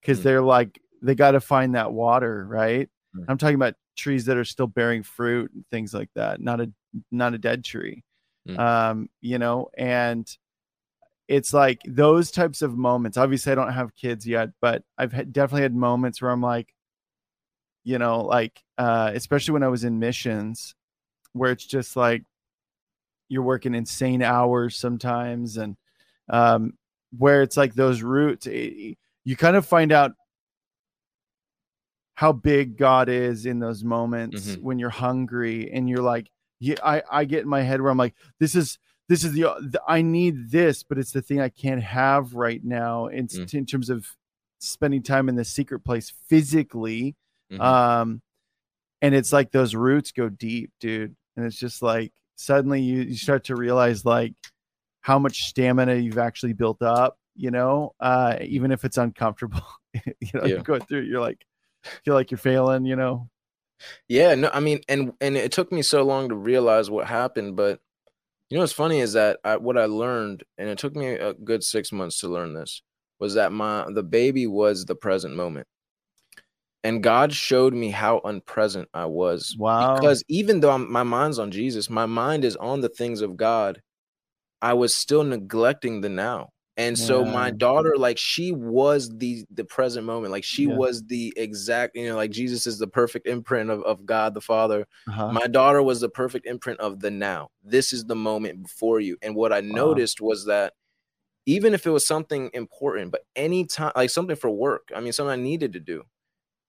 because 0.00 0.20
Mm. 0.20 0.22
they're 0.22 0.42
like 0.42 0.80
they 1.02 1.14
got 1.14 1.32
to 1.32 1.40
find 1.40 1.74
that 1.74 1.92
water, 1.92 2.46
right? 2.48 2.88
Mm. 3.16 3.24
I'm 3.28 3.38
talking 3.38 3.54
about 3.56 3.74
trees 3.96 4.24
that 4.26 4.36
are 4.36 4.44
still 4.44 4.66
bearing 4.66 5.02
fruit 5.02 5.52
and 5.52 5.64
things 5.70 5.92
like 5.94 6.10
that, 6.14 6.40
not 6.40 6.60
a 6.60 6.70
not 7.10 7.34
a 7.34 7.38
dead 7.38 7.64
tree, 7.64 8.04
Mm. 8.48 8.58
um, 8.58 9.08
you 9.20 9.38
know, 9.38 9.68
and 9.76 10.26
it's 11.28 11.54
like 11.54 11.80
those 11.86 12.30
types 12.30 12.60
of 12.62 12.76
moments. 12.76 13.16
Obviously, 13.16 13.52
I 13.52 13.54
don't 13.54 13.72
have 13.72 13.94
kids 13.94 14.26
yet, 14.26 14.50
but 14.60 14.82
I've 14.98 15.12
had, 15.12 15.32
definitely 15.32 15.62
had 15.62 15.74
moments 15.74 16.20
where 16.20 16.30
I'm 16.30 16.42
like, 16.42 16.74
you 17.84 17.98
know, 17.98 18.22
like 18.22 18.60
uh, 18.78 19.12
especially 19.14 19.52
when 19.52 19.62
I 19.62 19.68
was 19.68 19.84
in 19.84 19.98
missions, 19.98 20.74
where 21.32 21.52
it's 21.52 21.64
just 21.64 21.96
like 21.96 22.24
you're 23.28 23.42
working 23.42 23.74
insane 23.74 24.22
hours 24.22 24.76
sometimes, 24.76 25.56
and 25.56 25.76
um, 26.28 26.74
where 27.16 27.42
it's 27.42 27.56
like 27.56 27.74
those 27.74 28.02
roots, 28.02 28.46
it, 28.46 28.98
you 29.24 29.36
kind 29.36 29.56
of 29.56 29.64
find 29.64 29.92
out 29.92 30.12
how 32.14 32.32
big 32.32 32.76
God 32.76 33.08
is 33.08 33.46
in 33.46 33.58
those 33.58 33.82
moments 33.84 34.48
Mhm. 34.56 34.62
when 34.62 34.78
you're 34.78 34.90
hungry 34.90 35.70
and 35.72 35.88
you're 35.88 36.02
like, 36.02 36.30
yeah, 36.60 36.76
I, 36.84 37.02
I 37.10 37.24
get 37.24 37.42
in 37.42 37.48
my 37.48 37.62
head 37.62 37.80
where 37.80 37.90
I'm 37.90 37.96
like, 37.98 38.14
this 38.38 38.54
is 38.54 38.78
this 39.08 39.24
is 39.24 39.32
the, 39.32 39.42
the 39.60 39.82
I 39.86 40.00
need 40.02 40.50
this, 40.50 40.82
but 40.84 40.96
it's 40.98 41.12
the 41.12 41.20
thing 41.22 41.40
I 41.40 41.48
can't 41.48 41.82
have 41.82 42.34
right 42.34 42.62
now 42.64 43.06
in, 43.08 43.26
Mm. 43.26 43.52
in 43.54 43.66
terms 43.66 43.90
of 43.90 44.06
spending 44.58 45.02
time 45.02 45.28
in 45.28 45.34
the 45.34 45.44
secret 45.44 45.80
place 45.80 46.12
physically. 46.28 47.16
Mhm. 47.52 47.60
Um, 47.60 48.22
and 49.02 49.14
it's 49.14 49.32
like 49.32 49.50
those 49.50 49.74
roots 49.74 50.12
go 50.12 50.28
deep, 50.28 50.70
dude. 50.80 51.16
And 51.36 51.44
it's 51.44 51.58
just 51.58 51.82
like 51.82 52.12
suddenly 52.36 52.80
you, 52.80 53.02
you 53.02 53.16
start 53.16 53.44
to 53.44 53.56
realize 53.56 54.04
like 54.04 54.34
how 55.00 55.18
much 55.18 55.38
stamina 55.48 55.96
you've 55.96 56.18
actually 56.18 56.52
built 56.52 56.80
up, 56.82 57.18
you 57.34 57.50
know, 57.50 57.94
uh, 58.00 58.36
even 58.40 58.70
if 58.70 58.84
it's 58.84 58.98
uncomfortable, 58.98 59.62
you 59.94 60.30
know, 60.34 60.44
Yeah. 60.44 60.56
you 60.56 60.62
go 60.62 60.78
through, 60.78 61.00
it, 61.00 61.06
you're 61.06 61.20
like, 61.20 61.44
feel 62.04 62.14
like 62.14 62.30
you're 62.30 62.38
failing, 62.38 62.84
you 62.84 62.96
know? 62.96 63.28
Yeah, 64.08 64.34
no, 64.34 64.50
I 64.52 64.60
mean, 64.60 64.80
and 64.88 65.12
and 65.20 65.36
it 65.36 65.52
took 65.52 65.72
me 65.72 65.82
so 65.82 66.02
long 66.02 66.28
to 66.28 66.34
realize 66.34 66.90
what 66.90 67.06
happened, 67.06 67.56
but 67.56 67.80
you 68.48 68.56
know 68.56 68.62
what's 68.62 68.72
funny 68.72 69.00
is 69.00 69.14
that 69.14 69.40
I, 69.44 69.56
what 69.56 69.76
I 69.76 69.86
learned, 69.86 70.44
and 70.58 70.68
it 70.68 70.78
took 70.78 70.94
me 70.94 71.08
a 71.08 71.34
good 71.34 71.64
six 71.64 71.90
months 71.90 72.20
to 72.20 72.28
learn 72.28 72.54
this, 72.54 72.82
was 73.18 73.34
that 73.34 73.52
my 73.52 73.86
the 73.92 74.02
baby 74.02 74.46
was 74.46 74.84
the 74.84 74.94
present 74.94 75.34
moment, 75.34 75.66
and 76.84 77.02
God 77.02 77.32
showed 77.32 77.74
me 77.74 77.90
how 77.90 78.20
unpresent 78.24 78.88
I 78.92 79.06
was. 79.06 79.56
Wow. 79.58 79.94
Because 79.94 80.24
even 80.28 80.60
though 80.60 80.70
I'm, 80.72 80.90
my 80.90 81.02
mind's 81.02 81.38
on 81.38 81.50
Jesus, 81.50 81.88
my 81.88 82.06
mind 82.06 82.44
is 82.44 82.56
on 82.56 82.80
the 82.80 82.88
things 82.88 83.20
of 83.20 83.36
God. 83.36 83.82
I 84.60 84.74
was 84.74 84.94
still 84.94 85.24
neglecting 85.24 86.00
the 86.00 86.08
now. 86.08 86.50
And 86.76 86.98
so 86.98 87.24
my 87.24 87.50
daughter, 87.50 87.96
like 87.98 88.16
she 88.18 88.50
was 88.52 89.10
the 89.18 89.44
the 89.50 89.64
present 89.64 90.06
moment, 90.06 90.32
like 90.32 90.44
she 90.44 90.66
Yeah. 90.66 90.74
was 90.76 91.02
the 91.04 91.32
exact, 91.36 91.94
you 91.96 92.08
know, 92.08 92.16
like 92.16 92.30
Jesus 92.30 92.66
is 92.66 92.78
the 92.78 92.86
perfect 92.86 93.26
imprint 93.26 93.68
of, 93.70 93.82
of 93.82 94.06
God 94.06 94.32
the 94.34 94.40
Father. 94.40 94.86
Uh-huh. 95.08 95.32
My 95.32 95.46
daughter 95.48 95.82
was 95.82 96.00
the 96.00 96.08
perfect 96.08 96.46
imprint 96.46 96.80
of 96.80 97.00
the 97.00 97.10
now. 97.10 97.50
This 97.62 97.92
is 97.92 98.06
the 98.06 98.14
moment 98.16 98.62
before 98.62 99.00
you. 99.00 99.18
And 99.22 99.36
what 99.36 99.52
I 99.52 99.60
noticed 99.60 100.20
was 100.22 100.46
that 100.46 100.72
even 101.46 101.74
if 101.74 101.86
it 101.86 101.90
was 101.90 102.06
something 102.06 102.50
important, 102.54 103.12
but 103.12 103.22
anytime 103.36 103.92
like 103.96 104.10
something 104.10 104.36
for 104.36 104.50
work, 104.50 104.90
I 104.94 105.00
mean 105.00 105.12
something 105.12 105.32
I 105.32 105.42
needed 105.42 105.72
to 105.74 105.80
do. 105.80 106.04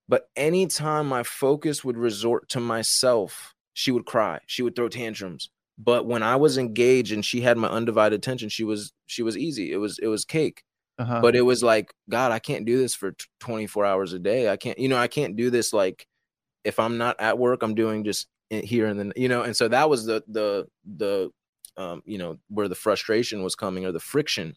But 0.07 0.29
anytime 0.35 1.07
my 1.07 1.23
focus 1.23 1.83
would 1.83 1.97
resort 1.97 2.49
to 2.49 2.59
myself, 2.59 3.55
she 3.73 3.91
would 3.91 4.05
cry, 4.05 4.41
she 4.47 4.63
would 4.63 4.75
throw 4.75 4.89
tantrums. 4.89 5.49
But 5.77 6.05
when 6.05 6.21
I 6.21 6.35
was 6.35 6.57
engaged 6.57 7.11
and 7.11 7.25
she 7.25 7.41
had 7.41 7.57
my 7.57 7.67
undivided 7.67 8.17
attention, 8.17 8.49
she 8.49 8.63
was 8.63 8.93
she 9.07 9.23
was 9.23 9.37
easy. 9.37 9.71
It 9.71 9.77
was 9.77 9.99
it 9.99 10.07
was 10.07 10.25
cake 10.25 10.63
uh-huh. 10.99 11.21
but 11.21 11.35
it 11.35 11.41
was 11.41 11.63
like 11.63 11.93
god 12.09 12.31
i 12.31 12.39
can't 12.39 12.65
do 12.65 12.77
this 12.77 12.95
for 12.95 13.11
t- 13.11 13.25
24 13.39 13.85
hours 13.85 14.13
a 14.13 14.19
day 14.19 14.49
i 14.49 14.57
can't 14.57 14.77
you 14.77 14.87
know 14.87 14.97
i 14.97 15.07
can't 15.07 15.35
do 15.35 15.49
this 15.49 15.73
like 15.73 16.07
if 16.63 16.79
i'm 16.79 16.97
not 16.97 17.19
at 17.19 17.37
work 17.37 17.63
i'm 17.63 17.75
doing 17.75 18.03
just 18.03 18.27
here 18.49 18.85
and 18.85 18.99
then 18.99 19.11
you 19.15 19.27
know 19.27 19.41
and 19.41 19.55
so 19.55 19.67
that 19.67 19.89
was 19.89 20.05
the 20.05 20.23
the 20.27 20.67
the 20.97 21.29
um 21.77 22.03
you 22.05 22.17
know 22.17 22.37
where 22.49 22.67
the 22.67 22.75
frustration 22.75 23.43
was 23.43 23.55
coming 23.55 23.85
or 23.85 23.91
the 23.91 23.99
friction 23.99 24.55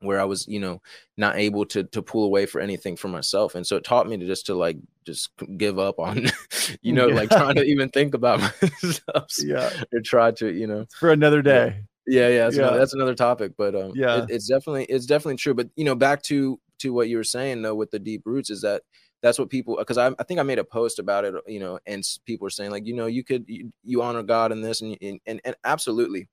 where 0.00 0.20
i 0.20 0.24
was 0.24 0.46
you 0.48 0.58
know 0.60 0.80
not 1.16 1.36
able 1.36 1.64
to 1.66 1.84
to 1.84 2.02
pull 2.02 2.24
away 2.24 2.46
for 2.46 2.60
anything 2.60 2.96
for 2.96 3.08
myself 3.08 3.54
and 3.54 3.66
so 3.66 3.76
it 3.76 3.84
taught 3.84 4.08
me 4.08 4.16
to 4.16 4.26
just 4.26 4.46
to 4.46 4.54
like 4.54 4.76
just 5.04 5.30
give 5.56 5.78
up 5.78 5.98
on 5.98 6.26
you 6.82 6.92
know 6.92 7.08
Yeah. 7.08 7.14
like 7.14 7.30
trying 7.30 7.56
to 7.56 7.64
even 7.64 7.88
think 7.90 8.14
about 8.14 8.40
myself 8.62 9.26
yeah. 9.44 9.70
or 9.92 10.00
try 10.00 10.30
to 10.32 10.52
you 10.52 10.66
know 10.66 10.86
For 10.98 11.10
another 11.10 11.42
day. 11.42 11.82
yeah 12.06 12.28
yeah 12.28 12.44
that's, 12.44 12.56
Another, 12.56 12.78
that's 12.78 12.94
another 12.94 13.14
topic 13.14 13.52
but 13.58 13.74
um 13.74 13.92
Yeah. 13.94 14.22
it- 14.24 14.30
it's 14.30 14.48
definitely 14.48 14.84
it's 14.84 15.06
definitely 15.06 15.36
true 15.36 15.54
but 15.54 15.68
you 15.76 15.84
know 15.84 15.94
back 15.94 16.22
to 16.24 16.58
to 16.80 16.92
what 16.92 17.08
you 17.08 17.16
were 17.18 17.24
saying 17.24 17.62
though 17.62 17.74
with 17.74 17.90
the 17.90 17.98
deep 17.98 18.22
roots 18.24 18.48
is 18.50 18.62
that 18.62 18.82
that's 19.22 19.38
what 19.38 19.50
people 19.50 19.76
because 19.78 19.98
I, 19.98 20.06
I 20.18 20.22
think 20.26 20.40
i 20.40 20.42
made 20.42 20.58
a 20.58 20.64
post 20.64 20.98
about 20.98 21.26
it 21.26 21.34
you 21.46 21.60
know 21.60 21.78
and 21.86 22.02
people 22.24 22.46
were 22.46 22.50
saying 22.50 22.70
like 22.70 22.86
you 22.86 22.94
know 22.94 23.04
you 23.04 23.22
could 23.22 23.44
you, 23.48 23.70
you 23.84 24.00
honor 24.00 24.22
god 24.22 24.50
in 24.50 24.62
this 24.62 24.80
and, 24.80 24.96
and 25.02 25.20
and 25.26 25.40
and 25.44 25.54
absolutely 25.62 26.28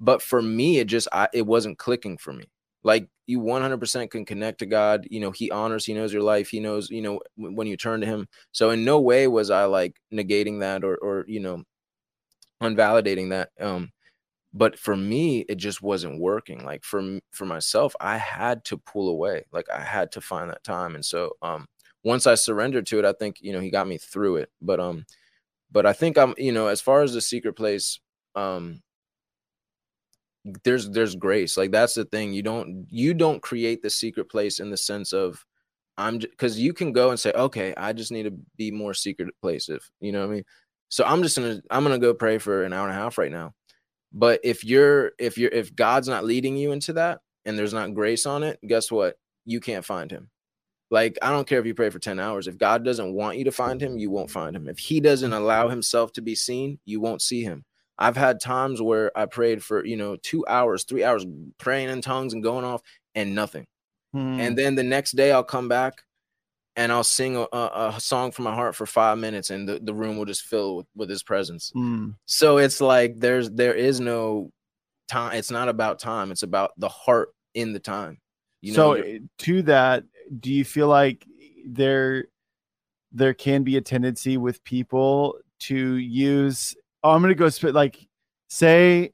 but 0.00 0.22
for 0.22 0.40
me 0.40 0.78
it 0.78 0.86
just 0.86 1.06
I, 1.12 1.28
it 1.34 1.46
wasn't 1.46 1.76
clicking 1.78 2.16
for 2.16 2.32
me 2.32 2.46
like 2.84 3.08
you 3.26 3.40
100% 3.40 4.10
can 4.10 4.24
connect 4.26 4.60
to 4.60 4.66
god. 4.66 5.06
You 5.10 5.20
know 5.20 5.30
he 5.32 5.50
honors 5.50 5.86
he 5.86 5.94
knows 5.94 6.12
your 6.12 6.22
life 6.22 6.48
he 6.50 6.60
knows 6.60 6.90
you 6.90 7.02
know 7.02 7.20
when 7.36 7.66
you 7.66 7.76
turn 7.76 8.00
to 8.02 8.06
him. 8.06 8.28
So 8.52 8.70
in 8.70 8.84
no 8.84 9.00
way 9.00 9.26
was 9.28 9.50
i 9.50 9.64
like 9.64 9.96
negating 10.12 10.60
that 10.60 10.84
or 10.84 10.96
or 10.98 11.24
you 11.28 11.40
know 11.40 11.64
unvalidating 12.62 13.30
that 13.30 13.50
um 13.60 13.90
but 14.54 14.78
for 14.78 14.96
me 14.96 15.40
it 15.48 15.56
just 15.56 15.82
wasn't 15.82 16.20
working. 16.20 16.64
Like 16.64 16.84
for 16.84 17.20
for 17.32 17.46
myself 17.46 17.94
i 18.00 18.16
had 18.18 18.64
to 18.66 18.78
pull 18.78 19.08
away. 19.10 19.44
Like 19.52 19.66
i 19.74 19.80
had 19.80 20.12
to 20.12 20.20
find 20.20 20.50
that 20.50 20.64
time. 20.64 20.94
And 20.94 21.04
so 21.04 21.32
um 21.42 21.66
once 22.04 22.26
i 22.26 22.34
surrendered 22.36 22.86
to 22.88 22.98
it 23.00 23.04
i 23.06 23.12
think 23.14 23.38
you 23.40 23.52
know 23.52 23.60
he 23.60 23.70
got 23.70 23.88
me 23.88 23.98
through 23.98 24.36
it. 24.38 24.50
But 24.62 24.80
um 24.80 25.06
but 25.72 25.86
i 25.86 25.92
think 25.94 26.18
i'm 26.18 26.34
you 26.38 26.52
know 26.52 26.68
as 26.68 26.80
far 26.82 27.02
as 27.02 27.14
the 27.14 27.20
secret 27.22 27.54
place 27.54 28.00
um 28.36 28.82
there's 30.62 30.90
there's 30.90 31.16
grace. 31.16 31.56
Like 31.56 31.70
that's 31.70 31.94
the 31.94 32.04
thing 32.04 32.32
you 32.32 32.42
don't 32.42 32.86
you 32.90 33.14
don't 33.14 33.42
create 33.42 33.82
the 33.82 33.90
secret 33.90 34.28
place 34.28 34.60
in 34.60 34.70
the 34.70 34.76
sense 34.76 35.12
of 35.12 35.44
i'm 35.96 36.18
because 36.18 36.58
you 36.58 36.72
can 36.72 36.92
go 36.92 37.10
and 37.10 37.20
say 37.20 37.32
okay 37.32 37.72
i 37.76 37.92
just 37.92 38.10
need 38.10 38.24
to 38.24 38.32
be 38.56 38.70
more 38.70 38.94
secret 38.94 39.32
place 39.40 39.68
if 39.68 39.88
you 40.00 40.12
know 40.12 40.20
what 40.20 40.30
i 40.30 40.34
mean? 40.34 40.44
So 40.88 41.04
i'm 41.04 41.22
just 41.22 41.36
gonna 41.36 41.60
i'm 41.70 41.82
gonna 41.84 41.98
go 41.98 42.14
pray 42.14 42.38
for 42.38 42.64
an 42.64 42.72
hour 42.72 42.88
and 42.88 42.96
a 42.96 43.00
half 43.00 43.18
right 43.18 43.30
now. 43.30 43.54
But 44.12 44.40
if 44.44 44.64
you're 44.64 45.12
if 45.18 45.38
you're 45.38 45.50
if 45.50 45.74
god's 45.74 46.08
not 46.08 46.24
leading 46.24 46.56
you 46.56 46.72
into 46.72 46.94
that 46.94 47.20
and 47.44 47.58
there's 47.58 47.74
not 47.74 47.94
grace 47.94 48.26
on 48.26 48.42
it 48.42 48.58
guess 48.66 48.90
what? 48.90 49.16
You 49.44 49.60
can't 49.60 49.84
find 49.84 50.10
him. 50.10 50.30
Like 50.90 51.18
i 51.22 51.30
don't 51.30 51.46
care 51.46 51.60
if 51.60 51.66
you 51.66 51.74
pray 51.74 51.90
for 51.90 51.98
10 51.98 52.18
hours. 52.18 52.48
If 52.48 52.58
god 52.58 52.84
doesn't 52.84 53.14
want 53.14 53.38
you 53.38 53.44
to 53.44 53.52
find 53.52 53.80
him 53.80 53.96
you 53.96 54.10
won't 54.10 54.30
find 54.30 54.54
him. 54.54 54.68
If 54.68 54.78
he 54.78 55.00
doesn't 55.00 55.32
allow 55.32 55.68
himself 55.68 56.12
to 56.14 56.22
be 56.22 56.34
seen 56.34 56.78
you 56.84 57.00
won't 57.00 57.22
see 57.22 57.42
him 57.42 57.64
i've 57.98 58.16
had 58.16 58.40
times 58.40 58.80
where 58.82 59.16
i 59.16 59.26
prayed 59.26 59.62
for 59.62 59.84
you 59.84 59.96
know 59.96 60.16
two 60.16 60.44
hours 60.46 60.84
three 60.84 61.04
hours 61.04 61.26
praying 61.58 61.88
in 61.88 62.00
tongues 62.00 62.32
and 62.32 62.42
going 62.42 62.64
off 62.64 62.82
and 63.14 63.34
nothing 63.34 63.66
Hmm. 64.14 64.38
and 64.38 64.56
then 64.56 64.76
the 64.76 64.84
next 64.84 65.16
day 65.16 65.32
I'll 65.32 65.42
come 65.42 65.68
back 65.68 66.04
and 66.76 66.92
I'll 66.92 67.02
sing 67.02 67.36
a, 67.36 67.46
a, 67.52 67.96
song 67.98 68.30
from 68.30 68.44
my 68.44 68.54
heart 68.54 68.76
for 68.76 68.86
five 68.86 69.18
minutes, 69.18 69.50
and 69.50 69.68
the, 69.68 69.80
the 69.82 69.92
room 69.92 70.16
will 70.16 70.24
just 70.24 70.42
fill 70.42 70.76
with, 70.76 70.86
with 70.94 71.10
His 71.10 71.24
presence. 71.24 71.72
Hmm. 71.74 72.10
So 72.24 72.58
it's 72.58 72.80
like 72.80 73.18
there's 73.18 73.50
there 73.50 73.74
is 73.74 73.98
no 73.98 74.52
time. 75.08 75.36
It's 75.36 75.50
not 75.50 75.68
about 75.68 75.98
time. 75.98 76.30
It's 76.30 76.44
about 76.44 76.72
the 76.78 76.88
heart 76.88 77.30
in 77.54 77.72
the 77.72 77.80
time. 77.80 78.18
You 78.60 78.72
know, 78.72 78.94
so 78.94 79.02
uh, 79.02 79.18
to 79.38 79.62
that, 79.62 80.04
do 80.38 80.52
you 80.52 80.64
feel 80.64 80.88
like 80.88 81.26
there 81.66 82.26
there 83.10 83.34
can 83.34 83.64
be 83.64 83.76
a 83.76 83.80
tendency 83.80 84.36
with 84.36 84.62
people 84.62 85.38
to 85.60 85.96
use? 85.96 86.76
Oh, 87.04 87.10
I'm 87.10 87.20
going 87.22 87.28
to 87.28 87.38
go 87.38 87.48
spit 87.50 87.74
like 87.74 88.08
say, 88.48 89.12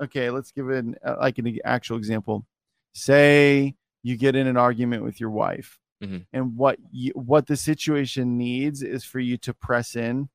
okay, 0.00 0.30
let's 0.30 0.50
give 0.50 0.70
it 0.70 0.78
an, 0.84 0.96
uh, 1.04 1.16
like 1.20 1.38
an 1.38 1.58
actual 1.64 1.98
example. 1.98 2.46
Say 2.94 3.74
you 4.02 4.16
get 4.16 4.34
in 4.34 4.46
an 4.46 4.56
argument 4.56 5.04
with 5.04 5.20
your 5.20 5.30
wife, 5.30 5.78
Mhm. 6.02 6.24
and 6.32 6.56
what 6.56 6.78
you, 6.90 7.12
what 7.14 7.46
the 7.46 7.56
situation 7.56 8.38
needs 8.38 8.82
is 8.82 9.04
for 9.04 9.20
you 9.20 9.36
to 9.38 9.52
press 9.52 9.94
in, 9.94 10.28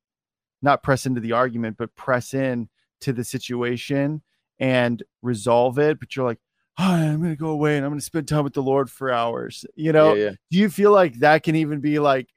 not 0.62 0.82
press 0.82 1.04
into 1.04 1.20
the 1.20 1.32
argument, 1.32 1.76
but 1.76 1.94
press 1.96 2.32
in 2.32 2.68
to 3.00 3.12
the 3.12 3.24
situation 3.24 4.22
and 4.60 5.02
resolve 5.20 5.78
it. 5.78 5.98
But 5.98 6.14
you're 6.14 6.24
like, 6.26 6.38
"Hi, 6.78 7.06
I'm 7.08 7.20
gonna 7.20 7.34
go 7.36 7.48
away 7.50 7.76
and 7.76 7.84
I'm 7.84 7.90
gonna 7.92 8.00
spend 8.02 8.28
time 8.28 8.44
with 8.44 8.54
the 8.54 8.62
Lord 8.62 8.88
for 8.90 9.10
hours. 9.10 9.64
You 9.74 9.92
know, 9.92 10.14
yeah, 10.14 10.24
yeah. 10.26 10.30
do 10.50 10.58
you 10.58 10.70
feel 10.70 10.92
like 10.92 11.18
that 11.18 11.42
can 11.42 11.56
even 11.56 11.80
be 11.80 11.98
like 11.98 12.28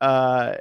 uh 0.00 0.54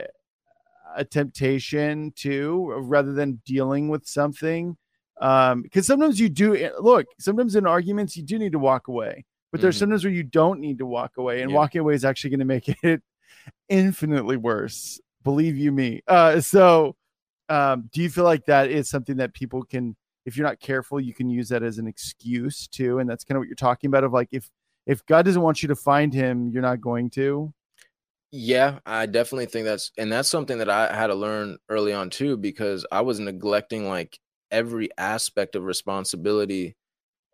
a 0.96 1.06
temptation 1.06 2.12
to 2.18 2.74
rather 2.78 3.14
than 3.14 3.42
dealing 3.46 3.90
with 3.90 4.06
something 4.06 4.76
um 5.20 5.62
because 5.62 5.86
sometimes 5.86 6.20
you 6.20 6.30
do 6.30 6.56
eh, 6.56 6.70
look 6.80 7.06
sometimes 7.20 7.56
in 7.56 7.66
arguments 7.68 8.16
you 8.18 8.24
do 8.24 8.40
need 8.40 8.52
to 8.52 8.60
walk 8.60 8.88
away 8.88 9.24
but 9.52 9.62
there's 9.62 9.76
Mhm. 9.76 9.80
sometimes 9.80 10.04
where 10.04 10.14
you 10.14 10.24
don't 10.24 10.60
need 10.60 10.78
to 10.80 10.86
walk 10.86 11.18
away 11.18 11.42
and 11.42 11.52
Yeah. 11.52 11.58
walking 11.58 11.82
away 11.82 11.94
is 11.94 12.06
actually 12.06 12.30
going 12.32 12.40
to 12.40 12.46
make 12.46 12.68
it 12.84 13.02
infinitely 13.70 14.38
worse 14.38 15.00
believe 15.24 15.56
you 15.58 15.72
me 15.72 16.02
uh 16.08 16.40
so 16.42 16.96
um 17.50 17.90
do 17.94 18.02
you 18.02 18.10
feel 18.10 18.24
like 18.24 18.46
that 18.46 18.70
is 18.70 18.90
something 18.90 19.18
that 19.18 19.34
people 19.34 19.64
can 19.64 19.96
if 20.26 20.36
you're 20.38 20.48
not 20.48 20.60
careful 20.60 21.00
you 21.00 21.14
can 21.14 21.30
use 21.30 21.50
that 21.50 21.64
as 21.64 21.78
an 21.78 21.88
excuse 21.88 22.68
too 22.68 23.00
and 23.00 23.10
that's 23.10 23.24
kind 23.24 23.36
of 23.38 23.42
what 23.42 23.48
you're 23.48 23.56
talking 23.56 23.88
about 23.88 24.04
of 24.04 24.12
like 24.14 24.30
if 24.32 24.50
if 24.88 25.06
god 25.06 25.24
doesn't 25.26 25.42
want 25.42 25.62
you 25.62 25.68
to 25.68 25.76
find 25.76 26.14
him 26.14 26.50
you're 26.50 26.62
not 26.62 26.82
going 26.82 27.10
to 27.10 27.54
Yeah, 28.32 28.80
I 28.86 29.08
definitely 29.08 29.48
think 29.48 29.66
that's 29.66 29.92
and 29.98 30.12
that's 30.12 30.30
something 30.30 30.60
that 30.60 30.70
I 30.70 30.96
had 30.96 31.08
to 31.08 31.16
learn 31.16 31.58
early 31.70 31.92
on 31.94 32.10
too 32.10 32.38
because 32.38 32.86
I 32.92 33.02
was 33.02 33.20
neglecting 33.20 33.88
like 33.90 34.20
every 34.52 34.90
aspect 34.98 35.56
of 35.56 35.64
responsibility 35.64 36.76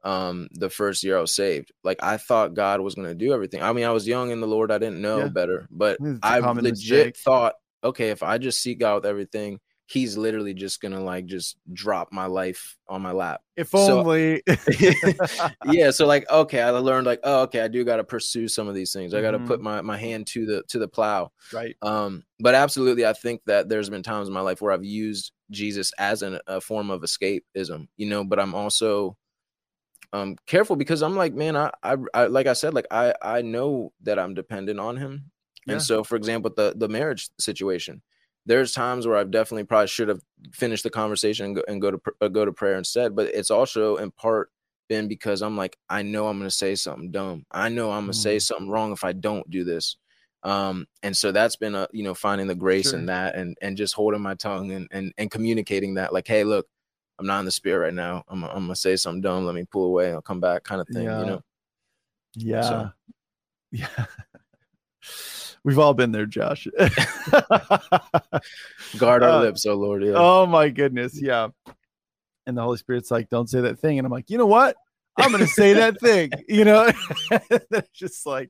um 0.04 0.50
the 0.54 0.70
first 0.70 1.04
year 1.04 1.18
I 1.18 1.22
was 1.22 1.36
saved. 1.36 1.72
Like 1.84 2.04
I 2.04 2.18
thought 2.18 2.56
God 2.56 2.82
was 2.82 2.96
going 2.96 3.08
to 3.10 3.16
do 3.16 3.34
everything. 3.34 3.62
I 3.64 3.74
mean, 3.74 3.86
I 3.86 3.92
was 3.92 4.08
young 4.08 4.32
in 4.32 4.42
the 4.42 4.48
Lord, 4.48 4.72
I 4.72 4.80
didn't 4.80 5.02
know 5.02 5.30
Yeah. 5.30 5.32
better, 5.32 5.68
but 5.72 6.02
I 6.24 6.40
legit 6.42 7.12
mistake. 7.12 7.18
thought, 7.26 7.56
okay, 7.84 8.10
if 8.12 8.24
I 8.24 8.38
just 8.40 8.62
seek 8.62 8.80
God 8.80 8.96
with 8.98 9.06
everything, 9.08 9.60
he's 9.90 10.18
literally 10.18 10.54
just 10.54 10.82
to 10.82 11.00
like 11.00 11.26
just 11.26 11.56
drop 11.72 12.12
my 12.12 12.26
life 12.26 12.78
on 12.90 13.02
my 13.02 13.12
lap. 13.14 13.42
If 13.56 13.70
So- 13.70 14.00
only. 14.02 14.44
yeah, 15.66 15.92
so 15.92 16.06
like 16.06 16.30
okay, 16.30 16.62
I 16.62 16.70
learned 16.72 17.08
like, 17.08 17.22
oh, 17.24 17.44
okay, 17.44 17.62
I 17.62 17.68
do 17.68 17.84
got 17.84 17.96
to 17.98 18.04
pursue 18.04 18.48
some 18.48 18.68
of 18.68 18.76
these 18.76 18.92
things. 18.94 19.14
I 19.14 19.22
got 19.22 19.32
to 19.32 19.40
Mhm. 19.40 19.48
put 19.48 19.62
my 19.62 19.82
my 19.82 19.98
hand 19.98 20.28
to 20.28 20.46
the 20.46 20.64
to 20.70 20.80
the 20.80 20.88
plow. 20.88 21.32
right. 21.54 21.76
Um, 21.82 22.24
but 22.40 22.54
absolutely, 22.54 23.06
I 23.06 23.14
think 23.14 23.42
that 23.46 23.70
there's 23.70 23.90
been 23.90 24.04
times 24.04 24.28
in 24.28 24.34
my 24.34 24.42
life 24.42 24.62
where 24.62 24.72
I've 24.74 24.84
used 24.86 25.32
Jesus 25.52 25.92
as 25.98 26.22
an, 26.22 26.40
a 26.48 26.60
form 26.62 26.90
of 26.92 27.02
escapism, 27.02 27.88
you 27.98 28.08
know. 28.08 28.24
But 28.24 28.40
I'm 28.40 28.54
also 28.54 29.18
um 30.14 30.36
careful 30.46 30.76
because 30.76 31.02
I'm 31.02 31.16
like, 31.16 31.34
man, 31.34 31.56
I, 31.56 31.72
I, 31.84 31.96
I 32.14 32.26
like 32.28 32.48
I 32.48 32.54
said, 32.54 32.74
like 32.74 32.88
I, 32.92 33.14
I 33.22 33.42
know 33.42 33.92
that 34.04 34.20
I'm 34.20 34.34
dependent 34.34 34.80
on 34.80 34.98
Him, 34.98 35.32
Yeah. 35.66 35.74
and 35.76 35.82
so, 35.82 36.04
for 36.04 36.16
example, 36.18 36.52
the 36.56 36.74
the 36.76 36.88
marriage 36.90 37.30
situation, 37.40 38.02
there's 38.48 38.72
times 38.72 39.06
where 39.06 39.18
I've 39.18 39.30
definitely 39.32 39.66
probably 39.66 39.88
should 39.88 40.08
have 40.08 40.22
finished 40.54 40.84
the 40.84 40.90
conversation 40.90 41.46
and 41.46 41.56
go, 41.58 41.64
and 41.68 41.82
go 41.82 41.92
to 41.92 41.98
pr- 42.00 42.10
uh, 42.22 42.28
go 42.30 42.46
to 42.46 42.52
prayer 42.52 42.78
instead. 42.78 43.16
But 43.16 43.28
it's 43.36 43.52
also 43.52 43.98
in 43.98 44.10
part 44.12 44.50
been 44.90 45.08
because 45.08 45.42
I'm 45.44 45.56
like, 45.58 45.78
I 45.90 46.02
know 46.02 46.28
I'm 46.28 46.38
going 46.40 46.50
to 46.50 46.56
say 46.56 46.74
something 46.76 47.12
dumb. 47.12 47.46
I 47.52 47.70
know 47.70 47.92
I'm 47.92 48.06
going 48.06 48.14
to 48.14 48.18
say 48.18 48.38
Mm. 48.38 48.42
something 48.42 48.70
wrong 48.70 48.92
if 48.94 49.04
I 49.04 49.12
don't 49.12 49.48
do 49.52 49.64
this 49.64 49.98
um 50.44 50.86
and 51.02 51.18
so 51.18 51.32
that's 51.32 51.56
been 51.56 51.74
a 51.74 51.88
you 51.92 52.04
know 52.04 52.14
finding 52.14 52.46
the 52.46 52.54
grace 52.54 52.92
Sure. 52.92 53.00
in 53.00 53.08
that 53.08 53.34
and 53.36 53.58
and 53.60 53.76
just 53.76 53.96
holding 53.96 54.22
my 54.22 54.36
tongue 54.36 54.72
and 54.72 54.88
and 54.92 55.12
and 55.18 55.32
communicating 55.32 55.96
that 55.96 56.14
like 56.14 56.28
hey 56.28 56.44
look 56.44 56.68
i'm 57.18 57.26
not 57.26 57.40
in 57.40 57.46
the 57.46 57.52
spirit 57.52 57.86
right 57.86 57.94
now 57.96 58.24
i'm, 58.28 58.44
I'm 58.44 58.66
gonna 58.66 58.76
say 58.76 58.96
something 58.98 59.22
dumb 59.22 59.46
let 59.48 59.56
me 59.56 59.66
pull 59.66 59.86
away 59.86 60.12
i'll 60.14 60.22
come 60.22 60.40
back 60.40 60.64
kind 60.64 60.80
of 60.80 60.88
thing 60.90 61.06
Yeah. 61.06 61.20
you 61.20 61.26
know 61.26 61.42
Yeah. 62.36 62.90
Yeah. 63.72 64.06
We've 65.68 65.80
all 65.80 65.94
been 65.94 66.14
there, 66.14 66.26
Josh. 66.26 66.66
guard 68.98 69.22
our 69.22 69.30
Uh, 69.32 69.42
lips 69.42 69.66
oh 69.66 69.76
lord 69.76 70.02
yeah 70.02 70.14
Oh 70.16 70.46
my 70.46 70.70
goodness. 70.70 71.22
Yeah. 71.22 71.50
And 72.46 72.58
the 72.58 72.62
Holy 72.62 72.78
Spirit's 72.78 73.12
like, 73.12 73.30
don't 73.30 73.50
say 73.50 73.60
that 73.60 73.78
thing. 73.78 74.00
And 74.00 74.06
I'm 74.06 74.12
like, 74.12 74.30
you 74.30 74.38
know 74.38 74.46
what? 74.46 74.78
I'm 75.18 75.30
gonna 75.30 75.46
say 75.46 75.74
that 75.74 76.00
thing. 76.00 76.32
You 76.48 76.64
know, 76.64 76.90
it's 77.42 77.90
just 77.90 78.26
like 78.26 78.50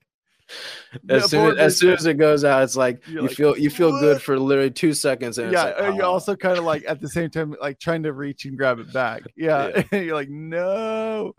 as, 1.09 1.31
soon 1.31 1.53
as, 1.53 1.57
as 1.57 1.79
soon 1.79 1.93
as 1.93 2.05
it 2.05 2.13
goes 2.19 2.43
out 2.43 2.61
it's 2.61 2.77
like 2.77 3.01
You're 3.07 3.23
you 3.23 3.27
like, 3.29 3.35
feel 3.35 3.57
you 3.57 3.71
feel 3.71 3.99
good 3.99 4.21
for 4.21 4.37
literally 4.37 4.69
two 4.69 4.93
seconds 4.93 5.39
and 5.39 5.51
yeah, 5.51 5.69
it's 5.69 5.79
like, 5.79 5.87
and 5.87 5.97
you're 5.97 6.05
"Ah." 6.05 6.09
also 6.11 6.35
kind 6.35 6.59
of 6.59 6.65
like 6.65 6.83
at 6.87 7.01
the 7.01 7.09
same 7.09 7.31
time 7.31 7.55
like 7.59 7.79
trying 7.79 8.03
to 8.03 8.13
reach 8.13 8.45
and 8.45 8.55
grab 8.55 8.77
it 8.77 8.93
back. 8.93 9.23
Yeah, 9.35 9.81
you're 9.91 10.13
like 10.13 10.29
no. 10.29 11.33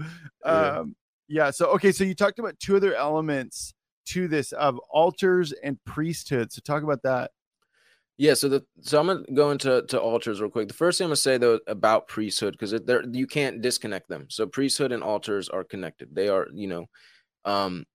Yeah. 0.44 0.50
Um, 0.50 0.96
yeah. 1.28 1.52
So 1.52 1.66
okay, 1.74 1.92
so 1.92 2.02
you 2.02 2.16
talked 2.16 2.40
about 2.40 2.58
two 2.58 2.74
other 2.76 2.96
elements 2.96 3.74
to 4.08 4.28
this 4.28 4.52
of 4.52 4.78
altars 4.90 5.52
and 5.52 5.82
priesthood. 5.84 6.52
So 6.52 6.60
talk 6.64 6.82
about 6.82 7.02
that. 7.02 7.30
Yeah, 8.16 8.34
so 8.34 8.48
the 8.48 8.66
so 8.80 8.98
I'm 8.98 9.06
gonna 9.06 9.22
go 9.32 9.52
into 9.52 9.82
to 9.86 10.00
altars 10.00 10.40
real 10.40 10.50
quick. 10.50 10.66
The 10.68 10.74
first 10.74 10.98
thing 10.98 11.04
I'm 11.04 11.10
gonna 11.10 11.16
say 11.16 11.38
though 11.38 11.60
about 11.68 12.08
priesthood 12.08 12.52
because 12.54 12.72
there 12.84 13.04
you 13.12 13.26
can't 13.28 13.62
disconnect 13.62 14.08
them. 14.08 14.26
So 14.28 14.46
priesthood 14.46 14.90
and 14.90 15.04
altars 15.04 15.48
are 15.48 15.62
connected. 15.62 16.14
They 16.14 16.28
are 16.28 16.48
you 16.52 16.66
know, 16.66 16.86
um, 17.44 17.86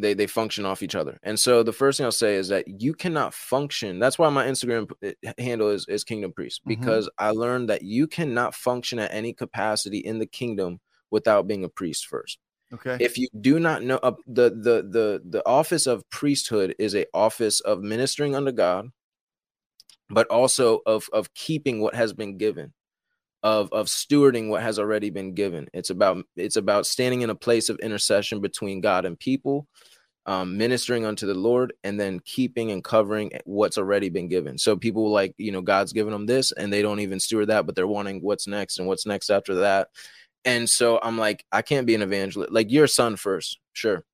they 0.00 0.14
they 0.14 0.26
function 0.26 0.66
off 0.66 0.82
each 0.82 0.94
other. 0.96 1.18
And 1.22 1.38
so 1.38 1.62
the 1.62 1.72
first 1.72 1.98
thing 1.98 2.06
I'll 2.06 2.12
say 2.12 2.36
is 2.36 2.48
that 2.48 2.66
you 2.80 2.94
cannot 2.94 3.34
function. 3.34 3.98
That's 4.00 4.18
why 4.18 4.28
my 4.30 4.46
Instagram 4.46 4.90
eh, 5.02 5.14
handle 5.38 5.70
is 5.70 5.86
is 5.88 6.04
Kingdom 6.04 6.32
Priest 6.32 6.62
Mhm. 6.66 6.68
because 6.68 7.10
I 7.18 7.30
learned 7.30 7.68
that 7.70 7.82
you 7.82 8.06
cannot 8.08 8.54
function 8.54 8.98
at 8.98 9.12
any 9.14 9.32
capacity 9.34 9.98
in 9.98 10.18
the 10.18 10.26
kingdom 10.26 10.80
without 11.10 11.46
being 11.46 11.64
a 11.64 11.68
priest 11.68 12.06
first 12.06 12.38
Okay. 12.72 12.96
if 13.00 13.18
you 13.18 13.28
do 13.40 13.58
not 13.58 13.82
know 13.82 13.98
uh, 14.02 14.12
the 14.26 14.50
the 14.50 14.86
the 14.88 15.22
the 15.28 15.42
office 15.46 15.86
of 15.86 16.08
priesthood 16.10 16.74
is 16.78 16.94
a 16.94 17.06
office 17.12 17.60
of 17.60 17.80
ministering 17.82 18.34
unto 18.34 18.52
god 18.52 18.88
but 20.08 20.26
also 20.28 20.80
of 20.86 21.08
of 21.12 21.32
keeping 21.34 21.80
what 21.80 21.94
has 21.94 22.12
been 22.12 22.36
given 22.36 22.72
of 23.42 23.72
of 23.72 23.86
stewarding 23.86 24.48
what 24.48 24.62
has 24.62 24.78
already 24.78 25.10
been 25.10 25.34
given. 25.34 25.68
It's 25.72 25.90
about 25.90 26.24
it's 26.36 26.56
about 26.56 26.86
standing 26.86 27.22
in 27.22 27.30
a 27.30 27.34
place 27.34 27.68
of 27.68 27.78
intercession 27.78 28.40
between 28.40 28.80
god 28.80 29.04
and 29.04 29.18
people 29.18 29.66
um, 30.26 30.58
ministering 30.58 31.06
unto 31.06 31.26
the 31.26 31.34
lord 31.34 31.72
and 31.82 31.98
then 31.98 32.20
keeping 32.24 32.70
and 32.70 32.84
covering 32.84 33.32
what's 33.44 33.78
already 33.78 34.10
been 34.10 34.28
given. 34.28 34.58
So 34.58 34.76
people 34.76 35.10
like 35.10 35.34
you 35.38 35.52
know 35.52 35.62
god's 35.62 35.92
given 35.92 36.12
them 36.12 36.26
this 36.26 36.52
and 36.52 36.72
they 36.72 36.82
don't 36.82 37.00
even 37.00 37.20
steward 37.20 37.48
that 37.48 37.66
but 37.66 37.74
they're 37.74 37.86
wanting 37.86 38.20
what's 38.20 38.46
next 38.46 38.78
and 38.78 38.86
what's 38.86 39.06
next 39.06 39.30
after 39.30 39.54
that 39.56 39.88
and 40.44 40.68
so 40.68 40.98
i'm 41.02 41.18
like 41.18 41.44
i 41.52 41.62
can't 41.62 41.86
be 41.86 41.94
an 41.94 42.02
evangelist 42.02 42.52
like 42.52 42.70
you're 42.70 42.84
a 42.84 42.88
son 42.88 43.16
first 43.16 43.58
sure 43.72 44.04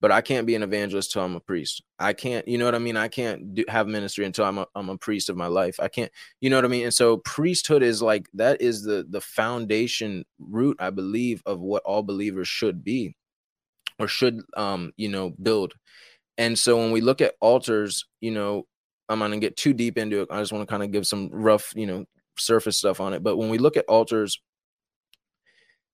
but 0.00 0.12
i 0.12 0.20
can't 0.20 0.46
be 0.46 0.54
an 0.54 0.62
evangelist 0.62 1.12
till 1.12 1.22
i'm 1.22 1.36
a 1.36 1.40
priest. 1.40 1.82
I 1.98 2.12
can't 2.12 2.46
you 2.46 2.58
know 2.58 2.64
what 2.64 2.74
i 2.74 2.78
mean? 2.78 2.96
I 2.96 3.08
can't 3.08 3.54
do, 3.54 3.64
have 3.68 3.86
ministry 3.86 4.24
until 4.24 4.44
i'm 4.44 4.58
a, 4.58 4.66
I'm 4.74 4.88
a 4.88 4.98
priest 4.98 5.28
of 5.28 5.36
my 5.36 5.46
life. 5.46 5.78
I 5.80 5.88
can't 5.88 6.10
you 6.40 6.50
know 6.50 6.56
what 6.56 6.64
i 6.64 6.68
mean? 6.68 6.84
And 6.84 6.94
so 6.94 7.18
priesthood 7.18 7.82
is 7.82 8.02
like 8.02 8.28
that 8.34 8.60
is 8.60 8.82
the 8.82 9.06
the 9.08 9.20
foundation 9.20 10.24
root 10.38 10.76
i 10.80 10.90
believe 10.90 11.42
of 11.46 11.60
what 11.60 11.82
all 11.84 12.02
believers 12.02 12.48
should 12.48 12.84
be 12.84 13.14
or 13.98 14.08
should 14.08 14.40
um 14.56 14.92
you 14.96 15.08
know 15.08 15.30
build. 15.42 15.74
And 16.36 16.56
so 16.56 16.76
when 16.76 16.92
we 16.92 17.00
look 17.00 17.20
at 17.20 17.34
altars 17.40 18.06
you 18.20 18.30
know 18.30 18.66
i'm 19.08 19.18
not 19.18 19.26
gonna 19.26 19.38
get 19.38 19.56
too 19.56 19.72
deep 19.72 19.98
into 19.98 20.22
it. 20.22 20.28
I 20.30 20.40
just 20.40 20.52
want 20.52 20.68
to 20.68 20.72
kind 20.72 20.82
of 20.82 20.92
give 20.92 21.06
some 21.06 21.30
rough 21.32 21.72
you 21.74 21.86
know 21.86 22.04
surface 22.38 22.78
stuff 22.78 23.00
on 23.00 23.14
it. 23.14 23.22
But 23.22 23.36
when 23.36 23.48
we 23.48 23.58
look 23.58 23.76
at 23.76 23.86
altars 23.86 24.40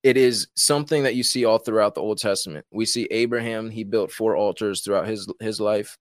it 0.04 0.16
is 0.18 0.46
something 0.54 1.02
that 1.02 1.16
you 1.16 1.24
see 1.24 1.44
all 1.44 1.58
throughout 1.58 1.94
the 1.94 2.00
old 2.00 2.18
testament 2.18 2.64
we 2.70 2.84
see 2.84 3.08
abraham 3.10 3.70
he 3.70 3.82
built 3.82 4.12
four 4.12 4.36
altars 4.36 4.82
throughout 4.82 5.08
his 5.08 5.26
his 5.40 5.60
life 5.60 5.98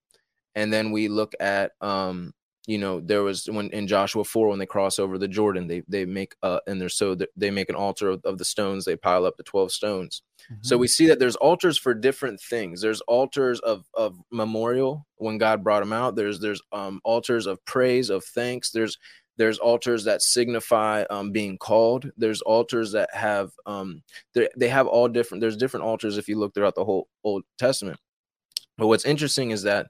and 0.54 0.72
then 0.72 0.92
we 0.92 1.08
look 1.08 1.34
at 1.40 1.72
um 1.82 2.32
you 2.68 2.78
know 2.78 3.00
there 3.00 3.24
was 3.24 3.50
when 3.50 3.70
in 3.72 3.88
joshua 3.88 4.24
4 4.24 4.50
when 4.50 4.60
they 4.60 4.66
cross 4.66 5.00
over 5.00 5.18
the 5.18 5.28
jordan 5.28 5.68
they 5.68 5.82
they 5.88 6.06
make 6.06 6.36
uh 6.44 6.60
and 6.68 6.80
they're 6.80 6.90
so 6.90 7.18
they 7.36 7.50
make 7.50 7.70
an 7.70 7.76
altar 7.76 8.10
of, 8.10 8.22
of 8.26 8.38
the 8.38 8.46
stones 8.46 8.86
they 8.86 8.96
pile 8.96 9.26
up 9.26 9.36
the 9.38 9.44
12 9.44 9.72
stones 9.72 10.22
so 10.62 10.78
we 10.78 10.88
see 10.88 11.08
that 11.08 11.20
there's 11.20 11.36
altars 11.38 11.78
for 11.78 11.94
different 11.94 12.40
things. 12.40 12.82
There's 12.82 13.02
altars 13.02 13.60
of 13.62 13.86
of 13.94 14.18
memorial 14.32 15.06
when 15.16 15.38
God 15.38 15.64
brought 15.64 15.80
them 15.80 15.94
out. 15.94 16.16
There's 16.16 16.40
there's 16.40 16.62
um 16.72 17.02
altars 17.04 17.46
of 17.46 17.64
praise, 17.66 18.10
of 18.10 18.24
thanks. 18.24 18.72
There's 18.72 18.98
there's 19.38 19.60
altars 19.60 20.04
that 20.06 20.22
signify 20.22 21.04
um 21.10 21.32
being 21.32 21.58
called. 21.58 22.12
There's 22.18 22.42
altars 22.42 22.92
that 22.94 23.10
have 23.14 23.52
um 23.66 24.04
they 24.34 24.68
have 24.68 24.88
all 24.88 25.08
different 25.08 25.42
there's 25.42 25.58
different 25.58 25.86
altars 25.86 26.18
if 26.18 26.28
you 26.28 26.38
look 26.38 26.54
throughout 26.54 26.76
the 26.76 26.86
whole 26.86 27.08
Old 27.24 27.44
Testament. 27.58 28.00
But 28.78 28.88
what's 28.88 29.06
interesting 29.06 29.52
is 29.52 29.64
that 29.64 29.88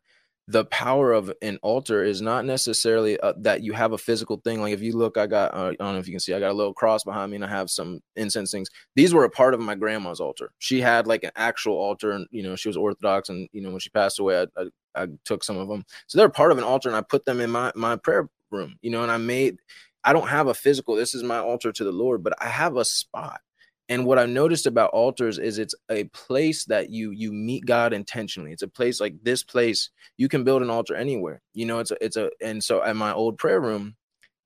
the 0.47 0.65
power 0.65 1.13
of 1.13 1.31
an 1.41 1.57
altar 1.61 2.03
is 2.03 2.21
not 2.21 2.43
necessarily 2.43 3.17
uh, 3.21 3.33
that 3.37 3.61
you 3.61 3.71
have 3.71 3.93
a 3.93 3.97
physical 3.97 4.41
thing. 4.43 4.61
Like 4.61 4.73
if 4.73 4.81
you 4.81 4.95
look, 4.95 5.17
I 5.17 5.25
got 5.25 5.53
uh, 5.53 5.67
I 5.67 5.75
don't 5.75 5.93
know 5.93 5.99
if 5.99 6.07
you 6.07 6.13
can 6.13 6.19
see, 6.19 6.33
I 6.33 6.39
got 6.39 6.51
a 6.51 6.53
little 6.53 6.73
cross 6.73 7.03
behind 7.03 7.31
me, 7.31 7.35
and 7.35 7.45
I 7.45 7.49
have 7.49 7.69
some 7.69 8.01
incense 8.17 8.51
things 8.51 8.69
these 8.95 9.13
were 9.13 9.23
a 9.23 9.29
part 9.29 9.53
of 9.53 9.61
my 9.61 9.75
grandma's 9.75 10.19
altar. 10.19 10.51
She 10.59 10.81
had 10.81 11.07
like 11.07 11.23
an 11.23 11.31
actual 11.35 11.75
altar, 11.75 12.11
and 12.11 12.27
you 12.31 12.43
know 12.43 12.55
she 12.55 12.67
was 12.67 12.77
Orthodox, 12.77 13.29
and 13.29 13.47
you 13.53 13.61
know 13.61 13.69
when 13.71 13.79
she 13.79 13.89
passed 13.89 14.19
away, 14.19 14.41
I, 14.41 14.61
I, 14.61 15.03
I 15.03 15.07
took 15.23 15.43
some 15.45 15.57
of 15.57 15.69
them. 15.69 15.85
So 16.07 16.17
they're 16.17 16.29
part 16.29 16.51
of 16.51 16.57
an 16.57 16.65
altar, 16.65 16.89
and 16.89 16.97
I 16.97 17.01
put 17.01 17.23
them 17.23 17.39
in 17.39 17.49
my 17.49 17.71
my 17.75 17.95
prayer 17.95 18.27
room. 18.53 18.77
You 18.81 18.91
know, 18.91 19.03
and 19.03 19.11
I 19.11 19.17
made. 19.17 19.57
I 20.03 20.13
don't 20.13 20.27
have 20.29 20.47
a 20.47 20.53
physical. 20.53 20.95
This 20.95 21.15
is 21.15 21.23
my 21.23 21.39
altar 21.39 21.71
to 21.71 21.83
the 21.83 21.91
Lord, 21.91 22.23
but 22.23 22.33
I 22.41 22.49
have 22.49 22.77
a 22.77 22.85
spot. 22.85 23.41
And 23.89 24.05
what 24.05 24.19
I've 24.19 24.29
noticed 24.29 24.65
about 24.65 24.91
altars 24.91 25.39
is 25.39 25.59
it's 25.59 25.75
a 25.91 26.05
place 26.05 26.65
that 26.65 26.89
you 26.89 27.11
you 27.11 27.33
meet 27.33 27.65
God 27.65 27.93
intentionally. 27.93 28.51
It's 28.53 28.63
a 28.63 28.67
place 28.67 29.01
like 29.01 29.15
this 29.23 29.43
place 29.43 29.89
you 30.17 30.29
can 30.29 30.43
build 30.43 30.61
an 30.61 30.69
altar 30.69 30.95
anywhere. 30.95 31.41
You 31.53 31.65
know, 31.65 31.79
it's 31.79 31.91
a 31.91 32.03
it's 32.03 32.17
a 32.17 32.31
and 32.41 32.63
so 32.63 32.83
at 32.83 32.95
my 32.95 33.13
old 33.13 33.37
prayer 33.37 33.61
room, 33.61 33.95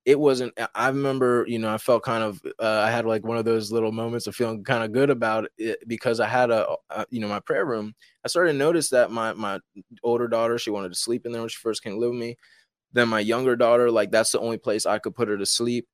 it 0.07 0.17
wasn't 0.17 0.57
i 0.73 0.87
remember 0.87 1.43
you 1.49 1.59
know 1.59 1.69
i 1.69 1.77
felt 1.77 2.01
kind 2.01 2.23
of 2.23 2.41
uh, 2.59 2.81
i 2.85 2.89
had 2.89 3.05
like 3.05 3.25
one 3.25 3.37
of 3.37 3.43
those 3.43 3.73
little 3.73 3.91
moments 3.91 4.25
of 4.25 4.33
feeling 4.35 4.63
kind 4.63 4.83
of 4.83 4.93
good 4.93 5.09
about 5.09 5.47
it 5.57 5.85
because 5.87 6.21
i 6.21 6.25
had 6.27 6.49
a, 6.49 6.65
a 6.91 7.05
you 7.11 7.19
know 7.19 7.27
my 7.27 7.41
prayer 7.41 7.65
room 7.65 7.93
i 8.23 8.29
started 8.29 8.53
to 8.53 8.57
notice 8.57 8.89
that 8.89 9.11
my 9.11 9.33
my 9.33 9.59
older 10.03 10.29
daughter 10.29 10.57
she 10.57 10.69
wanted 10.69 10.89
to 10.89 10.97
sleep 10.97 11.25
in 11.25 11.33
there 11.33 11.41
when 11.41 11.49
she 11.49 11.57
first 11.57 11.83
came 11.83 11.93
to 11.93 11.99
live 11.99 12.11
with 12.11 12.19
me 12.19 12.37
then 12.93 13.09
my 13.09 13.19
younger 13.19 13.55
daughter 13.55 13.91
like 13.91 14.11
that's 14.11 14.31
the 14.31 14.39
only 14.39 14.57
place 14.57 14.85
i 14.85 14.97
could 14.99 15.15
put 15.15 15.27
her 15.27 15.37
to 15.37 15.45
sleep. 15.45 15.87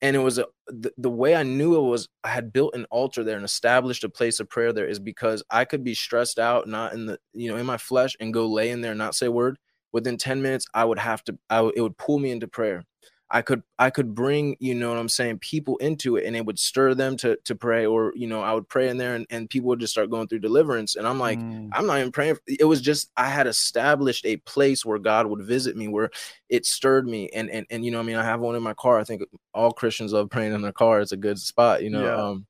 And 0.00 0.14
it 0.14 0.20
was 0.20 0.38
a, 0.38 0.46
the, 0.68 0.92
the 0.96 1.10
way 1.10 1.34
i 1.34 1.42
knew 1.42 1.76
it 1.76 1.88
was 1.88 2.08
i 2.24 2.28
had 2.28 2.52
built 2.52 2.74
an 2.74 2.86
altar 2.90 3.24
there 3.24 3.36
and 3.36 3.44
established 3.44 4.04
a 4.04 4.08
place 4.08 4.40
of 4.40 4.48
prayer 4.48 4.72
there 4.72 4.86
is 4.86 4.98
because 5.00 5.42
i 5.50 5.64
could 5.64 5.82
be 5.84 5.94
stressed 5.94 6.38
out 6.38 6.68
not 6.68 6.92
in 6.94 7.06
the 7.06 7.18
you 7.32 7.50
know 7.50 7.56
in 7.56 7.66
my 7.66 7.78
flesh 7.78 8.16
and 8.20 8.34
go 8.34 8.46
lay 8.46 8.70
in 8.70 8.80
there 8.80 8.92
and 8.92 8.98
not 8.98 9.14
say 9.14 9.26
a 9.26 9.32
word. 9.32 9.58
Within 9.92 10.16
10 10.18 10.42
minutes 10.42 10.66
i 10.74 10.84
would 10.84 10.98
have 10.98 11.24
to 11.24 11.38
I 11.50 11.56
w- 11.56 11.72
it 11.76 11.80
would 11.80 11.96
pull 11.96 12.18
me 12.18 12.30
into 12.30 12.48
prayer 12.48 12.84
I 13.30 13.42
could 13.42 13.62
I 13.78 13.90
could 13.90 14.14
bring, 14.14 14.56
you 14.58 14.74
know 14.74 14.88
what 14.88 14.98
I'm 14.98 15.08
saying, 15.08 15.40
people 15.40 15.76
into 15.78 16.16
it 16.16 16.24
and 16.24 16.34
it 16.34 16.46
would 16.46 16.58
stir 16.58 16.94
them 16.94 17.16
to 17.18 17.36
to 17.44 17.54
pray, 17.54 17.84
or 17.84 18.12
you 18.16 18.26
know, 18.26 18.40
I 18.40 18.54
would 18.54 18.68
pray 18.68 18.88
in 18.88 18.96
there 18.96 19.14
and, 19.16 19.26
and 19.28 19.50
people 19.50 19.68
would 19.68 19.80
just 19.80 19.92
start 19.92 20.10
going 20.10 20.28
through 20.28 20.38
deliverance. 20.38 20.96
And 20.96 21.06
I'm 21.06 21.18
like, 21.18 21.38
Mm. 21.38 21.68
I'm 21.72 21.86
not 21.86 21.98
even 21.98 22.10
praying. 22.10 22.36
For, 22.36 22.40
it 22.46 22.64
was 22.64 22.80
just 22.80 23.10
I 23.18 23.28
had 23.28 23.46
established 23.46 24.24
a 24.24 24.38
place 24.38 24.82
where 24.84 24.98
God 24.98 25.26
would 25.26 25.42
visit 25.42 25.76
me, 25.76 25.88
where 25.88 26.10
it 26.48 26.64
stirred 26.64 27.06
me. 27.06 27.28
And 27.34 27.50
and 27.50 27.66
and 27.68 27.84
you 27.84 27.90
know, 27.90 28.00
I 28.00 28.02
mean, 28.02 28.16
I 28.16 28.24
have 28.24 28.40
one 28.40 28.56
in 28.56 28.62
my 28.62 28.74
car. 28.74 28.98
I 28.98 29.04
think 29.04 29.22
all 29.52 29.72
Christians 29.72 30.14
love 30.14 30.30
praying 30.30 30.54
in 30.54 30.62
their 30.62 30.72
car. 30.72 31.00
It's 31.00 31.12
a 31.12 31.16
good 31.18 31.38
spot, 31.38 31.82
you 31.82 31.90
know. 31.90 32.04
Yeah. 32.04 32.16
Um, 32.16 32.46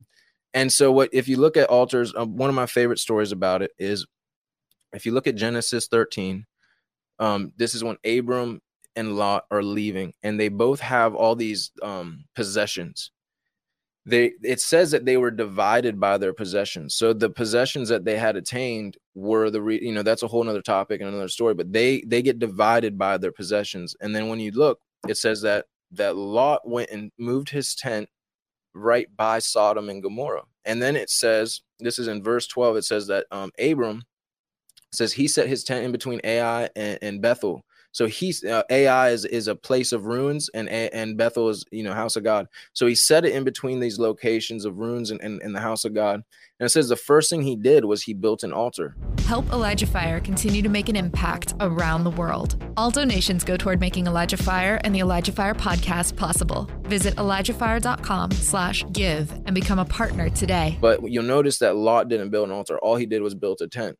And 0.55 0.73
so, 0.73 0.93
what 0.93 1.11
if 1.13 1.27
you 1.27 1.39
look 1.39 1.57
at 1.57 1.69
altars? 1.71 2.15
Uh, 2.15 2.25
one 2.25 2.49
of 2.49 2.55
my 2.55 2.67
favorite 2.67 3.01
stories 3.01 3.33
about 3.33 3.63
it 3.63 3.73
is 3.79 4.07
if 4.93 5.05
you 5.07 5.13
look 5.13 5.27
at 5.27 5.35
Genesis 5.35 5.89
13, 5.89 6.47
um, 7.19 7.53
this 7.57 7.75
is 7.75 7.83
when 7.83 7.97
Abram 8.05 8.61
and 8.99 9.17
Lot 9.17 9.45
are 9.51 9.63
leaving, 9.63 10.13
and 10.23 10.39
they 10.39 10.49
both 10.49 10.81
have 10.81 11.15
all 11.15 11.37
these 11.37 11.71
um, 11.83 12.25
possessions. 12.35 13.11
They 14.05 14.33
it 14.43 14.61
says 14.61 14.91
that 14.91 15.05
they 15.05 15.17
were 15.17 15.31
divided 15.31 16.01
by 16.01 16.19
their 16.19 16.33
possessions. 16.33 16.95
So 16.95 17.13
the 17.13 17.31
possessions 17.31 17.89
that 17.91 18.05
they 18.05 18.17
had 18.17 18.37
attained 18.37 18.97
were 19.15 19.51
the 19.51 19.63
re, 19.63 19.79
you 19.81 19.93
know 19.93 20.03
that's 20.03 20.23
a 20.23 20.29
whole 20.29 20.49
other 20.49 20.63
topic 20.63 21.01
and 21.01 21.09
another 21.09 21.29
story. 21.29 21.55
But 21.55 21.73
they 21.73 22.03
they 22.07 22.23
get 22.23 22.39
divided 22.39 22.99
by 22.99 23.19
their 23.19 23.33
possessions, 23.33 23.95
and 24.01 24.15
then 24.15 24.29
when 24.29 24.41
you 24.41 24.51
look, 24.51 24.81
it 25.07 25.17
says 25.17 25.43
that 25.43 25.67
that 25.93 26.17
Lot 26.17 26.69
went 26.69 26.91
and 26.91 27.13
moved 27.19 27.51
his 27.51 27.75
tent 27.75 28.09
right 28.75 29.09
by 29.17 29.39
Sodom 29.39 29.89
and 29.89 30.03
Gomorrah. 30.03 30.45
And 30.65 30.83
then 30.83 30.97
it 30.97 31.11
says, 31.11 31.63
this 31.81 31.99
is 31.99 32.09
in 32.09 32.23
verse 32.23 32.47
12, 32.47 32.77
it 32.77 32.85
says 32.85 33.07
that 33.07 33.27
um, 33.31 33.51
Abram 33.59 34.03
says 34.93 35.13
he 35.13 35.29
set 35.29 35.49
his 35.49 35.65
tent 35.65 35.85
in 35.85 35.93
between 35.93 36.21
Ai 36.25 36.69
and, 36.77 36.99
and 37.03 37.23
Bethel. 37.23 37.65
So 37.99 38.07
he's 38.07 38.45
uh, 38.45 38.63
Ai 38.71 39.11
is, 39.11 39.25
is 39.25 39.49
a 39.49 39.57
place 39.57 39.91
of 39.91 40.07
ruins 40.07 40.49
and 40.55 40.69
and 40.69 41.17
Bethel 41.17 41.49
is 41.49 41.65
you 41.73 41.83
know 41.83 41.93
house 41.93 42.15
of 42.15 42.23
God. 42.23 42.47
So 42.73 42.87
he 42.87 42.95
set 42.95 43.25
it 43.25 43.35
in 43.35 43.43
between 43.43 43.81
these 43.81 43.99
locations 43.99 44.65
of 44.65 44.79
ruins 44.79 45.11
and, 45.11 45.21
and, 45.21 45.43
and 45.43 45.53
the 45.53 45.59
house 45.59 45.85
of 45.85 45.95
God. 45.95 46.23
And 46.61 46.67
it 46.67 46.69
says 46.69 46.89
the 46.89 46.95
first 46.95 47.29
thing 47.29 47.43
he 47.43 47.57
did 47.57 47.85
was 47.87 48.05
he 48.05 48.15
built 48.15 48.45
an 48.45 48.53
altar. 48.53 48.95
Help 49.27 49.51
Elijah 49.51 49.89
Fire 49.89 50.21
continue 50.21 50.63
to 50.63 50.69
make 50.69 50.89
an 50.89 50.95
impact 50.95 51.55
around 51.59 52.05
the 52.05 52.13
world. 52.13 52.63
All 52.77 52.93
donations 52.93 53.43
go 53.43 53.57
toward 53.57 53.81
making 53.81 54.07
Elijah 54.07 54.37
Fire 54.37 54.81
and 54.85 54.95
the 54.95 55.01
Elijah 55.01 55.33
Fire 55.33 55.55
podcast 55.55 56.15
possible. 56.15 56.71
Visit 56.83 57.17
ElijahFire.com 57.17 58.31
slash 58.31 58.85
give 58.93 59.33
and 59.33 59.57
become 59.57 59.81
a 59.81 59.85
partner 59.85 60.31
today. 60.31 60.79
But 60.81 61.03
you'll 61.11 61.25
notice 61.25 61.59
that 61.59 61.75
Lot 61.75 62.09
didn't 62.09 62.31
build 62.31 62.49
an 62.49 62.55
altar. 62.55 62.79
All 62.79 62.95
he 62.95 63.07
did 63.07 63.23
was 63.23 63.35
build 63.35 63.61
a 63.61 63.67
tent. 63.67 63.99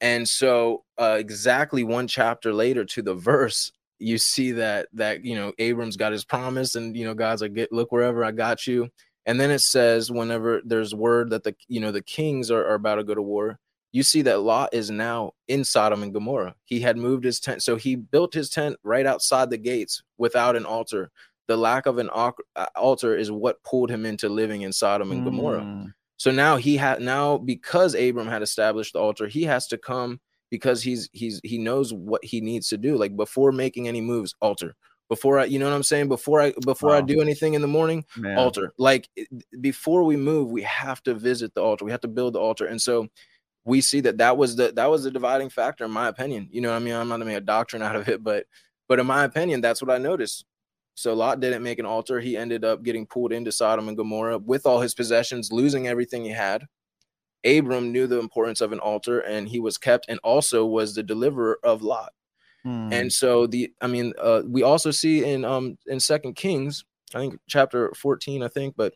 And 0.00 0.28
so 0.28 0.82
uh, 0.98 1.16
exactly 1.18 1.84
one 1.84 2.06
chapter 2.06 2.52
later 2.52 2.84
to 2.84 3.02
the 3.02 3.14
verse, 3.14 3.72
you 3.98 4.18
see 4.18 4.52
that 4.52 4.88
that 4.92 5.24
you 5.24 5.34
know 5.34 5.52
Abram's 5.58 5.96
got 5.96 6.12
his 6.12 6.24
promise, 6.24 6.74
and 6.74 6.96
you 6.96 7.04
know 7.04 7.14
God's 7.14 7.42
like, 7.42 7.54
get 7.54 7.72
look 7.72 7.92
wherever 7.92 8.24
I 8.24 8.32
got 8.32 8.66
you. 8.66 8.88
And 9.24 9.40
then 9.40 9.50
it 9.50 9.60
says, 9.60 10.10
whenever 10.10 10.60
there's 10.64 10.94
word 10.94 11.30
that 11.30 11.42
the 11.42 11.54
you 11.68 11.80
know 11.80 11.92
the 11.92 12.02
kings 12.02 12.50
are, 12.50 12.64
are 12.66 12.74
about 12.74 12.96
to 12.96 13.04
go 13.04 13.14
to 13.14 13.22
war, 13.22 13.58
you 13.92 14.02
see 14.02 14.22
that 14.22 14.40
Lot 14.40 14.70
is 14.72 14.90
now 14.90 15.32
in 15.48 15.64
Sodom 15.64 16.02
and 16.02 16.12
Gomorrah. 16.12 16.54
He 16.64 16.80
had 16.80 16.96
moved 16.96 17.24
his 17.24 17.40
tent, 17.40 17.62
so 17.62 17.76
he 17.76 17.96
built 17.96 18.34
his 18.34 18.50
tent 18.50 18.76
right 18.82 19.06
outside 19.06 19.50
the 19.50 19.58
gates 19.58 20.02
without 20.18 20.56
an 20.56 20.66
altar. 20.66 21.10
The 21.48 21.56
lack 21.56 21.86
of 21.86 21.98
an 21.98 22.10
uh, 22.12 22.32
altar 22.74 23.16
is 23.16 23.30
what 23.30 23.62
pulled 23.62 23.90
him 23.90 24.04
into 24.04 24.28
living 24.28 24.62
in 24.62 24.72
Sodom 24.72 25.12
and 25.12 25.24
Gomorrah. 25.24 25.60
Mm. 25.60 25.94
So 26.16 26.30
now 26.30 26.56
he 26.56 26.76
had 26.76 27.00
now 27.00 27.38
because 27.38 27.94
Abram 27.94 28.26
had 28.26 28.42
established 28.42 28.94
the 28.94 28.98
altar, 28.98 29.28
he 29.28 29.44
has 29.44 29.66
to 29.68 29.78
come 29.78 30.20
because 30.50 30.82
he's 30.82 31.08
he's 31.12 31.40
he 31.44 31.58
knows 31.58 31.92
what 31.92 32.24
he 32.24 32.40
needs 32.40 32.68
to 32.68 32.78
do. 32.78 32.96
Like 32.96 33.16
before 33.16 33.52
making 33.52 33.88
any 33.88 34.00
moves, 34.00 34.34
altar. 34.40 34.74
Before 35.08 35.38
I, 35.38 35.44
you 35.44 35.60
know 35.60 35.66
what 35.66 35.74
I'm 35.76 35.84
saying? 35.84 36.08
Before 36.08 36.40
I 36.40 36.52
before 36.64 36.90
wow. 36.90 36.96
I 36.96 37.00
do 37.00 37.20
anything 37.20 37.54
in 37.54 37.62
the 37.62 37.68
morning, 37.68 38.04
Man. 38.16 38.36
altar. 38.36 38.72
Like 38.76 39.08
before 39.60 40.02
we 40.02 40.16
move, 40.16 40.50
we 40.50 40.62
have 40.62 41.00
to 41.04 41.14
visit 41.14 41.54
the 41.54 41.62
altar. 41.62 41.84
We 41.84 41.92
have 41.92 42.00
to 42.00 42.08
build 42.08 42.34
the 42.34 42.40
altar. 42.40 42.66
And 42.66 42.82
so 42.82 43.08
we 43.64 43.80
see 43.80 44.00
that 44.00 44.18
that 44.18 44.36
was 44.36 44.56
the 44.56 44.72
that 44.72 44.90
was 44.90 45.04
the 45.04 45.12
dividing 45.12 45.50
factor 45.50 45.84
in 45.84 45.92
my 45.92 46.08
opinion. 46.08 46.48
You 46.50 46.60
know 46.60 46.70
what 46.70 46.76
I 46.76 46.80
mean? 46.80 46.94
I'm 46.94 47.08
not 47.08 47.14
gonna 47.16 47.26
make 47.26 47.36
a 47.36 47.40
doctrine 47.40 47.82
out 47.82 47.94
of 47.94 48.08
it, 48.08 48.22
but 48.22 48.46
but 48.88 48.98
in 48.98 49.06
my 49.06 49.24
opinion, 49.24 49.60
that's 49.60 49.80
what 49.80 49.90
I 49.90 49.98
noticed. 49.98 50.44
So 50.94 51.12
Lot 51.12 51.40
didn't 51.40 51.62
make 51.62 51.78
an 51.78 51.86
altar. 51.86 52.20
He 52.20 52.36
ended 52.36 52.64
up 52.64 52.82
getting 52.82 53.06
pulled 53.06 53.32
into 53.32 53.52
Sodom 53.52 53.88
and 53.88 53.96
Gomorrah 53.96 54.38
with 54.38 54.64
all 54.64 54.80
his 54.80 54.94
possessions, 54.94 55.52
losing 55.52 55.86
everything 55.86 56.24
he 56.24 56.30
had. 56.30 56.66
Abram 57.46 57.92
knew 57.92 58.06
the 58.06 58.18
importance 58.18 58.60
of 58.60 58.72
an 58.72 58.80
altar 58.80 59.20
and 59.20 59.48
he 59.48 59.60
was 59.60 59.78
kept 59.78 60.06
and 60.08 60.18
also 60.22 60.66
was 60.66 60.94
the 60.94 61.02
deliverer 61.02 61.58
of 61.62 61.82
Lot. 61.82 62.12
Hmm. 62.62 62.92
And 62.92 63.12
so 63.12 63.46
the 63.46 63.72
I 63.80 63.86
mean 63.86 64.12
uh, 64.20 64.42
we 64.46 64.62
also 64.62 64.90
see 64.90 65.24
in 65.24 65.44
um 65.44 65.78
in 65.86 66.00
Second 66.00 66.34
Kings, 66.34 66.84
I 67.14 67.18
think 67.20 67.38
chapter 67.48 67.92
14 67.94 68.42
I 68.42 68.48
think, 68.48 68.74
but 68.76 68.94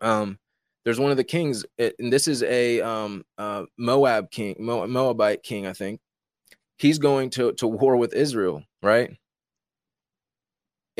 um 0.00 0.38
there's 0.84 0.98
one 0.98 1.10
of 1.10 1.18
the 1.18 1.24
kings 1.24 1.64
and 1.78 2.12
this 2.12 2.26
is 2.26 2.42
a 2.42 2.80
um 2.80 3.24
uh 3.38 3.64
Moab 3.78 4.30
king, 4.30 4.56
Mo- 4.58 4.86
Moabite 4.86 5.42
king 5.42 5.66
I 5.66 5.72
think. 5.72 6.00
He's 6.78 6.98
going 6.98 7.30
to 7.30 7.52
to 7.54 7.66
war 7.66 7.96
with 7.96 8.14
Israel, 8.14 8.64
right? 8.82 9.10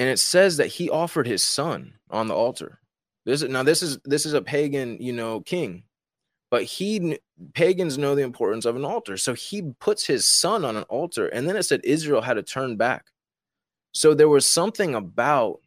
and 0.01 0.09
it 0.09 0.19
says 0.19 0.57
that 0.57 0.69
he 0.69 0.89
offered 0.89 1.27
his 1.27 1.45
son 1.45 1.93
on 2.11 2.27
the 2.27 2.35
altar. 2.35 2.81
This 3.27 3.43
is 3.43 3.51
now 3.51 3.63
this 3.63 3.83
is 3.83 3.99
this 4.07 4.25
is 4.25 4.33
a 4.33 4.41
pagan, 4.41 4.97
you 4.99 5.13
know, 5.13 5.41
king, 5.41 5.83
but 6.51 6.65
he 6.65 7.19
pagans 7.55 7.97
know 7.97 8.15
the 8.15 8.23
importance 8.23 8.65
of 8.65 8.77
an 8.77 8.85
altar, 8.85 9.17
so 9.17 9.35
he 9.35 9.63
puts 9.81 10.07
his 10.07 10.31
son 10.31 10.65
on 10.65 10.77
an 10.77 10.85
altar, 10.85 11.29
and 11.29 11.49
then 11.49 11.57
it 11.57 11.63
said 11.63 11.81
Israel 11.85 12.21
had 12.21 12.35
to 12.35 12.43
turn 12.43 12.77
back. 12.77 13.07
So 13.93 14.15
there 14.15 14.29
was 14.29 14.47
something 14.47 14.95
about 14.95 15.61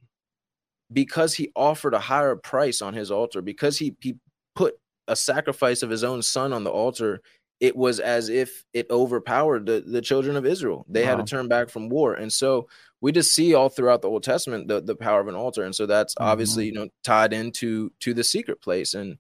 because 0.92 1.34
he 1.34 1.52
offered 1.56 1.94
a 1.94 2.00
higher 2.00 2.36
price 2.36 2.82
on 2.82 2.94
his 2.94 3.12
altar, 3.12 3.42
because 3.42 3.78
he 3.78 3.96
he 4.00 4.16
put 4.56 4.76
a 5.08 5.16
sacrifice 5.16 5.84
of 5.84 5.90
his 5.90 6.04
own 6.04 6.22
son 6.22 6.54
on 6.54 6.64
the 6.64 6.72
altar, 6.72 7.22
it 7.60 7.76
was 7.76 8.00
as 8.00 8.30
if 8.30 8.66
it 8.74 8.90
overpowered 8.90 9.66
the, 9.66 9.84
the 9.86 10.02
children 10.02 10.36
of 10.36 10.46
Israel. 10.46 10.86
They 10.90 11.04
wow. 11.04 11.10
had 11.10 11.26
to 11.26 11.30
turn 11.30 11.48
back 11.48 11.70
from 11.70 11.90
war. 11.90 12.14
And 12.14 12.32
so 12.32 12.68
we 13.02 13.12
just 13.12 13.34
see 13.34 13.54
all 13.54 13.70
throughout 13.70 14.02
the 14.02 14.10
Old 14.10 14.24
Testament 14.24 14.68
the, 14.68 14.82
the 14.82 14.96
power 14.96 15.20
of 15.20 15.28
an 15.28 15.36
altar. 15.36 15.64
And 15.64 15.76
so 15.76 15.86
that's 15.86 16.14
mm-hmm. 16.16 16.30
obviously, 16.30 16.66
you 16.66 16.74
know, 16.74 16.90
tied 17.04 17.34
into 17.34 17.92
to 18.00 18.14
the 18.14 18.24
secret 18.24 18.62
place. 18.62 18.94
And 18.94 19.18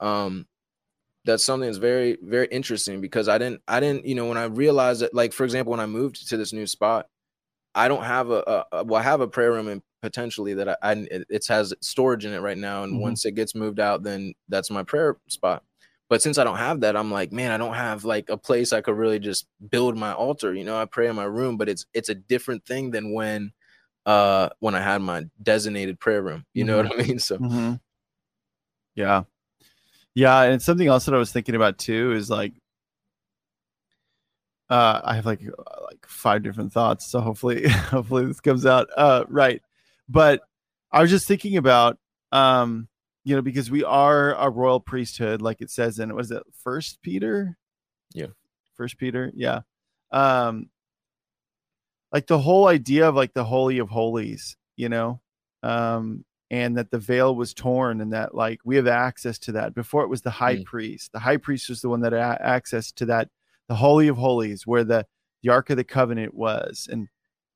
um 0.00 0.46
that's 1.24 1.44
something 1.44 1.66
that's 1.66 1.78
very, 1.78 2.18
very 2.22 2.46
interesting 2.48 3.00
because 3.00 3.28
I 3.28 3.38
didn't 3.38 3.62
I 3.66 3.80
didn't, 3.80 4.06
you 4.06 4.14
know, 4.14 4.26
when 4.26 4.38
I 4.38 4.44
realized 4.44 5.00
that, 5.00 5.14
like, 5.14 5.32
for 5.32 5.44
example, 5.44 5.70
when 5.70 5.80
I 5.80 5.86
moved 5.86 6.28
to 6.28 6.36
this 6.36 6.52
new 6.52 6.66
spot, 6.66 7.06
I 7.74 7.88
don't 7.88 8.04
have 8.04 8.30
a, 8.30 8.64
a, 8.72 8.84
well, 8.84 9.00
I 9.00 9.02
have 9.02 9.20
a 9.20 9.28
prayer 9.28 9.52
room 9.52 9.68
and 9.68 9.82
potentially 10.02 10.54
that 10.54 10.68
I, 10.68 10.76
I 10.82 11.06
it 11.10 11.46
has 11.48 11.74
storage 11.80 12.24
in 12.24 12.32
it 12.32 12.40
right 12.40 12.58
now. 12.58 12.84
And 12.84 12.94
mm-hmm. 12.94 13.02
once 13.02 13.24
it 13.24 13.32
gets 13.32 13.54
moved 13.54 13.80
out, 13.80 14.02
then 14.02 14.34
that's 14.48 14.70
my 14.70 14.82
prayer 14.82 15.16
spot. 15.28 15.64
But 16.10 16.20
since 16.20 16.36
I 16.36 16.44
don't 16.44 16.58
have 16.58 16.80
that, 16.80 16.96
I'm 16.96 17.10
like, 17.10 17.32
man, 17.32 17.50
I 17.50 17.56
don't 17.56 17.74
have 17.74 18.04
like 18.04 18.28
a 18.28 18.36
place 18.36 18.72
I 18.72 18.82
could 18.82 18.96
really 18.96 19.18
just 19.18 19.46
build 19.70 19.96
my 19.96 20.12
altar. 20.12 20.54
You 20.54 20.64
know, 20.64 20.76
I 20.76 20.84
pray 20.84 21.08
in 21.08 21.16
my 21.16 21.24
room, 21.24 21.56
but 21.56 21.68
it's 21.68 21.86
it's 21.94 22.10
a 22.10 22.14
different 22.14 22.66
thing 22.66 22.90
than 22.90 23.12
when 23.12 23.52
uh 24.04 24.50
when 24.60 24.74
I 24.74 24.82
had 24.82 25.00
my 25.00 25.24
designated 25.42 25.98
prayer 25.98 26.22
room. 26.22 26.44
You 26.52 26.64
know 26.64 26.80
mm-hmm. 26.82 26.88
what 26.90 27.00
I 27.00 27.08
mean? 27.08 27.18
So 27.18 27.38
mm-hmm. 27.38 27.74
yeah. 28.94 29.22
Yeah, 30.14 30.42
and 30.42 30.62
something 30.62 30.86
else 30.86 31.06
that 31.06 31.14
I 31.14 31.18
was 31.18 31.32
thinking 31.32 31.54
about 31.56 31.78
too 31.78 32.12
is 32.12 32.30
like 32.30 32.52
uh 34.70 35.00
I 35.04 35.16
have 35.16 35.26
like 35.26 35.40
like 35.42 36.06
five 36.06 36.42
different 36.42 36.72
thoughts, 36.72 37.10
so 37.10 37.20
hopefully 37.20 37.68
hopefully 37.68 38.26
this 38.26 38.40
comes 38.40 38.66
out 38.66 38.88
uh 38.96 39.24
right. 39.28 39.62
But 40.08 40.42
I 40.92 41.02
was 41.02 41.10
just 41.10 41.26
thinking 41.28 41.56
about 41.56 41.98
um 42.32 42.88
you 43.24 43.34
know, 43.34 43.42
because 43.42 43.70
we 43.70 43.82
are 43.82 44.34
a 44.34 44.50
royal 44.50 44.80
priesthood, 44.80 45.40
like 45.40 45.62
it 45.62 45.70
says 45.70 45.98
in 45.98 46.14
was 46.14 46.30
it 46.30 46.42
First 46.62 47.00
Peter? 47.02 47.56
Yeah, 48.12 48.26
First 48.76 48.98
Peter. 48.98 49.32
Yeah, 49.34 49.60
um, 50.12 50.68
like 52.12 52.26
the 52.26 52.38
whole 52.38 52.68
idea 52.68 53.08
of 53.08 53.14
like 53.14 53.32
the 53.32 53.44
holy 53.44 53.78
of 53.78 53.88
holies, 53.88 54.56
you 54.76 54.88
know, 54.90 55.20
um, 55.62 56.24
and 56.54 56.76
that 56.76 56.90
the 56.90 56.98
veil 56.98 57.34
was 57.34 57.54
torn, 57.54 58.00
and 58.00 58.12
that 58.12 58.34
like 58.34 58.60
we 58.64 58.76
have 58.76 58.86
access 58.86 59.38
to 59.40 59.52
that. 59.52 59.74
Before 59.74 60.02
it 60.02 60.08
was 60.08 60.22
the 60.22 60.30
high 60.30 60.56
mm. 60.56 60.64
priest. 60.64 61.12
The 61.12 61.18
high 61.18 61.38
priest 61.38 61.68
was 61.68 61.80
the 61.80 61.88
one 61.88 62.00
that 62.00 62.12
had 62.12 62.38
access 62.40 62.92
to 62.92 63.06
that, 63.06 63.28
the 63.68 63.74
holy 63.74 64.08
of 64.08 64.16
holies, 64.16 64.66
where 64.66 64.84
the 64.84 65.06
the 65.42 65.50
ark 65.50 65.70
of 65.70 65.76
the 65.76 65.84
covenant 65.84 66.34
was, 66.34 66.88
and 66.90 67.08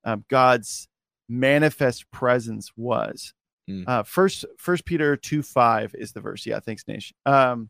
um, 0.05 0.25
God's 0.29 0.89
manifest 1.29 2.11
presence 2.11 2.71
was 2.77 3.35
Mm. 3.69 3.85
Uh, 3.87 4.03
first, 4.03 4.45
First 4.57 4.85
Peter 4.85 5.17
two 5.17 5.43
five 5.43 5.95
is 5.95 6.13
the 6.13 6.21
verse. 6.21 6.47
Yeah, 6.47 6.61
thanks, 6.61 6.85
Nation. 6.89 7.17
Um, 7.27 7.69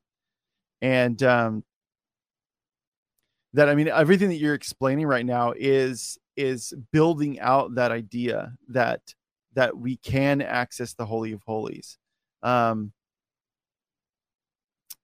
and 0.80 1.20
um, 1.22 1.64
that 3.54 3.68
I 3.68 3.74
mean, 3.74 3.88
everything 3.88 4.28
that 4.28 4.36
you're 4.36 4.54
explaining 4.54 5.06
right 5.06 5.26
now 5.26 5.54
is 5.56 6.18
is 6.36 6.72
building 6.92 7.40
out 7.40 7.74
that 7.74 7.90
idea 7.90 8.52
that 8.68 9.00
that 9.58 9.76
we 9.76 9.96
can 9.96 10.40
access 10.40 10.94
the 10.94 11.04
holy 11.04 11.32
of 11.32 11.42
holies. 11.42 11.98
Um, 12.44 12.92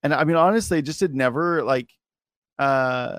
and 0.00 0.14
I 0.14 0.22
mean, 0.22 0.36
honestly, 0.36 0.80
just 0.80 1.00
had 1.00 1.12
never 1.12 1.64
like, 1.64 1.90
uh, 2.60 3.18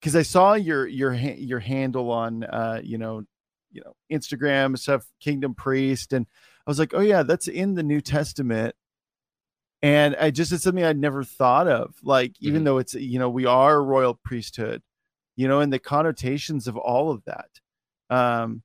because 0.00 0.16
I 0.16 0.22
saw 0.22 0.54
your 0.54 0.86
your 0.86 1.12
your 1.12 1.58
handle 1.58 2.10
on 2.10 2.44
uh, 2.44 2.80
you 2.82 2.96
know 2.96 3.24
you 3.70 3.82
know 3.84 3.92
Instagram 4.10 4.78
stuff, 4.78 5.04
Kingdom 5.20 5.54
Priest, 5.54 6.14
and 6.14 6.26
I 6.66 6.70
was 6.70 6.78
like, 6.78 6.94
oh 6.94 7.00
yeah, 7.00 7.22
that's 7.22 7.46
in 7.46 7.74
the 7.74 7.82
New 7.82 8.00
Testament. 8.00 8.74
And 9.82 10.16
I 10.16 10.30
just 10.30 10.50
it's 10.50 10.64
something 10.64 10.82
I'd 10.82 10.98
never 10.98 11.24
thought 11.24 11.68
of. 11.68 11.94
Like, 12.02 12.30
mm-hmm. 12.30 12.48
even 12.48 12.64
though 12.64 12.78
it's 12.78 12.94
you 12.94 13.18
know, 13.18 13.28
we 13.28 13.44
are 13.44 13.76
a 13.76 13.82
royal 13.82 14.14
priesthood, 14.14 14.80
you 15.36 15.46
know, 15.46 15.60
and 15.60 15.70
the 15.70 15.78
connotations 15.78 16.66
of 16.66 16.78
all 16.78 17.10
of 17.10 17.22
that. 17.26 17.50
Um 18.08 18.62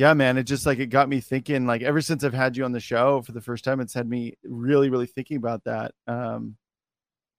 yeah, 0.00 0.14
man, 0.14 0.38
it 0.38 0.44
just 0.44 0.64
like 0.64 0.78
it 0.78 0.86
got 0.86 1.10
me 1.10 1.20
thinking. 1.20 1.66
Like 1.66 1.82
ever 1.82 2.00
since 2.00 2.24
I've 2.24 2.32
had 2.32 2.56
you 2.56 2.64
on 2.64 2.72
the 2.72 2.80
show 2.80 3.20
for 3.20 3.32
the 3.32 3.40
first 3.42 3.64
time, 3.64 3.80
it's 3.80 3.92
had 3.92 4.08
me 4.08 4.32
really, 4.44 4.88
really 4.88 5.04
thinking 5.04 5.36
about 5.36 5.62
that. 5.64 5.92
Um, 6.06 6.56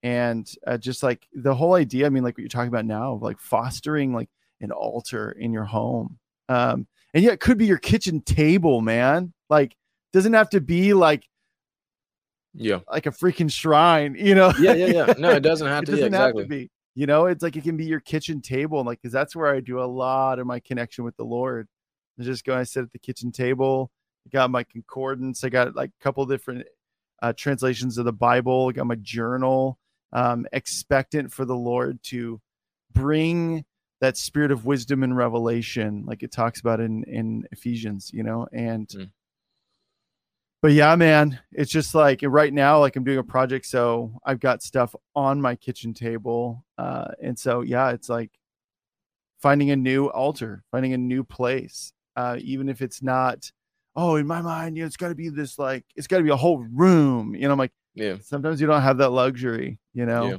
and 0.04 0.48
uh, 0.68 0.78
just 0.78 1.02
like 1.02 1.28
the 1.34 1.56
whole 1.56 1.74
idea. 1.74 2.06
I 2.06 2.10
mean, 2.10 2.22
like 2.22 2.36
what 2.36 2.42
you're 2.42 2.50
talking 2.50 2.68
about 2.68 2.86
now, 2.86 3.14
of 3.14 3.24
like 3.24 3.40
fostering 3.40 4.14
like 4.14 4.30
an 4.60 4.72
altar 4.72 5.32
in 5.32 5.52
your 5.52 5.64
home. 5.64 6.20
Um, 6.50 6.86
and 7.16 7.24
yeah, 7.24 7.32
it 7.32 7.40
could 7.40 7.58
be 7.58 7.66
your 7.66 7.80
kitchen 7.80 8.22
table, 8.22 8.80
man. 8.80 9.34
Like, 9.50 9.76
doesn't 10.14 10.34
have 10.34 10.52
to 10.52 10.62
be 10.62 10.94
like 10.94 11.28
yeah, 12.54 12.82
like 12.92 13.08
a 13.08 13.12
freaking 13.12 13.52
shrine, 13.52 14.16
you 14.20 14.36
know? 14.36 14.54
Yeah, 14.60 14.76
yeah, 14.76 14.86
yeah. 15.08 15.14
No, 15.18 15.32
it 15.32 15.40
doesn't 15.42 15.68
have 15.68 15.82
it 15.82 15.86
to. 15.88 15.92
doesn't 15.94 16.14
yeah, 16.14 16.28
exactly. 16.28 16.44
have 16.44 16.48
to 16.48 16.56
be. 16.56 16.70
You 16.94 17.08
know, 17.08 17.26
it's 17.26 17.42
like 17.42 17.56
it 17.56 17.64
can 17.64 17.76
be 17.76 17.86
your 17.86 18.02
kitchen 18.02 18.40
table, 18.40 18.84
like 18.84 19.02
because 19.02 19.14
that's 19.14 19.36
where 19.36 19.48
I 19.48 19.62
do 19.62 19.82
a 19.82 19.86
lot 19.86 20.38
of 20.38 20.46
my 20.46 20.60
connection 20.60 21.04
with 21.04 21.18
the 21.18 21.26
Lord. 21.26 21.68
I 22.22 22.26
just 22.26 22.46
go, 22.46 22.56
I 22.56 22.64
sit 22.64 22.84
at 22.84 22.92
the 22.92 23.00
kitchen 23.00 23.32
table. 23.32 23.92
I 24.26 24.30
got 24.30 24.52
my 24.52 24.64
concordance. 24.64 25.44
I 25.44 25.50
got 25.50 25.76
like 25.76 25.90
a 26.00 26.04
couple 26.04 26.26
different 26.26 26.66
uh, 27.22 27.34
translations 27.34 27.98
of 27.98 28.06
the 28.06 28.14
Bible. 28.14 28.68
I 28.70 28.74
got 28.74 28.88
my 28.88 28.96
journal. 28.96 29.78
Um, 30.14 30.46
expectant 30.52 31.32
for 31.32 31.46
the 31.46 31.56
Lord 31.56 32.04
to 32.04 32.42
bring 32.94 33.64
that 34.02 34.18
spirit 34.18 34.52
of 34.52 34.66
wisdom 34.66 35.04
and 35.04 35.16
revelation, 35.16 36.04
like 36.06 36.22
it 36.22 36.32
talks 36.32 36.60
about 36.60 36.80
in 36.82 37.04
in 37.06 37.48
Ephesians. 37.52 38.12
You 38.14 38.24
know, 38.24 38.48
and 38.52 38.88
Mm. 38.90 39.10
but 40.62 40.74
yeah, 40.74 40.96
man, 40.98 41.40
it's 41.52 41.72
just 41.72 41.96
like 41.96 42.20
right 42.24 42.54
now, 42.54 42.80
like 42.80 42.96
I'm 42.98 43.04
doing 43.06 43.20
a 43.20 43.24
project, 43.24 43.66
so 43.68 44.20
I've 44.26 44.40
got 44.42 44.62
stuff 44.62 44.94
on 45.16 45.42
my 45.42 45.56
kitchen 45.56 45.94
table, 45.94 46.66
uh, 46.78 47.08
and 47.22 47.40
so 47.40 47.62
yeah, 47.62 47.92
it's 47.92 48.10
like 48.10 48.32
finding 49.40 49.72
a 49.72 49.76
new 49.76 50.08
altar, 50.10 50.64
finding 50.72 50.94
a 50.94 50.98
new 50.98 51.24
place, 51.24 51.94
uh, 52.16 52.38
even 52.40 52.70
if 52.70 52.82
it's 52.82 53.02
not. 53.02 53.52
Oh, 53.96 54.16
in 54.16 54.26
my 54.26 54.42
mind, 54.42 54.78
you 54.78 54.84
know, 54.84 54.88
it's 54.88 54.96
got 54.96 55.10
to 55.10 55.16
be 55.16 55.28
this 55.30 55.60
like 55.60 55.84
it's 55.96 56.08
got 56.08 56.18
to 56.18 56.24
be 56.24 56.30
a 56.30 56.36
whole 56.36 56.60
room. 56.72 57.36
You 57.36 57.48
know, 57.48 57.52
I'm 57.52 57.60
like 57.60 57.74
Yeah. 57.94 58.18
sometimes 58.22 58.62
you 58.62 58.68
don't 58.68 58.82
have 58.82 58.98
that 59.00 59.10
luxury. 59.10 59.80
You 59.94 60.06
know, 60.06 60.28
Yeah. 60.30 60.38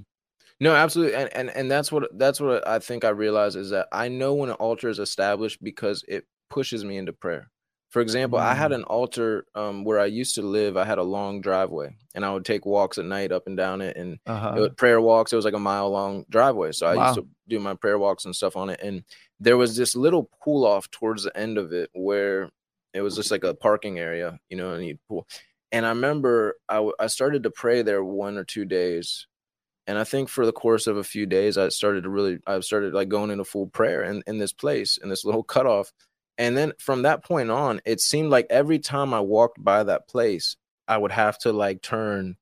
No, 0.61 0.75
absolutely, 0.75 1.17
and, 1.17 1.29
and 1.35 1.51
and 1.51 1.71
that's 1.71 1.91
what 1.91 2.17
that's 2.19 2.41
what 2.41 2.67
I 2.67 2.79
think 2.79 3.05
I 3.05 3.09
realize 3.09 3.57
is 3.57 3.71
that 3.71 3.89
I 3.93 4.09
know 4.09 4.33
when 4.35 4.49
an 4.49 4.55
altar 4.57 4.89
is 4.89 5.01
established 5.01 5.63
because 5.63 6.05
it 6.07 6.25
pushes 6.51 6.85
me 6.85 6.97
into 6.99 7.13
prayer. 7.13 7.51
For 7.91 8.01
example, 8.01 8.39
I 8.39 8.55
had 8.55 8.71
Mm. 8.71 8.77
an 8.77 8.85
altar 8.85 9.45
um, 9.55 9.85
where 9.85 9.99
I 9.99 10.07
used 10.07 10.37
to 10.37 10.43
live. 10.43 10.77
I 10.79 10.85
had 10.85 10.99
a 10.99 11.03
long 11.03 11.41
driveway, 11.43 11.95
and 12.15 12.25
I 12.25 12.33
would 12.33 12.45
take 12.45 12.65
walks 12.65 12.97
at 12.97 13.05
night 13.05 13.33
up 13.33 13.47
and 13.47 13.57
down 13.57 13.83
it, 13.83 13.97
and 13.97 14.19
uh-huh. 14.27 14.63
it 14.63 14.77
prayer 14.79 15.01
walks. 15.01 15.33
It 15.33 15.37
was 15.37 15.45
like 15.45 15.53
a 15.53 15.59
mile 15.59 15.91
long 15.91 16.25
driveway, 16.31 16.73
so 16.73 16.87
I 16.87 16.95
Wow. 16.95 17.03
used 17.03 17.17
to 17.17 17.27
do 17.49 17.59
my 17.59 17.75
prayer 17.75 17.99
walks 17.99 18.25
and 18.25 18.35
stuff 18.35 18.57
on 18.57 18.71
it. 18.71 18.81
And 18.81 19.03
there 19.43 19.57
was 19.57 19.77
this 19.77 19.97
little 19.97 20.31
pool 20.41 20.65
off 20.65 20.91
towards 20.91 21.25
the 21.25 21.37
end 21.37 21.59
of 21.59 21.73
it 21.73 21.91
where 21.95 22.49
it 22.95 23.03
was 23.03 23.17
just 23.17 23.31
like 23.33 23.43
a 23.43 23.55
parking 23.55 23.99
area, 23.99 24.39
you 24.49 24.57
know, 24.57 24.75
and 24.75 24.87
you. 24.87 24.99
And 25.73 25.85
I 25.85 25.89
remember 25.91 26.57
I 26.69 26.89
I 27.01 27.09
started 27.09 27.43
to 27.43 27.51
pray 27.51 27.83
there 27.83 28.05
one 28.05 28.39
or 28.39 28.45
two 28.45 28.65
days, 28.65 29.27
and 29.87 29.99
I 29.99 30.05
think 30.05 30.29
for 30.29 30.47
the 30.47 30.53
course 30.53 30.87
of 30.87 30.97
a 30.97 31.05
few 31.05 31.27
days, 31.27 31.59
I 31.59 31.71
started 31.71 32.05
to 32.05 32.11
really 32.11 32.39
I 32.47 32.61
started 32.61 32.95
like 32.95 33.09
going 33.09 33.31
into 33.31 33.45
full 33.45 33.67
prayer 33.67 34.03
in 34.03 34.23
in 34.27 34.39
this 34.39 34.53
place 34.53 34.97
in 35.03 35.09
this 35.09 35.25
little 35.25 35.43
cutoff. 35.43 35.93
And 36.39 36.57
then 36.57 36.73
from 36.79 37.03
that 37.03 37.25
point 37.25 37.51
on, 37.51 37.81
it 37.85 38.01
seemed 38.01 38.31
like 38.31 38.47
every 38.49 38.79
time 38.79 39.13
I 39.13 39.21
walked 39.21 39.63
by 39.63 39.83
that 39.85 40.09
place, 40.09 40.57
I 40.89 40.99
would 40.99 41.13
have 41.13 41.39
to 41.41 41.53
like 41.53 41.83
turn 41.83 42.37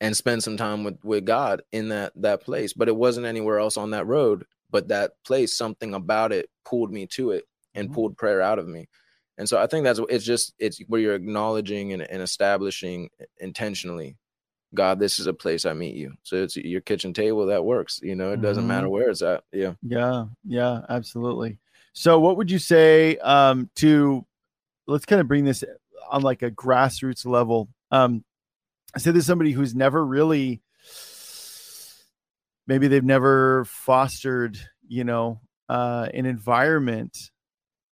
and 0.00 0.16
spend 0.16 0.42
some 0.42 0.56
time 0.56 0.84
with 0.84 0.98
with 1.04 1.26
God 1.26 1.62
in 1.72 1.88
that 1.90 2.12
that 2.16 2.42
place. 2.42 2.72
But 2.72 2.88
it 2.88 2.96
wasn't 2.96 3.26
anywhere 3.26 3.58
else 3.58 3.76
on 3.76 3.90
that 3.90 4.06
road. 4.06 4.46
But 4.70 4.88
that 4.88 5.12
place, 5.24 5.56
something 5.56 5.94
about 5.94 6.32
it 6.32 6.48
pulled 6.64 6.92
me 6.92 7.06
to 7.08 7.30
it 7.30 7.44
and 7.74 7.88
Mhm. 7.88 7.94
pulled 7.94 8.16
prayer 8.16 8.40
out 8.42 8.58
of 8.58 8.66
me. 8.66 8.88
And 9.38 9.48
so 9.48 9.58
I 9.58 9.66
think 9.66 9.84
that's 9.84 10.00
it's 10.08 10.24
just 10.24 10.54
it's 10.58 10.78
where 10.88 11.00
you're 11.00 11.14
acknowledging 11.14 11.92
and, 11.92 12.02
and 12.02 12.22
establishing 12.22 13.10
intentionally, 13.38 14.16
God, 14.74 14.98
this 14.98 15.18
is 15.18 15.26
a 15.26 15.34
place 15.34 15.66
I 15.66 15.72
meet 15.74 15.94
you. 15.94 16.14
So 16.22 16.36
it's 16.36 16.56
your 16.56 16.80
kitchen 16.80 17.12
table 17.12 17.46
that 17.46 17.64
works. 17.64 18.00
You 18.02 18.14
know, 18.16 18.32
it 18.32 18.40
doesn't 18.40 18.66
matter 18.66 18.88
where 18.88 19.10
it's 19.10 19.22
at. 19.22 19.44
Yeah. 19.52 19.74
Yeah, 19.82 20.26
yeah, 20.44 20.80
absolutely. 20.88 21.58
So, 21.92 22.18
what 22.18 22.36
would 22.36 22.50
you 22.50 22.58
say 22.58 23.16
um, 23.18 23.70
to? 23.76 24.26
Let's 24.86 25.04
kind 25.06 25.20
of 25.20 25.28
bring 25.28 25.44
this 25.44 25.64
on 26.10 26.22
like 26.22 26.42
a 26.42 26.50
grassroots 26.50 27.26
level. 27.26 27.68
Um, 27.90 28.24
say 28.96 29.10
there's 29.10 29.26
somebody 29.26 29.52
who's 29.52 29.74
never 29.74 30.04
really, 30.04 30.62
maybe 32.66 32.88
they've 32.88 33.04
never 33.04 33.64
fostered, 33.66 34.58
you 34.86 35.04
know, 35.04 35.40
uh, 35.68 36.08
an 36.14 36.26
environment 36.26 37.16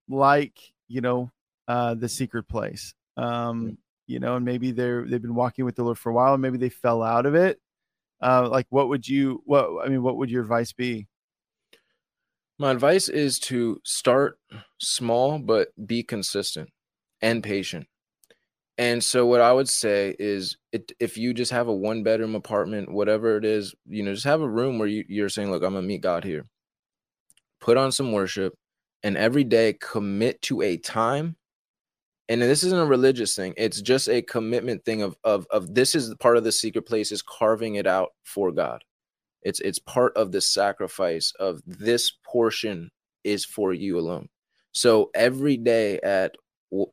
like 0.08 0.58
you 0.88 1.00
know 1.00 1.30
uh, 1.68 1.94
the 1.94 2.08
secret 2.08 2.48
place. 2.48 2.94
Um, 3.16 3.78
you 4.06 4.20
know, 4.20 4.36
and 4.36 4.44
maybe 4.44 4.70
they're 4.72 5.06
they've 5.06 5.22
been 5.22 5.34
walking 5.34 5.64
with 5.64 5.76
the 5.76 5.84
Lord 5.84 5.98
for 5.98 6.10
a 6.10 6.14
while, 6.14 6.34
and 6.34 6.42
maybe 6.42 6.58
they 6.58 6.68
fell 6.68 7.02
out 7.02 7.26
of 7.26 7.34
it. 7.34 7.60
Uh, 8.22 8.48
like, 8.48 8.66
what 8.70 8.88
would 8.88 9.08
you? 9.08 9.42
What 9.44 9.84
I 9.84 9.88
mean, 9.88 10.02
what 10.02 10.16
would 10.16 10.30
your 10.30 10.42
advice 10.42 10.72
be? 10.72 11.06
My 12.58 12.70
advice 12.70 13.08
is 13.08 13.38
to 13.40 13.80
start 13.84 14.38
small, 14.78 15.38
but 15.38 15.68
be 15.84 16.02
consistent 16.02 16.70
and 17.20 17.42
patient. 17.42 17.88
And 18.76 19.02
so, 19.02 19.26
what 19.26 19.40
I 19.40 19.52
would 19.52 19.68
say 19.68 20.16
is, 20.18 20.56
it, 20.72 20.92
if 20.98 21.16
you 21.16 21.32
just 21.32 21.52
have 21.52 21.68
a 21.68 21.74
one 21.74 22.02
bedroom 22.02 22.34
apartment, 22.34 22.90
whatever 22.90 23.36
it 23.36 23.44
is, 23.44 23.74
you 23.86 24.02
know, 24.02 24.12
just 24.12 24.26
have 24.26 24.40
a 24.40 24.48
room 24.48 24.78
where 24.78 24.88
you, 24.88 25.04
you're 25.08 25.28
saying, 25.28 25.50
Look, 25.50 25.62
I'm 25.62 25.74
to 25.74 25.82
meet 25.82 26.00
God 26.00 26.24
here. 26.24 26.46
Put 27.60 27.76
on 27.76 27.92
some 27.92 28.12
worship 28.12 28.54
and 29.02 29.16
every 29.16 29.44
day 29.44 29.74
commit 29.74 30.42
to 30.42 30.62
a 30.62 30.76
time. 30.76 31.36
And 32.28 32.40
this 32.40 32.64
isn't 32.64 32.78
a 32.78 32.86
religious 32.86 33.36
thing, 33.36 33.54
it's 33.56 33.80
just 33.80 34.08
a 34.08 34.22
commitment 34.22 34.84
thing 34.84 35.02
of, 35.02 35.14
of, 35.24 35.46
of 35.50 35.74
this 35.74 35.94
is 35.94 36.14
part 36.20 36.36
of 36.36 36.44
the 36.44 36.52
secret 36.52 36.82
place, 36.82 37.12
is 37.12 37.22
carving 37.22 37.74
it 37.74 37.86
out 37.86 38.10
for 38.24 38.50
God 38.50 38.82
it's 39.44 39.60
it's 39.60 39.78
part 39.78 40.16
of 40.16 40.32
the 40.32 40.40
sacrifice 40.40 41.32
of 41.38 41.60
this 41.66 42.12
portion 42.24 42.90
is 43.22 43.44
for 43.44 43.72
you 43.72 43.98
alone 43.98 44.28
so 44.72 45.10
every 45.14 45.56
day 45.56 46.00
at 46.00 46.34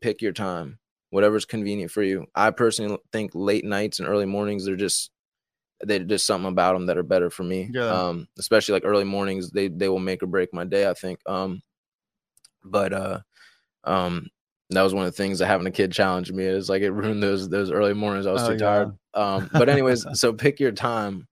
pick 0.01 0.21
your 0.21 0.33
time 0.33 0.77
whatever's 1.11 1.45
convenient 1.45 1.91
for 1.91 2.01
you. 2.01 2.25
I 2.33 2.49
personally 2.51 2.97
think 3.13 3.31
late 3.35 3.63
nights 3.63 3.99
and 3.99 4.07
early 4.09 4.25
mornings 4.25 4.65
they're 4.65 4.75
just 4.75 5.11
they're 5.81 5.99
just 5.99 6.25
something 6.25 6.49
about 6.51 6.73
them 6.73 6.87
that 6.87 6.97
are 6.97 7.03
better 7.03 7.29
for 7.29 7.43
me. 7.43 7.69
Yeah. 7.71 7.87
um 7.89 8.27
especially 8.39 8.73
like 8.73 8.85
early 8.85 9.03
mornings 9.03 9.51
they 9.51 9.67
they 9.67 9.89
will 9.89 9.99
make 9.99 10.23
or 10.23 10.27
break 10.27 10.53
my 10.53 10.63
day 10.65 10.89
i 10.89 10.93
think. 10.95 11.19
Um 11.27 11.61
but 12.63 12.93
uh 12.93 13.19
um 13.83 14.27
that 14.69 14.83
was 14.83 14.93
one 14.93 15.05
of 15.05 15.11
the 15.11 15.17
things 15.17 15.39
that 15.39 15.47
having 15.47 15.67
a 15.67 15.71
kid 15.71 15.91
challenged 15.91 16.33
me 16.33 16.45
is 16.45 16.69
like 16.69 16.81
it 16.81 16.91
ruined 16.91 17.21
those 17.21 17.49
those 17.49 17.71
early 17.71 17.93
mornings. 17.93 18.25
I 18.25 18.31
was 18.31 18.43
Oh, 18.43 18.47
too 18.47 18.53
yeah. 18.53 18.59
tired. 18.59 18.97
Um 19.13 19.49
but 19.51 19.69
anyways 19.69 20.05
so 20.19 20.31
pick 20.33 20.59
your 20.59 20.71
time 20.71 21.27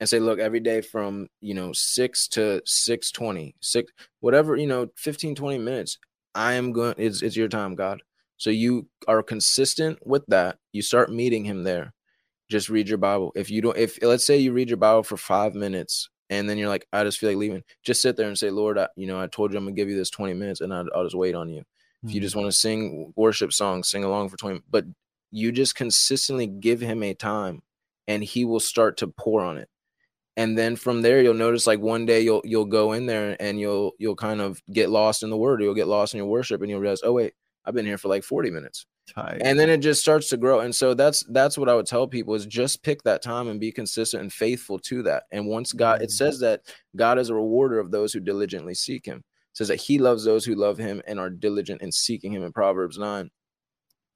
and 0.00 0.08
say 0.08 0.20
look 0.20 0.38
every 0.38 0.60
day 0.60 0.80
from 0.80 1.28
you 1.40 1.54
know 1.54 1.72
6 1.72 2.28
to 2.28 2.62
620 2.64 3.54
6 3.60 3.92
whatever 4.20 4.54
you 4.56 4.66
know 4.66 4.88
15 4.96 5.34
20 5.34 5.58
minutes 5.58 5.98
i 6.34 6.54
am 6.54 6.72
going 6.72 6.94
it's, 6.98 7.22
it's 7.22 7.36
your 7.36 7.48
time 7.48 7.74
god 7.74 8.02
so 8.44 8.50
you 8.50 8.86
are 9.08 9.22
consistent 9.22 10.06
with 10.06 10.22
that. 10.28 10.58
You 10.74 10.82
start 10.82 11.10
meeting 11.10 11.46
him 11.46 11.62
there. 11.62 11.94
Just 12.50 12.68
read 12.68 12.90
your 12.90 12.98
bible. 12.98 13.32
If 13.34 13.50
you 13.50 13.62
don't 13.62 13.78
if 13.78 13.98
let's 14.02 14.26
say 14.26 14.36
you 14.36 14.52
read 14.52 14.68
your 14.68 14.76
bible 14.76 15.02
for 15.02 15.16
five 15.16 15.54
minutes 15.54 16.10
and 16.28 16.46
then 16.46 16.58
you're 16.58 16.68
like 16.68 16.86
i 16.92 17.02
just 17.04 17.18
feel 17.18 17.30
like 17.30 17.38
leaving 17.38 17.62
just 17.82 18.02
sit 18.02 18.16
there 18.16 18.28
and 18.28 18.38
say 18.38 18.50
lord 18.50 18.78
I, 18.78 18.88
you 18.96 19.06
know 19.06 19.20
i 19.20 19.26
told 19.26 19.52
you 19.52 19.58
i'm 19.58 19.64
gonna 19.64 19.74
give 19.74 19.88
you 19.88 19.96
this 19.96 20.08
20 20.10 20.32
minutes 20.34 20.60
and 20.60 20.72
I, 20.74 20.82
i'll 20.94 21.04
just 21.04 21.16
wait 21.16 21.34
on 21.34 21.48
you. 21.48 21.62
If 22.02 22.10
you 22.10 22.20
mm-hmm. 22.20 22.22
just 22.22 22.36
want 22.36 22.46
to 22.48 22.52
sing 22.52 23.14
worship 23.16 23.50
songs 23.50 23.90
sing 23.90 24.04
along 24.04 24.28
for 24.28 24.36
20 24.36 24.60
but 24.70 24.84
you 25.30 25.50
just 25.50 25.74
consistently 25.74 26.46
give 26.46 26.82
him 26.82 27.02
a 27.02 27.14
time 27.14 27.62
and 28.06 28.22
he 28.22 28.44
will 28.44 28.60
start 28.60 28.98
to 28.98 29.06
pour 29.06 29.42
on 29.42 29.56
it. 29.56 29.70
And 30.36 30.58
then 30.58 30.76
from 30.76 31.00
there 31.00 31.22
you'll 31.22 31.32
notice 31.32 31.66
like 31.66 31.80
one 31.80 32.04
day 32.04 32.20
you'll 32.20 32.42
you'll 32.44 32.66
go 32.66 32.92
in 32.92 33.06
there 33.06 33.38
and 33.40 33.58
you'll 33.58 33.92
you'll 33.98 34.16
kind 34.16 34.42
of 34.42 34.62
get 34.70 34.90
lost 34.90 35.22
in 35.22 35.30
the 35.30 35.36
word 35.36 35.62
or 35.62 35.64
you'll 35.64 35.74
get 35.74 35.88
lost 35.88 36.12
in 36.12 36.18
your 36.18 36.26
worship 36.26 36.60
and 36.60 36.68
you'll 36.68 36.80
realize 36.80 37.00
oh 37.02 37.12
wait 37.12 37.32
i've 37.64 37.74
been 37.74 37.86
here 37.86 37.98
for 37.98 38.08
like 38.08 38.24
40 38.24 38.50
minutes 38.50 38.86
Tight. 39.14 39.42
and 39.44 39.58
then 39.58 39.68
it 39.68 39.78
just 39.78 40.00
starts 40.00 40.28
to 40.30 40.36
grow 40.38 40.60
and 40.60 40.74
so 40.74 40.94
that's 40.94 41.22
that's 41.30 41.58
what 41.58 41.68
i 41.68 41.74
would 41.74 41.86
tell 41.86 42.06
people 42.08 42.34
is 42.34 42.46
just 42.46 42.82
pick 42.82 43.02
that 43.02 43.22
time 43.22 43.48
and 43.48 43.60
be 43.60 43.70
consistent 43.72 44.22
and 44.22 44.32
faithful 44.32 44.78
to 44.80 45.02
that 45.02 45.24
and 45.30 45.46
once 45.46 45.72
god 45.72 46.00
it 46.02 46.08
Mhm. 46.08 46.12
says 46.12 46.38
that 46.40 46.62
god 46.96 47.18
is 47.18 47.28
a 47.28 47.34
rewarder 47.34 47.78
of 47.78 47.90
those 47.90 48.12
who 48.12 48.20
diligently 48.20 48.74
seek 48.74 49.04
him 49.04 49.18
it 49.18 49.56
says 49.58 49.68
that 49.68 49.80
he 49.80 49.98
loves 49.98 50.24
those 50.24 50.44
who 50.44 50.54
love 50.54 50.78
him 50.78 51.02
and 51.06 51.20
are 51.20 51.30
diligent 51.30 51.82
in 51.82 51.92
seeking 51.92 52.32
him 52.32 52.42
in 52.42 52.52
proverbs 52.52 52.96
9 52.98 53.30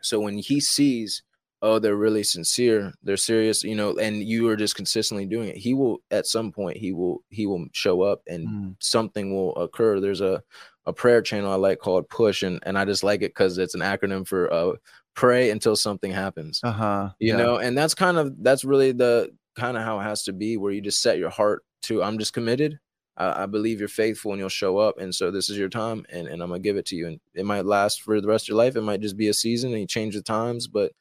so 0.03 0.21
when 0.21 0.39
he 0.39 0.59
sees 0.61 1.23
oh 1.61 1.79
they're 1.79 1.97
really 1.97 2.23
sincere 2.23 2.93
they're 3.03 3.17
serious 3.17 3.63
you 3.65 3.75
know 3.75 3.97
and 3.99 4.23
you 4.23 4.49
are 4.49 4.57
just 4.57 4.77
consistently 4.77 5.27
doing 5.27 5.49
it 5.49 5.57
he 5.57 5.75
will 5.75 5.99
at 6.11 6.25
some 6.27 6.53
point 6.53 6.77
he 6.77 6.93
will 6.93 7.23
he 7.31 7.47
will 7.47 7.67
show 7.73 8.03
up 8.03 8.23
and 8.29 8.49
Mm. 8.49 8.77
something 8.81 9.35
will 9.35 9.55
occur 9.57 9.99
there's 10.01 10.21
a 10.21 10.41
a 10.89 10.93
prayer 10.93 11.22
channel 11.22 11.53
i 11.53 11.55
like 11.55 11.78
called 11.78 12.09
push 12.09 12.43
and 12.43 12.59
and 12.64 12.78
i 12.78 12.84
just 12.84 13.05
like 13.05 13.20
it 13.22 13.30
because 13.30 13.59
it's 13.59 13.74
an 13.74 13.80
acronym 13.80 14.26
for 14.26 14.53
uh 14.53 14.72
pray 15.14 15.51
until 15.51 15.76
something 15.76 16.11
happens 16.11 16.61
Uh-huh. 16.64 17.11
you 17.18 17.32
yeah. 17.32 17.36
know 17.36 17.57
and 17.59 17.76
that's 17.76 17.95
kind 17.95 18.16
of 18.16 18.34
that's 18.43 18.64
really 18.64 18.93
the 18.93 19.30
kind 19.57 19.76
of 19.76 19.82
how 19.84 20.01
it 20.01 20.05
has 20.05 20.22
to 20.24 20.32
be 20.32 20.57
where 20.57 20.72
you 20.72 20.80
just 20.80 21.03
set 21.03 21.18
your 21.18 21.30
heart 21.30 21.62
to 21.82 22.03
i'm 22.03 22.18
just 22.18 22.32
committed 22.32 22.78
I, 23.18 23.43
I, 23.43 23.47
believe 23.47 23.80
you're 23.80 23.89
faithful 23.89 24.30
and 24.30 24.39
you'll 24.39 24.49
show 24.49 24.78
up. 24.78 24.99
And 24.99 25.12
so 25.12 25.32
this 25.32 25.51
is 25.51 25.59
your 25.59 25.68
time 25.68 26.07
and, 26.09 26.28
and 26.28 26.41
I'm 26.41 26.51
gonna 26.51 26.61
give 26.61 26.76
it 26.76 26.86
to 26.86 26.97
you. 26.97 27.09
And 27.09 27.20
it 27.34 27.45
might 27.45 27.66
last 27.66 28.03
for 28.03 28.20
the 28.20 28.28
rest 28.28 28.45
of 28.45 28.51
your 28.51 28.59
life. 28.59 28.76
It 28.76 28.82
might 28.82 29.01
just 29.01 29.16
be 29.16 29.26
a 29.26 29.34
season 29.34 29.72
and 29.72 29.80
you 29.80 29.86
change 29.89 30.14
the 30.14 30.22
times, 30.22 30.68
but 30.68 30.93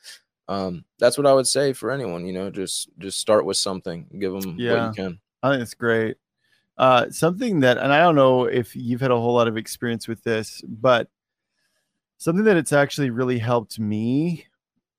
um, 0.47 0.83
that's 0.97 1.17
what 1.17 1.27
I 1.27 1.33
would 1.33 1.47
say 1.47 1.73
for 1.73 1.91
anyone, 1.91 2.25
you 2.25 2.33
know, 2.33 2.49
just 2.49 2.89
just 2.97 3.19
start 3.19 3.45
with 3.45 3.57
something, 3.57 4.07
give 4.19 4.33
them 4.33 4.55
yeah, 4.57 4.73
what 4.73 4.97
you 4.97 5.03
can. 5.03 5.19
I 5.43 5.51
think 5.51 5.61
it's 5.61 5.73
great. 5.73 6.17
Uh, 6.78 7.09
something 7.09 7.61
that, 7.61 7.78
and 7.78 7.91
I 7.91 7.99
don't 7.99 8.15
know 8.15 8.45
if 8.45 8.75
you've 8.75 9.01
had 9.01 9.11
a 9.11 9.19
whole 9.19 9.34
lot 9.34 9.47
of 9.47 9.57
experience 9.57 10.07
with 10.07 10.23
this, 10.23 10.61
but 10.67 11.09
something 12.17 12.45
that 12.45 12.57
it's 12.57 12.73
actually 12.73 13.09
really 13.09 13.39
helped 13.39 13.80
me 13.80 14.45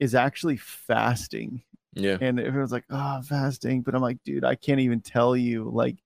is 0.00 0.14
actually 0.14 0.56
fasting. 0.56 1.62
Yeah. 1.94 2.18
And 2.20 2.40
everyone's 2.40 2.72
like, 2.72 2.84
oh, 2.90 3.22
fasting. 3.22 3.82
But 3.82 3.94
I'm 3.94 4.02
like, 4.02 4.18
dude, 4.24 4.44
I 4.44 4.54
can't 4.54 4.80
even 4.80 5.00
tell 5.00 5.36
you 5.36 5.70
like 5.72 5.96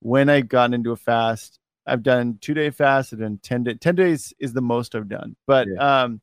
when 0.00 0.28
I've 0.28 0.48
gotten 0.48 0.74
into 0.74 0.92
a 0.92 0.96
fast. 0.96 1.58
I've 1.86 2.02
done 2.02 2.38
two 2.40 2.54
day 2.54 2.70
fast 2.70 3.12
and 3.12 3.22
then 3.22 3.38
10 3.42 3.64
day, 3.64 3.74
10 3.74 3.94
days 3.94 4.34
is 4.38 4.52
the 4.52 4.60
most 4.60 4.94
I've 4.94 5.08
done. 5.08 5.34
But 5.46 5.66
yeah. 5.68 6.02
um 6.02 6.20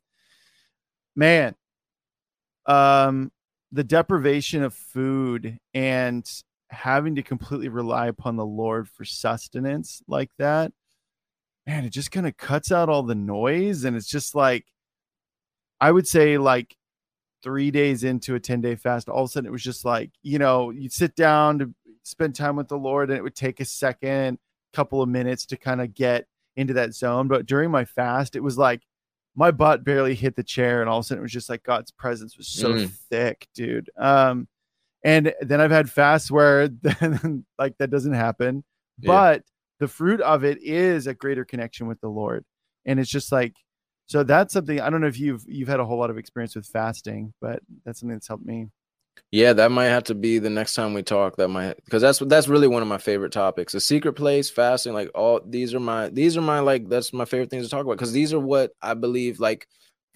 man, 1.16 1.55
um 2.66 3.32
the 3.72 3.84
deprivation 3.84 4.64
of 4.64 4.74
food 4.74 5.58
and 5.74 6.30
having 6.70 7.15
to 7.15 7.24
completely 7.24 7.70
rely 7.70 8.07
upon 8.07 8.36
the 8.36 8.45
Lord 8.45 8.89
for 8.89 9.05
sustenance 9.05 10.01
like 10.07 10.32
that, 10.38 10.72
man, 11.65 11.86
it 11.86 11.91
just 11.91 12.11
kind 12.11 12.28
of 12.28 12.38
cuts 12.38 12.72
out 12.72 12.89
all 12.89 13.03
the 13.03 13.15
noise. 13.15 13.84
And 13.84 13.95
it's 13.95 14.07
just 14.07 14.36
like, 14.36 14.65
I 15.80 15.91
would 15.91 16.07
say, 16.07 16.38
like 16.38 16.76
three 17.43 17.72
days 17.72 18.03
into 18.03 18.36
a 18.36 18.39
10 18.39 18.61
day 18.61 18.76
fast, 18.76 19.09
all 19.09 19.24
of 19.24 19.30
a 19.30 19.32
sudden 19.32 19.47
it 19.47 19.51
was 19.51 19.63
just 19.63 19.86
like, 19.86 20.11
you 20.24 20.39
know, 20.39 20.72
you'd 20.72 20.93
sit 20.93 21.15
down 21.15 21.59
to 21.59 21.74
spend 22.03 22.36
time 22.36 22.55
with 22.55 22.68
the 22.68 22.78
Lord 22.78 23.09
and 23.09 23.18
it 23.18 23.24
would 23.24 23.36
take 23.36 23.59
a 23.59 23.65
second, 23.65 24.39
couple 24.74 25.01
of 25.01 25.09
minutes 25.09 25.45
to 25.47 25.57
kind 25.57 25.82
of 25.82 25.93
get 25.93 26.26
into 26.55 26.74
that 26.74 26.93
zone. 26.93 27.28
But 27.28 27.45
during 27.45 27.70
my 27.70 27.86
fast, 27.86 28.36
it 28.36 28.43
was 28.43 28.57
like, 28.57 28.82
my 29.38 29.51
butt 29.51 29.84
barely 29.84 30.15
hit 30.15 30.36
the 30.36 30.43
chair 30.43 30.82
and 30.82 30.89
all 30.89 30.97
of 30.97 31.05
a 31.05 31.07
sudden 31.07 31.20
it 31.20 31.22
was 31.22 31.32
just 31.32 31.47
like 31.47 31.63
god's 31.63 31.91
presence 31.91 32.36
was 32.38 32.47
so 32.47 32.74
mm. 32.74 32.89
thick 33.09 33.47
dude 33.53 33.89
um 33.95 34.47
and 35.04 35.34
then 35.41 35.62
I've 35.62 35.72
had 35.72 35.89
fasts 35.89 36.32
where 36.32 36.68
then, 36.82 37.45
like 37.58 37.78
that 37.78 37.89
doesn't 37.89 38.14
happen. 38.14 38.64
Yeah. 39.00 39.08
But 39.08 39.43
the 39.80 39.88
fruit 39.88 40.22
of 40.22 40.43
it 40.43 40.62
is 40.62 41.08
a 41.08 41.14
greater 41.14 41.45
connection 41.45 41.88
with 41.88 42.02
the 42.02 42.10
Lord. 42.10 42.43
And 42.86 43.00
it's 43.00 43.10
just 43.10 43.32
like 43.32 43.54
so 44.08 44.24
that's 44.24 44.54
something 44.54 44.80
I 44.80 44.89
don't 44.89 45.02
know 45.02 45.08
if 45.08 45.20
you've 45.20 45.43
you've 45.48 45.68
had 45.68 45.80
a 45.80 45.86
whole 45.86 46.00
lot 46.00 46.10
of 46.10 46.18
experience 46.18 46.56
with 46.56 46.66
fasting, 46.66 47.34
but 47.41 47.62
that's 47.86 48.00
something 48.00 48.16
that's 48.16 48.28
helped 48.28 48.45
me. 48.45 48.68
Yeah, 49.32 49.52
that 49.54 49.72
might 49.72 49.88
have 49.88 50.06
to 50.06 50.16
be 50.16 50.39
the 50.39 50.50
next 50.50 50.76
time 50.76 50.93
we 50.93 51.04
talk. 51.04 51.36
That 51.36 51.50
might 51.50 51.76
because 51.84 52.02
that's 52.02 52.20
that's 52.20 52.48
really 52.48 52.68
one 52.68 52.82
of 52.82 52.88
my 52.88 52.98
favorite 52.98 53.34
topics. 53.34 53.74
The 53.74 53.82
secret 53.82 54.14
place, 54.14 54.50
fasting, 54.50 54.93
like 54.93 55.12
all 55.14 55.41
these 55.45 55.74
are 55.74 55.80
my 55.82 56.08
these 56.10 56.38
are 56.38 56.41
my 56.41 56.60
like 56.60 56.88
that's 56.88 57.12
my 57.12 57.26
favorite 57.26 57.50
things 57.50 57.66
to 57.66 57.70
talk 57.70 57.84
about 57.84 57.98
because 57.98 58.14
these 58.14 58.34
are 58.34 58.39
what 58.39 58.72
I 58.82 58.93
believe 58.93 59.41
like 59.41 59.68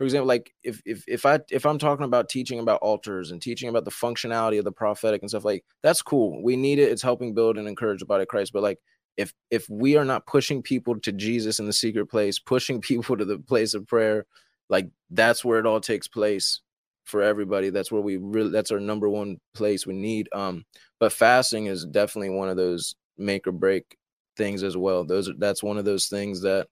for 0.02 0.06
example 0.06 0.28
like 0.28 0.52
if 0.64 0.82
if 0.84 1.04
if 1.08 1.28
i 1.28 1.40
if 1.52 1.64
i'm 1.64 1.78
talking 1.78 2.06
about 2.06 2.28
teaching 2.28 2.58
about 2.58 2.82
altars 2.82 3.30
and 3.30 3.40
teaching 3.40 3.70
about 3.70 3.86
the 3.86 3.92
functionality 3.92 4.58
of 4.58 4.66
the 4.66 4.72
prophetic 4.72 5.22
and 5.22 5.30
stuff 5.30 5.46
like 5.46 5.64
that's 5.84 6.02
cool. 6.02 6.42
We 6.42 6.56
need 6.56 6.80
it. 6.80 6.92
It's 6.92 7.04
helping 7.04 7.36
build 7.36 7.60
and 7.60 7.68
encourage 7.68 8.00
the 8.00 8.08
body 8.08 8.24
of 8.24 8.28
christ. 8.28 8.52
But 8.52 8.64
like 8.64 8.80
if 9.16 9.32
if 9.52 9.70
we 9.70 9.98
are 9.98 10.04
not 10.04 10.26
pushing 10.26 10.64
people 10.64 11.00
to 11.02 11.12
jesus 11.12 11.60
in 11.60 11.68
the 11.68 11.74
secret 11.74 12.08
place 12.08 12.40
pushing 12.40 12.82
people 12.90 13.16
to 13.16 13.26
the 13.26 13.38
place 13.38 13.76
of 13.76 13.86
prayer 13.86 14.26
like 14.72 14.90
that's 15.12 15.46
where 15.46 15.60
it 15.60 15.68
all 15.68 15.80
takes 15.80 16.08
place 16.08 16.62
for 17.04 17.22
everybody. 17.22 17.70
That's 17.70 17.92
where 17.92 18.02
we 18.02 18.18
really 18.18 18.50
that's 18.50 18.72
our 18.72 18.80
number 18.80 19.08
one 19.08 19.38
place 19.54 19.86
we 19.86 19.94
need. 19.94 20.30
Um 20.34 20.66
but 21.00 21.14
fasting 21.14 21.68
is 21.68 21.86
definitely 21.86 22.32
one 22.32 22.50
of 22.50 22.58
those 22.58 22.96
make 23.20 23.46
or 23.46 23.52
break 23.52 23.98
things 24.36 24.64
as 24.64 24.76
well. 24.76 25.04
Those 25.04 25.30
that's 25.38 25.62
one 25.62 25.78
of 25.78 25.86
those 25.86 26.08
things 26.08 26.42
that 26.42 26.70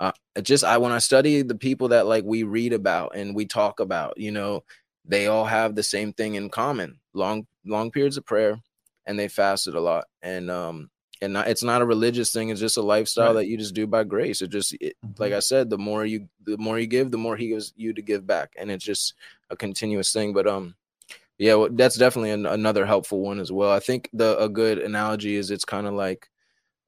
uh, 0.00 0.12
just 0.42 0.64
I 0.64 0.78
when 0.78 0.92
I 0.92 0.98
study 0.98 1.42
the 1.42 1.56
people 1.56 1.88
that 1.88 2.06
like 2.06 2.24
we 2.24 2.42
read 2.44 2.72
about 2.72 3.16
and 3.16 3.34
we 3.34 3.46
talk 3.46 3.80
about, 3.80 4.18
you 4.18 4.30
know, 4.30 4.64
they 5.04 5.26
all 5.26 5.44
have 5.44 5.74
the 5.74 5.82
same 5.82 6.12
thing 6.12 6.36
in 6.36 6.50
common: 6.50 7.00
long 7.14 7.46
long 7.64 7.90
periods 7.90 8.16
of 8.16 8.26
prayer, 8.26 8.60
and 9.06 9.18
they 9.18 9.28
fasted 9.28 9.74
a 9.74 9.80
lot. 9.80 10.04
And 10.22 10.50
um, 10.50 10.90
and 11.20 11.32
not, 11.32 11.48
it's 11.48 11.64
not 11.64 11.82
a 11.82 11.86
religious 11.86 12.32
thing; 12.32 12.50
it's 12.50 12.60
just 12.60 12.76
a 12.76 12.82
lifestyle 12.82 13.28
right. 13.28 13.32
that 13.34 13.46
you 13.46 13.56
just 13.56 13.74
do 13.74 13.86
by 13.86 14.04
grace. 14.04 14.40
It 14.40 14.50
just 14.50 14.74
it, 14.74 14.96
mm-hmm. 15.04 15.20
like 15.20 15.32
I 15.32 15.40
said, 15.40 15.68
the 15.68 15.78
more 15.78 16.06
you 16.06 16.28
the 16.44 16.58
more 16.58 16.78
you 16.78 16.86
give, 16.86 17.10
the 17.10 17.18
more 17.18 17.36
He 17.36 17.48
gives 17.48 17.72
you 17.76 17.92
to 17.92 18.02
give 18.02 18.26
back, 18.26 18.52
and 18.56 18.70
it's 18.70 18.84
just 18.84 19.14
a 19.50 19.56
continuous 19.56 20.12
thing. 20.12 20.32
But 20.32 20.46
um, 20.46 20.76
yeah, 21.38 21.54
well, 21.54 21.68
that's 21.72 21.96
definitely 21.96 22.30
an, 22.30 22.46
another 22.46 22.86
helpful 22.86 23.20
one 23.20 23.40
as 23.40 23.50
well. 23.50 23.72
I 23.72 23.80
think 23.80 24.08
the 24.12 24.38
a 24.38 24.48
good 24.48 24.78
analogy 24.78 25.34
is 25.34 25.50
it's 25.50 25.64
kind 25.64 25.88
of 25.88 25.94
like 25.94 26.28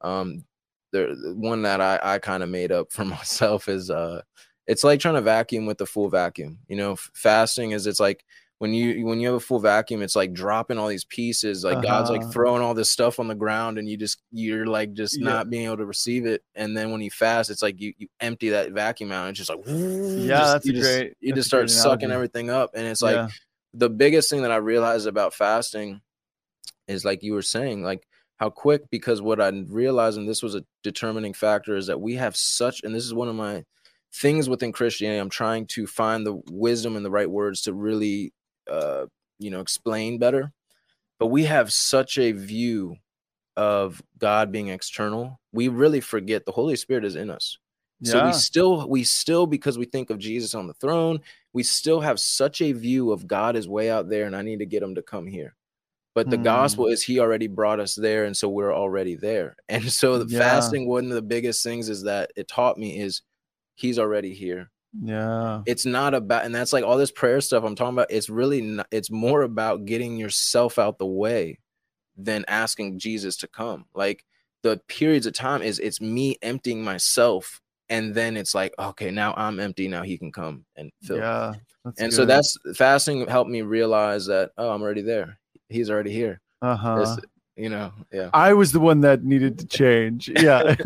um 0.03 0.45
the 0.93 1.34
one 1.36 1.62
that 1.62 1.80
I, 1.80 1.99
I 2.03 2.18
kind 2.18 2.43
of 2.43 2.49
made 2.49 2.72
up 2.72 2.93
for 2.93 3.05
myself 3.07 3.68
is 3.68 3.91
uh 3.91 4.22
it's 4.66 4.84
like 4.84 5.01
trying 5.01 5.14
to 5.14 5.20
vacuum 5.20 5.66
with 5.66 5.78
the 5.78 5.86
full 5.86 6.09
vacuum. 6.09 6.59
You 6.68 6.76
know, 6.76 6.97
fasting 6.97 7.72
is 7.72 7.86
it's 7.86 7.99
like 7.99 8.24
when 8.61 8.74
you 8.74 9.07
when 9.07 9.18
you 9.18 9.26
have 9.28 9.36
a 9.36 9.41
full 9.41 9.59
vacuum, 9.59 10.03
it's 10.03 10.14
like 10.14 10.34
dropping 10.34 10.76
all 10.76 10.86
these 10.86 11.07
pieces. 11.07 11.64
Like 11.64 11.78
uh-huh. 11.78 11.86
God's 11.86 12.11
like 12.11 12.20
uh-huh. 12.20 12.30
throwing 12.30 12.62
all 12.62 12.74
this 12.74 12.91
stuff 12.91 13.18
on 13.18 13.26
the 13.26 13.34
ground, 13.34 13.78
and 13.78 13.88
you 13.88 13.97
just 13.97 14.22
you're 14.30 14.66
like 14.66 14.93
just 14.93 15.18
yeah. 15.18 15.24
not 15.24 15.49
being 15.49 15.64
able 15.64 15.78
to 15.78 15.86
receive 15.86 16.26
it. 16.26 16.45
And 16.55 16.76
then 16.76 16.93
when 16.93 17.01
you 17.01 17.11
fast, 17.11 17.49
it's 17.49 17.62
like 17.62 17.80
you 17.80 17.95
you 17.97 18.09
empty 18.20 18.51
that 18.51 18.70
vacuum 18.72 19.12
out, 19.12 19.26
and 19.26 19.30
it's 19.30 19.38
just 19.38 19.51
like 19.51 19.61
yeah, 19.66 20.38
just, 20.38 20.53
that's 20.53 20.66
you 20.66 20.72
just, 20.74 20.84
great. 20.84 21.14
You 21.20 21.32
just 21.32 21.49
start 21.49 21.70
sucking 21.70 22.11
everything 22.11 22.51
up, 22.51 22.72
and 22.74 22.86
it's 22.86 23.01
like 23.03 23.16
yeah. 23.16 23.28
the 23.72 23.88
biggest 23.88 24.28
thing 24.28 24.43
that 24.43 24.53
I 24.53 24.57
realized 24.57 25.07
about 25.07 25.32
fasting 25.32 26.03
is 26.86 27.03
like 27.03 27.22
you 27.22 27.32
were 27.32 27.43
saying, 27.43 27.82
like 27.82 28.07
how 28.41 28.51
quick 28.51 28.82
because 28.91 29.22
what 29.22 29.41
i 29.41 29.49
realized 29.68 30.18
and 30.18 30.28
this 30.28 30.43
was 30.43 30.57
a 30.57 30.64
determining 30.82 31.32
factor 31.32 31.76
is 31.76 31.86
that 31.86 32.01
we 32.01 32.14
have 32.14 32.34
such 32.34 32.82
and 32.82 32.95
this 32.95 33.05
is 33.05 33.14
one 33.14 33.28
of 33.28 33.36
my 33.36 33.62
things 34.12 34.49
within 34.49 34.72
christianity 34.72 35.20
i'm 35.20 35.30
trying 35.30 35.66
to 35.66 35.86
find 35.86 36.26
the 36.26 36.41
wisdom 36.51 36.97
and 36.97 37.05
the 37.05 37.11
right 37.11 37.30
words 37.30 37.62
to 37.62 37.72
really 37.72 38.32
uh 38.68 39.07
you 39.41 39.51
know 39.51 39.61
explain 39.61 40.18
better. 40.18 40.53
But 41.18 41.26
we 41.26 41.45
have 41.45 41.72
such 41.72 42.18
a 42.18 42.32
view 42.32 42.97
of 43.57 44.01
god 44.18 44.53
being 44.53 44.68
external 44.68 45.41
we 45.53 45.68
really 45.68 46.01
forget 46.01 46.47
the 46.47 46.53
holy 46.53 46.76
spirit 46.76 47.05
is 47.05 47.16
in 47.16 47.30
us. 47.30 47.59
Yeah. 48.01 48.12
so 48.12 48.26
we 48.26 48.32
still 48.32 48.88
we 48.88 49.05
still 49.05 49.47
because 49.47 49.76
we 49.76 49.84
think 49.84 50.09
of 50.09 50.18
jesus 50.18 50.55
on 50.55 50.66
the 50.66 50.74
throne 50.74 51.20
we 51.53 51.62
still 51.62 52.01
have 52.01 52.20
such 52.20 52.62
a 52.62 52.72
view 52.72 53.11
of 53.11 53.26
god 53.26 53.57
is 53.57 53.68
way 53.68 53.91
out 53.91 54.09
there 54.09 54.24
and 54.24 54.36
i 54.36 54.41
need 54.41 54.61
to 54.61 54.66
get 54.66 54.82
him 54.82 54.95
to 54.95 55.03
come 55.03 55.26
here 55.26 55.55
but 56.15 56.29
the 56.29 56.37
mm. 56.37 56.45
gospel 56.45 56.87
is 56.87 57.03
he 57.03 57.21
already 57.21 57.47
brought 57.47 57.81
us 57.81 57.95
there 57.95 58.25
and 58.25 58.37
so 58.37 58.49
we're 58.49 58.75
already 58.75 59.15
there 59.15 59.57
and 59.69 59.91
so 59.91 60.19
the 60.19 60.33
yeah. 60.33 60.39
fasting 60.39 60.89
one 60.89 61.05
of 61.07 61.13
the 61.13 61.23
biggest 61.23 61.63
things 61.63 61.89
is 61.89 62.03
that 62.03 62.31
it 62.37 62.49
taught 62.49 62.79
me 62.79 62.99
is 62.99 63.23
he's 63.75 63.99
already 63.99 64.35
here 64.35 64.71
yeah 65.03 65.63
it's 65.67 65.87
not 65.87 66.15
about 66.15 66.45
and 66.45 66.55
that's 66.55 66.73
like 66.73 66.85
all 66.85 66.97
this 66.97 67.13
prayer 67.13 67.41
stuff 67.41 67.63
i'm 67.63 67.77
talking 67.77 67.95
about 67.95 68.11
it's 68.11 68.29
really 68.29 68.61
not, 68.61 68.87
it's 68.91 69.11
more 69.11 69.43
about 69.43 69.85
getting 69.85 70.17
yourself 70.17 70.79
out 70.79 70.99
the 70.99 71.07
way 71.07 71.59
than 72.17 72.45
asking 72.49 72.99
jesus 72.99 73.37
to 73.37 73.47
come 73.47 73.85
like 73.95 74.25
the 74.63 74.81
periods 74.89 75.27
of 75.27 75.33
time 75.33 75.63
is 75.63 75.79
it's 75.79 76.01
me 76.01 76.37
emptying 76.43 76.83
myself 76.83 77.61
and 77.89 78.15
then 78.15 78.37
it's 78.37 78.55
like 78.55 78.75
okay 78.81 79.13
now 79.13 79.33
i'm 79.37 79.61
empty 79.61 79.87
now 79.87 80.03
he 80.03 80.19
can 80.19 80.33
come 80.33 80.65
and 80.77 80.91
fill 81.03 81.19
yeah 81.19 81.53
and 81.85 81.97
good. 81.97 82.13
so 82.13 82.25
that's 82.25 82.59
fasting 82.75 83.27
helped 83.29 83.51
me 83.51 83.63
realize 83.63 84.27
that 84.27 84.51
oh 84.59 84.71
i'm 84.71 84.83
already 84.83 85.03
there 85.03 85.39
he's 85.71 85.91
already 85.91 86.12
here. 86.12 86.41
Uh 86.62 86.77
huh. 86.77 87.16
You 87.57 87.68
know, 87.68 87.93
yeah. 88.11 88.31
I 88.33 88.55
was 88.55 88.73
the 88.73 88.81
one 88.81 89.03
that 89.03 89.23
needed 89.23 89.59
to 89.59 89.66
change. 89.66 90.31
Yeah. 90.41 90.77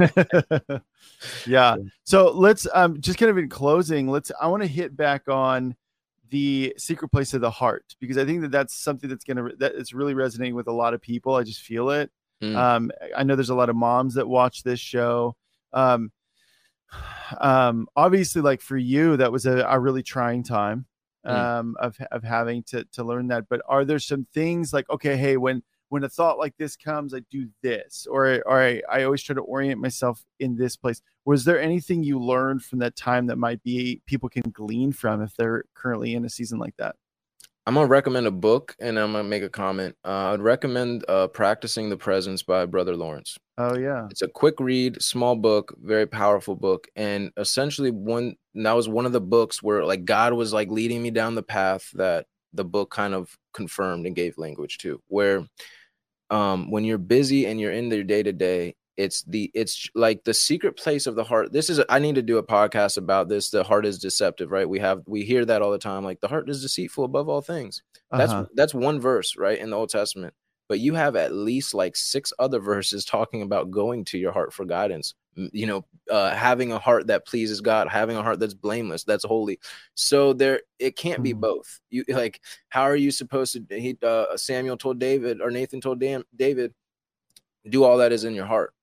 yeah. 1.47 1.77
So 2.03 2.33
let's 2.33 2.67
um 2.75 3.01
just 3.01 3.19
kind 3.19 3.31
of 3.31 3.39
in 3.39 3.49
closing, 3.49 4.09
let's 4.09 4.33
I 4.41 4.49
want 4.49 4.63
to 4.63 4.69
hit 4.69 4.97
back 4.97 5.29
on 5.29 5.77
the 6.31 6.75
secret 6.77 7.11
place 7.11 7.33
of 7.35 7.41
the 7.41 7.51
heart 7.51 7.95
because 8.01 8.19
I 8.19 8.25
think 8.25 8.41
that 8.43 8.51
that's 8.51 8.75
something 8.75 9.09
that's 9.09 9.23
to 9.25 9.55
that 9.59 9.75
is 9.75 9.95
really 9.95 10.15
resonating 10.15 10.57
with 10.57 10.67
a 10.67 10.73
lot 10.73 10.95
of 10.95 11.01
people. 11.01 11.37
I 11.37 11.45
just 11.45 11.61
feel 11.61 11.91
it. 11.91 12.11
Mm. 12.43 12.57
Um 12.57 12.91
I 13.17 13.23
know 13.23 13.37
there's 13.37 13.51
a 13.51 13.55
lot 13.55 13.69
of 13.69 13.77
moms 13.77 14.15
that 14.15 14.29
watch 14.29 14.65
this 14.65 14.81
show. 14.81 15.37
Um 15.73 16.11
um 17.41 17.87
obviously 17.95 18.43
like 18.43 18.61
for 18.61 18.77
you 18.77 19.17
that 19.19 19.31
was 19.31 19.47
a, 19.47 19.59
a 19.59 19.79
really 19.79 20.03
trying 20.03 20.43
time 20.43 20.87
Mm. 21.27 21.33
um, 21.33 21.77
of 21.81 21.97
of 22.11 22.23
having 22.23 22.63
to 22.65 22.85
to 22.93 23.05
learn 23.05 23.29
that. 23.29 23.49
But 23.49 23.63
are 23.69 23.85
there 23.85 23.99
some 23.99 24.27
things 24.35 24.73
like 24.73 24.89
okay, 24.91 25.17
hey, 25.17 25.37
when 25.37 25.63
when 25.89 26.05
a 26.05 26.09
thought 26.09 26.39
like 26.39 26.57
this 26.59 26.77
comes, 26.77 27.15
I 27.15 27.21
do 27.31 27.49
this, 27.63 28.07
or 28.11 28.43
or 28.47 28.61
I, 28.61 28.83
I 28.91 29.05
always 29.05 29.23
try 29.23 29.35
to 29.35 29.41
orient 29.41 29.81
myself 29.81 30.25
in 30.41 30.57
this 30.57 30.77
place. 30.77 31.01
Was 31.25 31.45
there 31.45 31.61
anything 31.61 32.03
you 32.03 32.19
learned 32.19 32.63
from 32.63 32.81
that 32.81 32.97
time 32.97 33.27
that 33.29 33.37
might 33.39 33.63
be 33.63 34.03
people 34.07 34.29
can 34.29 34.51
glean 34.53 34.93
from 34.93 35.23
if 35.23 35.35
they're 35.37 35.65
currently 35.75 36.15
in 36.15 36.25
a 36.25 36.29
season 36.29 36.59
like 36.59 36.77
that? 36.79 36.97
I'm 37.67 37.75
gonna 37.75 37.87
recommend 37.87 38.27
a 38.27 38.31
book 38.31 38.77
and 38.79 38.99
I'm 38.99 39.13
gonna 39.13 39.25
make 39.25 39.43
a 39.43 39.49
comment. 39.49 39.97
Uh, 40.05 40.33
I'd 40.33 40.43
recommend 40.43 41.05
uh, 41.09 41.29
"Practicing 41.29 41.89
the 41.89 41.97
Presence" 41.97 42.43
by 42.43 42.67
Brother 42.67 42.95
Lawrence. 42.95 43.39
Oh 43.57 43.77
yeah, 43.77 44.07
it's 44.11 44.23
a 44.23 44.29
quick 44.29 44.61
read, 44.61 45.01
small 45.03 45.35
book, 45.35 45.75
very 45.83 46.07
powerful 46.07 46.57
book, 46.57 46.89
and 46.95 47.31
essentially 47.39 47.91
one 47.91 48.37
that 48.55 48.73
was 48.73 48.89
one 48.89 49.07
of 49.07 49.13
the 49.13 49.21
books 49.21 49.63
where 49.63 49.85
like 49.85 50.05
God 50.05 50.35
was 50.35 50.53
like 50.53 50.71
leading 50.71 51.03
me 51.03 51.11
down 51.11 51.35
the 51.35 51.43
path 51.43 51.91
that 51.95 52.27
the 52.53 52.65
book 52.65 52.91
kind 52.91 53.15
of 53.15 53.35
confirmed 53.55 54.07
and 54.07 54.15
gave 54.15 54.37
language 54.37 54.79
to. 54.79 55.01
Where 55.09 55.47
um, 56.31 56.71
when 56.71 56.85
you're 56.85 56.99
busy 56.99 57.47
and 57.47 57.59
you're 57.59 57.73
in 57.73 57.91
your 57.91 58.05
day 58.05 58.23
to 58.23 58.33
day, 58.33 58.75
it's 58.97 59.23
the 59.23 59.51
it's 59.55 59.91
like 59.95 60.25
the 60.25 60.35
secret 60.35 60.77
place 60.77 61.07
of 61.07 61.15
the 61.17 61.25
heart. 61.25 61.53
This 61.53 61.69
is 61.71 61.81
i 61.89 61.99
need 61.99 62.15
to 62.15 62.23
do 62.23 62.39
a 62.39 62.43
podcast 62.47 62.97
about 62.97 63.29
this. 63.29 63.51
The 63.51 63.65
heart 63.65 63.87
is 63.87 63.99
deceptive 63.99 64.51
right? 64.51 64.69
We 64.69 64.79
have 64.81 65.03
we 65.07 65.25
hear 65.25 65.45
that 65.45 65.63
all 65.63 65.71
the 65.73 65.79
time. 65.79 66.05
Like 66.05 66.21
the 66.21 66.29
heart 66.29 66.49
is 66.49 66.63
deceitful 66.63 67.05
above 67.05 67.29
all 67.29 67.41
things. 67.41 67.83
That's 68.13 68.33
Uh-huh. 68.33 68.47
that's 68.55 68.75
one 68.75 69.01
verse 69.01 69.37
right 69.37 69.59
in 69.59 69.71
the 69.71 69.77
old 69.77 69.91
testament. 69.91 70.35
But 70.69 70.81
you 70.81 70.95
have 70.95 71.15
at 71.17 71.33
least 71.33 71.75
like 71.75 71.95
six 71.97 72.33
other 72.39 72.59
verses 72.61 73.05
talking 73.05 73.43
about 73.43 73.71
going 73.71 74.05
to 74.07 74.19
your 74.19 74.33
heart 74.33 74.53
for 74.53 74.65
guidance. 74.65 75.15
You 75.37 75.67
know 75.67 75.85
uh 76.11 76.31
having 76.35 76.71
a 76.71 76.79
heart 76.79 77.09
that 77.09 77.27
pleases 77.27 77.61
god 77.61 77.89
having 77.89 78.17
a 78.17 78.23
heart 78.23 78.39
that's 78.39 78.55
blameless 78.55 79.03
that's 79.03 79.25
holy. 79.25 79.59
So 79.95 80.33
there 80.33 80.61
it 80.79 80.97
can't 80.97 81.23
be 81.25 81.35
Mhm. 81.35 81.41
both. 81.41 81.81
You 81.91 82.05
like 82.09 82.41
how 82.69 82.83
are 82.83 82.95
you 82.97 83.11
supposed 83.11 83.55
to 83.55 83.81
he 83.81 83.99
uh 84.03 84.37
samuel 84.37 84.77
told 84.77 85.01
david 85.01 85.41
or 85.41 85.51
nathan 85.51 85.81
told 85.81 85.99
Dan, 86.01 86.23
david 86.37 86.73
do 87.69 87.83
all 87.83 87.97
that 87.99 88.13
is 88.13 88.25
in 88.25 88.35
your 88.35 88.45
heart 88.45 88.74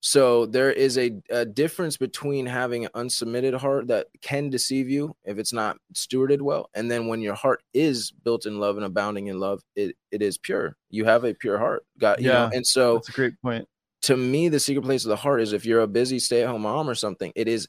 so 0.00 0.46
there 0.46 0.70
is 0.70 0.96
a, 0.96 1.20
a 1.28 1.44
difference 1.44 1.96
between 1.96 2.46
having 2.46 2.84
an 2.84 2.90
unsubmitted 2.94 3.54
heart 3.54 3.88
that 3.88 4.06
can 4.20 4.48
deceive 4.48 4.88
you 4.88 5.16
if 5.24 5.38
it's 5.38 5.52
not 5.52 5.76
stewarded 5.92 6.40
well, 6.40 6.70
and 6.74 6.90
then 6.90 7.08
when 7.08 7.20
your 7.20 7.34
heart 7.34 7.62
is 7.74 8.12
built 8.12 8.46
in 8.46 8.60
love 8.60 8.76
and 8.76 8.86
abounding 8.86 9.26
in 9.26 9.40
love, 9.40 9.62
it 9.74 9.96
it 10.12 10.22
is 10.22 10.38
pure. 10.38 10.76
You 10.90 11.04
have 11.04 11.24
a 11.24 11.34
pure 11.34 11.58
heart, 11.58 11.84
God. 11.98 12.20
You 12.20 12.28
know? 12.28 12.32
Yeah, 12.32 12.50
and 12.52 12.66
so 12.66 12.94
That's 12.94 13.08
a 13.08 13.12
great 13.12 13.34
point. 13.42 13.68
to 14.02 14.16
me, 14.16 14.48
the 14.48 14.60
secret 14.60 14.82
place 14.82 15.04
of 15.04 15.08
the 15.08 15.16
heart 15.16 15.40
is 15.40 15.52
if 15.52 15.66
you're 15.66 15.80
a 15.80 15.88
busy 15.88 16.20
stay 16.20 16.42
at 16.42 16.48
home 16.48 16.62
mom 16.62 16.88
or 16.88 16.94
something, 16.94 17.32
it 17.34 17.48
is 17.48 17.68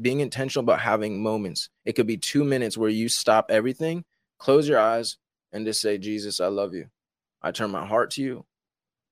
being 0.00 0.20
intentional 0.20 0.62
about 0.62 0.80
having 0.80 1.20
moments. 1.20 1.68
It 1.84 1.94
could 1.94 2.06
be 2.06 2.16
two 2.16 2.44
minutes 2.44 2.78
where 2.78 2.90
you 2.90 3.08
stop 3.08 3.46
everything, 3.50 4.04
close 4.38 4.68
your 4.68 4.78
eyes, 4.78 5.16
and 5.52 5.66
just 5.66 5.80
say, 5.80 5.98
Jesus, 5.98 6.38
I 6.38 6.46
love 6.46 6.74
you. 6.74 6.86
I 7.42 7.50
turn 7.50 7.70
my 7.70 7.84
heart 7.84 8.12
to 8.12 8.22
you. 8.22 8.44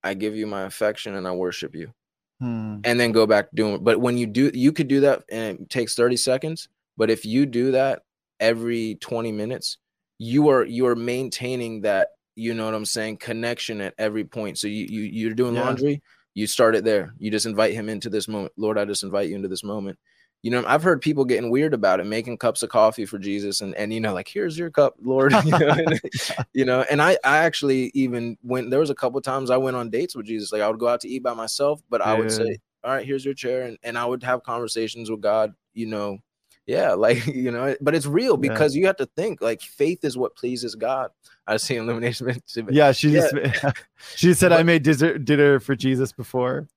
I 0.04 0.14
give 0.14 0.36
you 0.36 0.46
my 0.46 0.62
affection 0.62 1.14
and 1.14 1.26
I 1.26 1.32
worship 1.32 1.74
you 1.74 1.92
Hmm. 2.40 2.78
and 2.84 2.98
then 2.98 3.12
go 3.12 3.26
back 3.26 3.46
doing 3.54 3.74
it. 3.74 3.84
But 3.84 4.00
when 4.00 4.18
you 4.18 4.26
do, 4.26 4.50
you 4.52 4.72
could 4.72 4.88
do 4.88 5.00
that 5.00 5.22
and 5.30 5.60
it 5.60 5.70
takes 5.70 5.94
30 5.94 6.16
seconds. 6.16 6.68
But 6.96 7.10
if 7.10 7.24
you 7.24 7.46
do 7.46 7.72
that 7.72 8.02
every 8.40 8.96
20 8.96 9.32
minutes, 9.32 9.78
you 10.18 10.48
are 10.48 10.64
you 10.64 10.86
are 10.86 10.96
maintaining 10.96 11.82
that, 11.82 12.08
you 12.36 12.54
know 12.54 12.64
what 12.64 12.74
I'm 12.74 12.84
saying, 12.84 13.18
connection 13.18 13.80
at 13.80 13.94
every 13.98 14.24
point. 14.24 14.58
So 14.58 14.66
you, 14.68 14.86
you 14.88 15.02
you're 15.02 15.34
doing 15.34 15.54
Yeah. 15.54 15.64
laundry, 15.64 16.02
you 16.34 16.46
start 16.46 16.74
it 16.74 16.84
there. 16.84 17.14
You 17.18 17.30
just 17.30 17.46
invite 17.46 17.74
him 17.74 17.88
into 17.88 18.10
this 18.10 18.26
moment. 18.28 18.52
Lord, 18.56 18.78
I 18.78 18.84
just 18.84 19.04
invite 19.04 19.28
you 19.28 19.36
into 19.36 19.48
this 19.48 19.64
moment. 19.64 19.98
You 20.44 20.50
know, 20.50 20.62
I've 20.66 20.82
heard 20.82 21.00
people 21.00 21.24
getting 21.24 21.48
weird 21.48 21.72
about 21.72 22.00
it, 22.00 22.04
making 22.04 22.36
cups 22.36 22.62
of 22.62 22.68
coffee 22.68 23.06
for 23.06 23.18
Jesus, 23.18 23.62
and 23.62 23.74
and 23.76 23.94
you 23.94 23.98
know, 23.98 24.12
like 24.12 24.28
here's 24.28 24.58
your 24.58 24.70
cup, 24.70 24.94
Lord. 25.02 25.32
you, 25.44 25.50
know, 25.58 25.68
and, 25.70 26.00
you 26.52 26.66
know, 26.66 26.84
and 26.90 27.00
I 27.00 27.16
I 27.24 27.38
actually 27.38 27.90
even 27.94 28.36
went. 28.42 28.68
There 28.68 28.78
was 28.78 28.90
a 28.90 28.94
couple 28.94 29.18
times 29.22 29.48
I 29.48 29.56
went 29.56 29.74
on 29.74 29.88
dates 29.88 30.14
with 30.14 30.26
Jesus. 30.26 30.52
Like 30.52 30.60
I 30.60 30.68
would 30.68 30.78
go 30.78 30.86
out 30.86 31.00
to 31.00 31.08
eat 31.08 31.22
by 31.22 31.32
myself, 31.32 31.80
but 31.88 32.02
I 32.02 32.12
would 32.12 32.30
say, 32.30 32.58
"All 32.84 32.90
right, 32.90 33.06
here's 33.06 33.24
your 33.24 33.32
chair," 33.32 33.62
and 33.62 33.78
and 33.82 33.96
I 33.96 34.04
would 34.04 34.22
have 34.22 34.42
conversations 34.42 35.10
with 35.10 35.22
God. 35.22 35.54
You 35.72 35.86
know, 35.86 36.18
yeah, 36.66 36.92
like 36.92 37.26
you 37.26 37.50
know, 37.50 37.74
but 37.80 37.94
it's 37.94 38.04
real 38.04 38.34
Yeah. 38.34 38.50
because 38.52 38.76
you 38.76 38.84
have 38.86 38.96
to 38.96 39.06
think 39.16 39.40
like 39.40 39.62
faith 39.62 40.04
is 40.04 40.18
what 40.18 40.36
pleases 40.36 40.74
God. 40.74 41.08
I 41.46 41.56
see 41.56 41.76
illumination 41.76 42.38
Yeah, 42.68 42.92
she 42.92 43.08
Yeah. 43.08 43.30
just 43.30 43.76
she 44.14 44.34
said 44.34 44.52
I 44.52 44.62
made 44.62 44.82
dinner, 44.82 45.16
dinner 45.16 45.58
for 45.58 45.74
Jesus 45.74 46.12
before. 46.12 46.68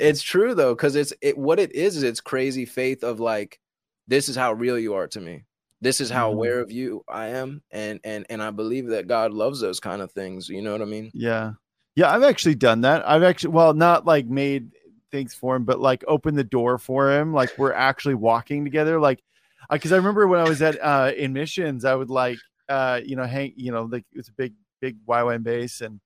It's 0.00 0.22
true 0.22 0.54
though, 0.54 0.74
because 0.74 0.96
it's 0.96 1.12
it 1.20 1.36
what 1.36 1.58
it 1.60 1.74
is 1.74 1.96
is 1.96 2.02
it's 2.02 2.20
crazy 2.20 2.64
faith 2.64 3.04
of 3.04 3.20
like, 3.20 3.60
this 4.08 4.28
is 4.28 4.36
how 4.36 4.52
real 4.52 4.78
you 4.78 4.94
are 4.94 5.06
to 5.08 5.20
me. 5.20 5.44
This 5.80 6.00
is 6.00 6.10
how 6.10 6.28
Mhm. 6.30 6.34
aware 6.34 6.60
of 6.60 6.70
you 6.70 7.04
I 7.08 7.28
am, 7.28 7.62
and 7.70 8.00
and 8.04 8.26
and 8.28 8.42
I 8.42 8.50
believe 8.50 8.88
that 8.88 9.06
God 9.08 9.32
loves 9.32 9.60
those 9.60 9.80
kind 9.80 10.02
of 10.02 10.12
things. 10.12 10.48
You 10.48 10.62
know 10.62 10.72
what 10.72 10.82
I 10.82 10.86
mean? 10.86 11.10
Yeah. 11.14 11.52
Yeah, 11.96 12.12
I've 12.12 12.22
actually 12.22 12.54
done 12.54 12.82
that. 12.82 13.06
I've 13.08 13.22
actually 13.22 13.50
well, 13.50 13.74
not 13.74 14.04
like 14.06 14.26
made 14.26 14.70
things 15.10 15.34
for 15.34 15.56
him, 15.56 15.64
but 15.64 15.80
like 15.80 16.04
opened 16.06 16.38
the 16.38 16.44
door 16.44 16.78
for 16.78 17.10
him. 17.10 17.32
Like 17.32 17.56
we're 17.58 17.72
actually 17.72 18.14
walking 18.14 18.64
together. 18.64 19.00
Like 19.00 19.22
because 19.70 19.92
I 19.92 19.96
remember 19.96 20.26
when 20.28 20.40
I 20.40 20.48
was 20.48 20.62
at 20.62 20.78
uh 20.82 21.12
in 21.16 21.32
missions, 21.32 21.84
I 21.84 21.94
would 21.94 22.10
like 22.10 22.38
uh 22.68 23.00
you 23.04 23.16
know 23.16 23.24
hang 23.24 23.52
you 23.56 23.72
know 23.72 23.82
like 23.84 24.04
it's 24.12 24.28
a 24.28 24.32
big 24.32 24.54
big 24.80 24.96
YWAM 25.06 25.42
base 25.42 25.80
and 25.80 26.00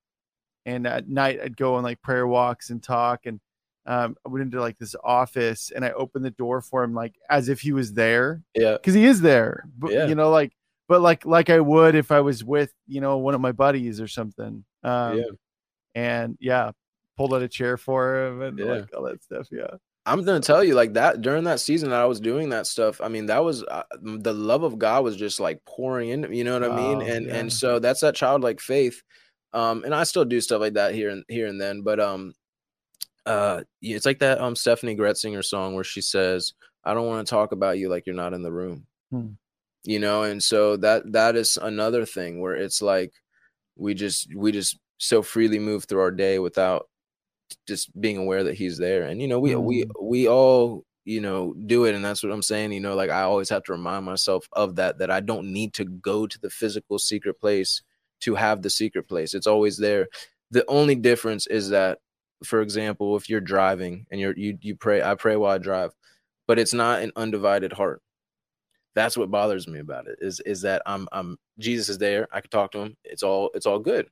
and 0.66 0.86
at 0.86 1.09
night 1.09 1.40
I'd 1.42 1.57
go 1.57 1.74
on 1.74 1.82
like 1.82 2.01
prayer 2.03 2.26
walks 2.26 2.70
and 2.70 2.82
talk 2.82 3.26
and 3.26 3.40
um 3.87 4.16
I 4.24 4.28
went 4.28 4.43
into 4.43 4.61
like 4.61 4.78
this 4.78 4.95
office 5.05 5.70
and 5.74 5.85
I 5.85 5.91
opened 5.91 6.24
the 6.24 6.30
door 6.30 6.61
for 6.61 6.82
him 6.82 6.95
like 6.95 7.14
as 7.30 7.49
if 7.49 7.61
he 7.61 7.72
was 7.72 7.93
there 7.93 8.43
Yeah, 8.55 8.72
because 8.74 8.95
he 8.95 9.05
is 9.05 9.20
there 9.20 9.64
but 9.78 9.93
Yeah. 9.93 10.07
you 10.07 10.14
know 10.14 10.30
like 10.30 10.53
but 10.89 11.01
like 11.01 11.24
like 11.24 11.49
i 11.51 11.59
would 11.61 11.95
if 11.95 12.12
i 12.12 12.20
was 12.20 12.45
with 12.45 12.70
you 12.87 13.01
know 13.01 13.16
one 13.16 13.35
of 13.35 13.41
my 13.41 13.53
buddies 13.53 14.01
or 14.01 14.09
something 14.09 14.64
um 14.82 15.16
Yeah. 15.18 15.24
and 15.95 16.37
yeah 16.41 16.72
pulled 17.16 17.32
out 17.35 17.43
a 17.43 17.49
chair 17.49 17.76
for 17.76 18.26
him 18.26 18.43
and 18.43 18.59
Yeah. 18.59 18.64
like 18.66 18.95
all 18.97 19.05
that 19.05 19.22
stuff 19.22 19.49
yeah 19.51 19.76
I'm 20.07 20.22
gonna 20.22 20.41
tell 20.41 20.62
you 20.62 20.74
like 20.74 20.93
that 20.95 21.22
during 21.22 21.45
that 21.45 21.61
season 21.61 21.89
that 21.89 22.03
I 22.03 22.05
was 22.05 22.20
doing 22.20 22.51
that 22.51 22.66
stuff. 22.66 23.01
I 23.01 23.09
mean, 23.09 23.24
that 23.24 23.43
was 23.43 23.62
uh, 23.64 23.85
the 24.03 24.35
love 24.35 24.62
of 24.62 24.78
God 24.78 25.03
was 25.03 25.16
just 25.16 25.41
like 25.41 25.64
pouring 25.64 26.11
in. 26.11 26.30
You 26.30 26.45
know 26.45 26.61
what 26.61 26.70
I 26.70 26.76
mean? 26.76 27.01
And 27.01 27.24
yeah. 27.24 27.37
and 27.37 27.51
so 27.51 27.78
that's 27.78 28.01
that 28.03 28.14
childlike 28.14 28.61
faith. 28.61 29.03
Um, 29.55 29.82
and 29.82 29.95
I 29.95 30.05
still 30.05 30.26
do 30.26 30.43
stuff 30.43 30.61
like 30.61 30.74
that 30.74 30.93
here 30.95 31.09
and 31.09 31.24
here 31.30 31.47
and 31.47 31.59
then, 31.59 31.80
but 31.80 32.01
um, 32.01 32.35
uh, 33.27 33.62
it's 33.83 34.07
like 34.07 34.18
that 34.20 34.41
um 34.41 34.55
Steffany 34.55 34.97
Gretzinger 34.97 35.45
song 35.45 35.75
where 35.75 35.85
she 35.85 36.01
says, 36.01 36.53
"I 36.85 36.95
don't 36.95 37.07
want 37.07 37.27
to 37.27 37.31
talk 37.31 37.53
about 37.53 37.79
you 37.79 37.89
like 37.89 38.07
you're 38.07 38.14
not 38.14 38.35
in 38.35 38.43
the 38.43 38.53
room." 38.53 38.87
Hmm. 39.11 39.31
You 39.85 39.99
know, 39.99 40.22
and 40.22 40.43
so 40.43 40.77
that 40.79 41.12
that 41.12 41.37
is 41.37 41.59
another 41.61 42.07
thing 42.07 42.41
where 42.41 42.55
it's 42.55 42.83
like 42.83 43.12
we 43.77 43.95
just 43.95 44.35
we 44.35 44.53
just 44.53 44.79
so 44.99 45.22
freely 45.22 45.59
move 45.59 45.85
through 45.85 46.01
our 46.01 46.11
day 46.11 46.39
without 46.39 46.89
just 47.66 47.99
being 48.01 48.16
aware 48.16 48.45
that 48.45 48.55
he's 48.55 48.79
there 48.79 49.05
and 49.05 49.20
you 49.20 49.29
know 49.29 49.39
we 49.39 49.55
we 49.55 49.85
we 50.01 50.29
all 50.29 50.85
you 51.05 51.20
know 51.20 51.55
do 51.66 51.85
it 51.85 51.95
and 51.95 52.05
that's 52.05 52.22
what 52.22 52.33
i'm 52.33 52.43
saying 52.43 52.72
you 52.72 52.81
know 52.81 52.95
like 52.95 53.11
i 53.11 53.22
always 53.22 53.49
have 53.49 53.62
to 53.62 53.72
remind 53.72 54.05
myself 54.05 54.49
of 54.53 54.77
that 54.77 54.99
that 54.99 55.11
i 55.11 55.20
don't 55.20 55.53
need 55.53 55.72
to 55.75 55.85
go 55.85 56.27
to 56.27 56.39
the 56.41 56.51
physical 56.51 56.99
secret 56.99 57.39
place 57.39 57.83
to 58.20 58.35
have 58.35 58.62
the 58.62 58.70
secret 58.70 59.07
place 59.07 59.35
it's 59.35 59.47
always 59.47 59.77
there 59.77 60.09
the 60.51 60.64
only 60.68 60.95
difference 60.95 61.47
is 61.47 61.68
that 61.68 61.99
for 62.47 62.61
example 62.62 63.16
if 63.16 63.28
you're 63.28 63.40
driving 63.40 64.07
and 64.11 64.20
you're 64.20 64.36
you 64.36 64.57
you 64.61 64.76
pray 64.76 65.03
i 65.03 65.14
pray 65.14 65.36
while 65.36 65.53
i 65.55 65.59
drive 65.59 65.92
but 66.47 66.59
it's 66.59 66.74
not 66.74 67.01
an 67.03 67.11
undivided 67.16 67.72
heart. 67.72 68.03
That's 68.95 69.16
what 69.16 69.30
bothers 69.30 69.66
me 69.66 69.78
about 69.80 70.07
it 70.07 70.18
is 70.20 70.40
is 70.40 70.62
that 70.62 70.82
i'm 70.86 71.09
i'm 71.11 71.36
jesus 71.59 71.88
is 71.88 71.99
there 71.99 72.28
i 72.30 72.40
can 72.40 72.51
talk 72.51 72.70
to 72.72 72.78
him 72.80 72.97
it's 73.05 73.22
all 73.22 73.51
it's 73.55 73.66
all 73.66 73.78
good. 73.80 74.09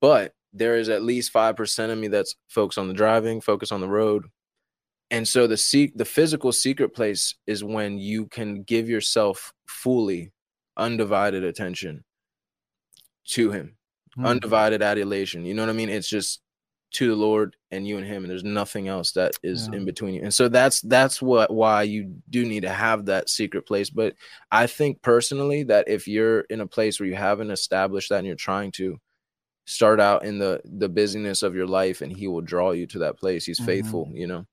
But 0.00 0.32
there 0.52 0.76
is 0.76 0.88
at 0.88 1.02
least 1.02 1.32
5% 1.32 1.90
of 1.92 1.98
me 1.98 2.08
that's 2.08 2.34
focused 2.48 2.78
on 2.78 2.88
the 2.88 2.94
driving 2.94 3.40
focused 3.40 3.70
on 3.70 3.80
the 3.80 3.88
road. 3.88 4.24
And 5.10 5.28
so 5.28 5.46
the 5.46 5.56
seek 5.56 5.96
the 5.96 6.04
physical 6.04 6.52
secret 6.52 6.94
place 6.94 7.36
is 7.46 7.62
when 7.62 7.98
you 7.98 8.26
can 8.26 8.62
give 8.62 8.88
yourself 8.88 9.52
fully 9.66 10.32
undivided 10.76 11.44
attention 11.44 12.04
to 13.26 13.52
him 13.52 13.76
Hmm. 14.16 14.26
undivided 14.26 14.82
adulation 14.82 15.44
you 15.44 15.54
know 15.54 15.62
what 15.62 15.70
i 15.70 15.72
mean? 15.72 15.88
It's 15.88 16.08
just 16.08 16.40
to 16.92 17.06
the 17.08 17.14
lord 17.14 17.56
and 17.70 17.86
you 17.86 17.96
and 17.98 18.06
him 18.06 18.24
and 18.24 18.30
there's 18.30 18.42
nothing 18.44 18.88
else 18.88 19.12
that 19.12 19.32
is 19.42 19.68
Yeah. 19.70 19.78
in 19.78 19.84
between 19.84 20.14
you 20.14 20.22
and 20.22 20.34
so 20.34 20.48
that's 20.48 20.80
that's 20.80 21.22
what 21.22 21.52
why 21.52 21.82
you 21.84 22.14
do 22.30 22.44
need 22.44 22.62
to 22.62 22.68
have 22.70 23.06
that 23.06 23.28
secret 23.28 23.66
place 23.66 23.90
but 23.90 24.14
i 24.50 24.66
think 24.66 25.00
personally 25.02 25.62
that 25.64 25.88
if 25.88 26.08
you're 26.08 26.40
in 26.42 26.60
a 26.60 26.66
place 26.66 26.98
where 26.98 27.08
you 27.08 27.14
haven't 27.14 27.50
established 27.50 28.08
that 28.08 28.18
and 28.18 28.26
you're 28.26 28.34
trying 28.36 28.72
to 28.72 28.98
start 29.66 30.00
out 30.00 30.24
in 30.24 30.38
the 30.38 30.60
the 30.64 30.88
busyness 30.88 31.42
of 31.44 31.54
your 31.54 31.66
life 31.66 32.00
and 32.00 32.10
he 32.16 32.26
will 32.26 32.40
draw 32.40 32.72
you 32.72 32.86
to 32.88 32.98
that 32.98 33.16
place 33.18 33.44
he's 33.44 33.60
Mhm. 33.60 33.66
faithful 33.66 34.10
you 34.12 34.26
know 34.26 34.44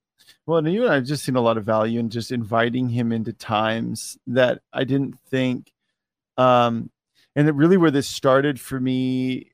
well 0.45 0.59
and 0.59 0.71
you 0.71 0.83
and 0.83 0.93
i've 0.93 1.05
just 1.05 1.23
seen 1.23 1.35
a 1.37 1.41
lot 1.41 1.57
of 1.57 1.65
value 1.65 1.99
in 1.99 2.09
just 2.09 2.31
inviting 2.31 2.87
him 2.89 3.11
into 3.11 3.33
times 3.33 4.17
that 4.27 4.61
i 4.73 4.83
didn't 4.83 5.17
think 5.31 5.71
um 6.37 6.91
and 7.35 7.47
that 7.47 7.53
really 7.53 7.77
where 7.77 7.91
this 7.91 8.07
started 8.07 8.59
for 8.59 8.79
me 8.79 9.49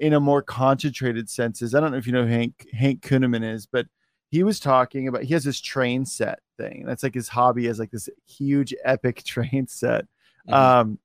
in 0.00 0.12
a 0.12 0.20
more 0.20 0.42
concentrated 0.42 1.28
senses. 1.28 1.74
i 1.74 1.80
don't 1.80 1.92
know 1.92 1.98
if 1.98 2.06
you 2.06 2.12
know 2.12 2.24
who 2.24 2.32
hank 2.32 2.66
hank 2.72 3.00
kunneman 3.02 3.44
is 3.44 3.66
but 3.66 3.86
he 4.30 4.42
was 4.42 4.58
talking 4.60 5.08
about 5.08 5.22
he 5.22 5.32
has 5.34 5.44
this 5.44 5.60
train 5.60 6.04
set 6.04 6.40
thing. 6.58 6.84
That's 6.84 7.02
like 7.02 7.14
his 7.14 7.28
hobby 7.28 7.66
is 7.66 7.78
like 7.78 7.90
this 7.90 8.08
huge 8.26 8.74
epic 8.84 9.22
train 9.24 9.66
set. 9.68 10.06
Mhm. 10.48 10.52
um 10.54 10.98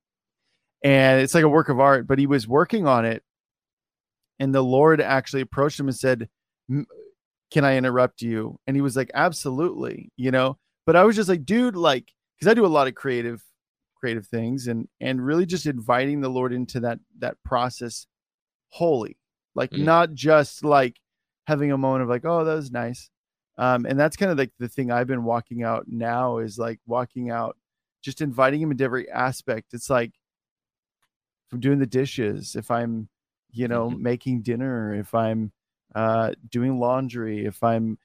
and 0.84 1.22
it's 1.22 1.36
like 1.36 1.44
a 1.44 1.50
work 1.50 1.70
of 1.70 1.80
art 1.80 2.08
but 2.08 2.18
he 2.18 2.26
was 2.26 2.48
working 2.48 2.88
on 2.88 3.06
it. 3.06 3.24
And 4.40 4.54
the 4.54 4.64
lord 4.64 5.00
actually 5.02 5.42
approached 5.42 5.80
him 5.80 5.88
and 5.88 5.96
said 5.96 6.30
can 7.52 7.64
i 7.64 7.78
interrupt 7.78 8.22
you? 8.22 8.60
And 8.66 8.76
he 8.76 8.82
was 8.82 8.96
like 8.96 9.12
absolutely 9.14 10.12
you 10.18 10.32
know? 10.32 10.58
But 10.86 10.96
i 10.96 11.04
was 11.04 11.16
just 11.16 11.30
like 11.30 11.46
dude 11.46 11.76
like 11.76 12.12
because 12.40 12.50
i 12.52 12.54
do 12.56 12.66
a 12.66 12.68
lot 12.68 12.88
of 12.88 12.96
creative 12.96 13.44
creative 13.96 14.26
things 14.26 14.68
and 14.68 14.88
and 15.00 15.24
really 15.24 15.46
just 15.46 15.68
inviting 15.68 16.22
the 16.22 16.30
lord 16.30 16.52
into 16.52 16.80
that 16.80 16.98
that 17.20 17.38
process 17.46 18.08
wholly 18.72 19.18
like 19.56 19.72
Mm. 19.72 19.84
not 19.86 20.14
just 20.14 20.64
like 20.64 21.00
having 21.48 21.72
a 21.72 21.78
moment 21.78 22.04
of 22.04 22.10
like 22.10 22.26
oh 22.26 22.44
that 22.44 22.56
was 22.56 22.72
nice 22.72 23.10
um 23.58 23.86
and 23.86 24.00
that's 24.00 24.16
kind 24.18 24.32
of 24.32 24.38
like 24.38 24.52
the 24.60 24.68
thing 24.70 24.92
i've 24.92 25.08
been 25.08 25.24
walking 25.24 25.64
out 25.64 25.86
now 25.88 26.38
is 26.40 26.58
like 26.58 26.80
walking 26.88 27.30
out 27.30 27.58
just 28.02 28.22
inviting 28.22 28.62
him 28.62 28.72
into 28.72 28.84
every 28.84 29.10
aspect 29.12 29.74
it's 29.74 29.90
like 29.90 30.12
if 31.48 31.54
i'm 31.54 31.60
doing 31.60 31.80
the 31.80 31.86
dishes 31.86 32.56
if 32.56 32.72
i'm 32.72 33.10
you 33.52 33.68
know 33.68 33.90
Mhm. 33.92 34.00
making 34.00 34.42
dinner 34.42 34.96
if 34.96 35.14
i'm 35.14 35.52
uh, 35.94 36.32
doing 36.50 36.80
laundry, 36.80 37.46
if 37.46 37.62
I'm 37.62 37.98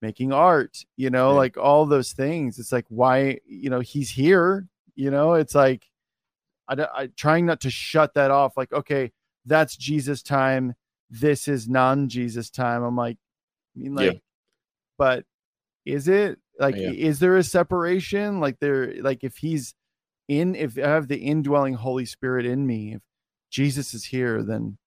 making 0.00 0.32
art, 0.32 0.84
you 0.96 1.10
know, 1.10 1.30
Yeah. 1.30 1.38
like 1.38 1.56
all 1.56 1.84
those 1.84 2.12
things. 2.12 2.60
It's 2.60 2.70
like 2.70 2.84
why, 2.88 3.40
you 3.44 3.68
know, 3.68 3.80
he's 3.80 4.10
here. 4.10 4.68
You 4.94 5.10
know, 5.10 5.34
it's 5.34 5.52
like 5.52 5.90
I, 6.68 6.86
I 6.94 7.06
trying 7.08 7.44
not 7.46 7.62
to 7.62 7.70
shut 7.70 8.14
that 8.14 8.30
off. 8.30 8.56
Like, 8.56 8.72
okay, 8.72 9.10
that's 9.46 9.76
Jesus 9.76 10.22
time. 10.22 10.74
This 11.08 11.48
is 11.48 11.68
non-Jesus 11.68 12.50
time. 12.50 12.82
I'm 12.82 12.96
like, 12.96 13.16
I 13.76 13.80
mean, 13.80 13.94
Yeah. 13.94 14.10
like, 14.10 14.22
but 14.98 15.24
is 15.84 16.08
it 16.08 16.38
like 16.58 16.76
Yeah. 16.76 16.90
is 16.90 17.20
there 17.20 17.36
a 17.36 17.44
separation? 17.44 18.40
Like 18.40 18.58
there, 18.60 18.94
like 19.02 19.22
if 19.22 19.36
he's 19.36 19.74
in, 20.28 20.54
if 20.56 20.76
I 20.76 20.88
have 20.88 21.08
the 21.08 21.18
indwelling 21.18 21.74
Holy 21.74 22.06
Spirit 22.06 22.44
in 22.46 22.66
me, 22.66 22.94
if 22.94 23.02
Jesus 23.50 23.94
is 23.94 24.04
here, 24.04 24.42
then 24.42 24.78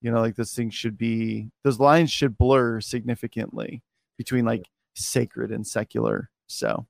you 0.00 0.10
know, 0.10 0.20
like 0.20 0.36
this 0.36 0.54
thing 0.54 0.70
should 0.70 0.96
be 0.96 1.50
those 1.64 1.80
lines 1.80 2.10
should 2.10 2.38
blur 2.38 2.80
significantly 2.80 3.82
between 4.16 4.44
like 4.44 4.64
sacred 4.94 5.50
and 5.50 5.66
secular. 5.66 6.30
So 6.46 6.86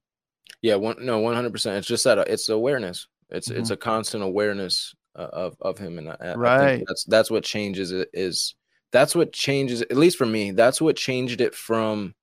Yeah, 0.63 0.77
one 0.77 0.97
no, 1.05 1.19
one 1.19 1.35
hundred 1.35 1.53
percent. 1.53 1.77
It's 1.79 1.89
just 1.89 2.05
that 2.05 2.19
uh, 2.19 2.25
it's 2.27 2.49
awareness. 2.49 3.09
It's 3.31 3.49
Mm-hmm. 3.49 3.61
it's 3.61 3.71
a 3.71 3.77
constant 3.77 4.23
awareness 4.23 4.95
uh, 5.17 5.29
of 5.33 5.57
of 5.61 5.79
him, 5.79 5.99
and 5.99 6.11
I, 6.11 6.37
I 6.45 6.51
Right. 6.53 6.59
think 6.59 6.87
that's 6.87 7.05
that's 7.05 7.31
what 7.31 7.45
changes 7.45 7.93
it. 7.93 8.11
Is 8.13 8.55
that's 8.93 9.15
what 9.17 9.33
changes 9.33 9.83
at 9.83 9.97
least 9.97 10.19
for 10.19 10.27
me. 10.27 10.53
That's 10.53 10.81
what 10.81 10.97
changed 10.97 11.41
it 11.41 11.55
from 11.55 12.15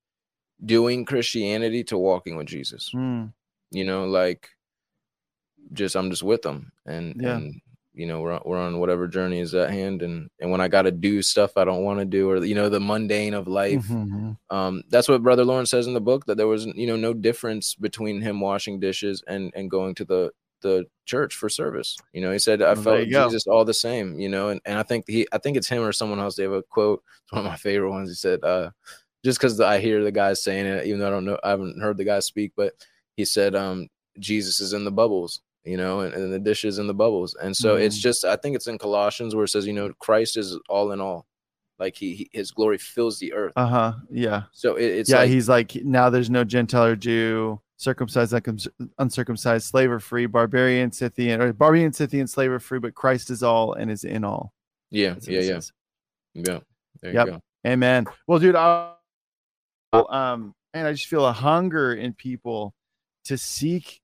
doing 0.64 1.04
Christianity 1.06 1.84
to 1.84 1.98
walking 1.98 2.36
with 2.36 2.46
Jesus. 2.48 2.94
hmm, 2.94 3.26
You 3.70 3.84
know, 3.84 4.06
like 4.06 4.50
just 5.72 5.96
I'm 5.96 6.10
just 6.10 6.22
with 6.22 6.42
them, 6.42 6.72
and 6.86 7.14
Yeah. 7.14 7.40
and 7.40 7.60
you 7.94 8.06
know 8.06 8.20
we're 8.20 8.32
on, 8.32 8.42
we're 8.44 8.58
on 8.58 8.78
whatever 8.80 9.08
journey 9.08 9.40
is 9.40 9.54
at 9.54 9.70
hand, 9.70 10.02
and 10.02 10.30
and 10.40 10.50
when 10.50 10.60
I 10.60 10.68
got 10.68 10.82
to 10.82 10.90
do 10.92 11.22
stuff 11.22 11.56
I 11.56 11.64
don't 11.64 11.84
want 11.84 12.00
to 12.00 12.04
do, 12.04 12.30
or 12.30 12.44
you 12.44 12.54
know 12.54 12.68
the 12.68 12.80
mundane 12.80 13.34
of 13.34 13.48
life, 13.48 13.96
mhm, 13.96 14.36
um 14.50 14.82
that's 14.90 15.08
what 15.08 15.22
brother 15.22 15.44
lawrence 15.44 15.70
says 15.70 15.86
in 15.86 15.94
the 15.94 16.00
book 16.00 16.26
that 16.26 16.36
there 16.36 16.48
was 16.48 16.66
you 16.66 16.86
know 16.86 16.96
no 16.96 17.14
difference 17.14 17.74
between 17.74 18.20
him 18.20 18.40
washing 18.40 18.80
dishes 18.80 19.22
and 19.28 19.52
and 19.56 19.70
going 19.70 19.94
to 19.96 20.04
the 20.04 20.30
the 20.64 20.84
church 21.06 21.34
for 21.36 21.48
service 21.50 21.96
you 22.14 22.20
know 22.22 22.32
he 22.32 22.38
said 22.38 22.62
i 22.62 22.72
Well, 22.72 22.82
felt 22.82 23.00
you 23.06 23.12
go. 23.12 23.24
jesus 23.28 23.46
all 23.46 23.64
the 23.64 23.74
same 23.74 24.18
you 24.18 24.28
know 24.28 24.48
and, 24.48 24.60
and 24.64 24.78
i 24.78 24.82
think 24.82 25.04
he 25.06 25.26
i 25.32 25.38
think 25.38 25.56
it's 25.56 25.68
him 25.68 25.82
or 25.82 25.92
someone 25.92 26.18
else 26.18 26.34
they 26.36 26.42
have 26.44 26.52
a 26.52 26.62
quote 26.62 27.02
it's 27.22 27.32
one 27.32 27.44
of 27.44 27.50
my 27.50 27.56
favorite 27.56 27.90
ones 27.90 28.08
he 28.08 28.14
said 28.14 28.42
uh 28.42 28.70
just 29.24 29.38
because 29.38 29.60
i 29.60 29.78
hear 29.78 30.02
the 30.02 30.10
guys 30.10 30.42
saying 30.42 30.66
it 30.66 30.86
even 30.86 30.98
though 30.98 31.06
i 31.06 31.10
don't 31.10 31.24
know 31.26 31.38
i 31.44 31.50
haven't 31.50 31.80
heard 31.80 31.96
the 31.98 32.04
guy 32.04 32.18
speak 32.20 32.52
but 32.56 32.72
he 33.16 33.24
said 33.24 33.54
um 33.54 33.86
jesus 34.18 34.60
is 34.60 34.72
in 34.72 34.84
the 34.84 34.90
bubbles 34.90 35.40
you 35.64 35.76
know 35.76 36.00
and, 36.00 36.14
and 36.14 36.32
the 36.32 36.38
dishes 36.38 36.78
in 36.78 36.86
the 36.86 36.94
bubbles 36.94 37.34
and 37.42 37.54
so 37.56 37.76
it's 37.76 37.98
Mhm. 37.98 38.02
just 38.02 38.24
i 38.24 38.34
think 38.36 38.56
it's 38.56 38.66
in 38.66 38.78
colossians 38.78 39.34
where 39.34 39.44
it 39.44 39.48
says 39.48 39.66
you 39.66 39.72
know 39.74 39.92
christ 39.98 40.36
is 40.38 40.58
all 40.68 40.90
in 40.92 41.00
all 41.00 41.26
like 41.78 41.96
he, 41.96 42.14
he 42.14 42.30
his 42.32 42.50
glory 42.50 42.78
fills 42.78 43.18
the 43.18 43.32
earth 43.34 43.52
uh-huh. 43.56 43.92
Yeah. 44.10 44.44
so 44.52 44.76
it, 44.76 44.84
it's 44.86 45.10
yeah, 45.10 45.18
like 45.20 45.28
he's 45.28 45.48
like 45.48 45.74
now 45.84 46.08
there's 46.10 46.30
no 46.30 46.44
Gentile 46.44 46.84
or 46.86 46.96
Jew, 46.96 47.60
circumcised, 47.76 48.34
uncircumcised, 48.98 49.66
slave 49.66 49.90
or 49.90 50.00
free, 50.00 50.26
barbarian, 50.26 50.92
Scythian, 50.92 51.40
or 51.40 51.52
barbarian, 51.52 51.92
Scythian, 51.92 52.26
slave 52.26 52.50
or 52.50 52.60
free, 52.60 52.78
but 52.78 52.94
Christ 52.94 53.30
is 53.30 53.42
all 53.42 53.74
and 53.74 53.90
is 53.90 54.04
in 54.04 54.24
all. 54.24 54.52
yeah 54.90 55.14
yeah 55.22 55.40
yeah 55.40 55.60
yeah 56.34 56.58
there 57.02 57.12
Yep. 57.14 57.26
you 57.26 57.32
go 57.32 57.42
Amen. 57.66 58.06
Well, 58.26 58.38
dude, 58.38 58.56
I, 58.56 58.92
um, 59.92 60.54
and 60.74 60.86
I 60.86 60.92
just 60.92 61.06
feel 61.06 61.24
a 61.26 61.32
hunger 61.32 61.94
in 61.94 62.12
people 62.12 62.74
to 63.24 63.38
seek 63.38 64.02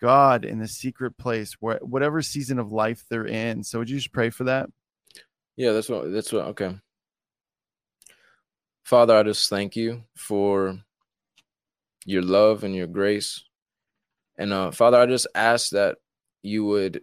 God 0.00 0.44
in 0.44 0.58
the 0.58 0.66
secret 0.66 1.16
place, 1.16 1.54
where 1.60 1.78
whatever 1.80 2.22
season 2.22 2.58
of 2.58 2.72
life 2.72 3.04
they're 3.08 3.26
in. 3.26 3.62
So, 3.62 3.78
would 3.78 3.88
you 3.88 3.96
just 3.98 4.12
pray 4.12 4.30
for 4.30 4.44
that? 4.44 4.68
Yeah, 5.56 5.72
that's 5.72 5.88
what 5.88 6.10
that's 6.12 6.32
what 6.32 6.46
okay. 6.46 6.76
Father, 8.84 9.16
I 9.16 9.22
just 9.22 9.48
thank 9.48 9.76
you 9.76 10.02
for 10.16 10.80
your 12.08 12.22
love 12.22 12.64
and 12.64 12.74
your 12.74 12.86
grace. 12.86 13.44
And 14.38 14.52
uh 14.52 14.70
Father, 14.70 14.98
I 14.98 15.06
just 15.06 15.26
ask 15.34 15.70
that 15.70 15.98
you 16.42 16.64
would 16.64 17.02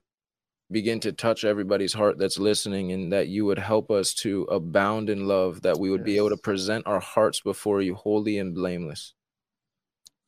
begin 0.72 1.00
to 1.02 1.12
touch 1.12 1.46
everybody's 1.46 1.94
heart 1.94 2.18
that's 2.18 2.40
listening 2.40 2.92
and 2.92 3.14
that 3.14 3.28
you 3.28 3.46
would 3.46 3.60
help 3.60 3.92
us 3.92 4.16
to 4.16 4.44
abound 4.44 5.12
in 5.12 5.28
love, 5.28 5.62
that 5.62 5.80
we 5.80 5.92
would 5.92 6.04
be 6.04 6.18
able 6.18 6.32
to 6.32 6.38
present 6.38 6.88
our 6.88 7.00
hearts 7.00 7.40
before 7.42 7.82
you 7.82 7.94
holy 7.94 8.40
and 8.40 8.56
blameless. 8.56 9.14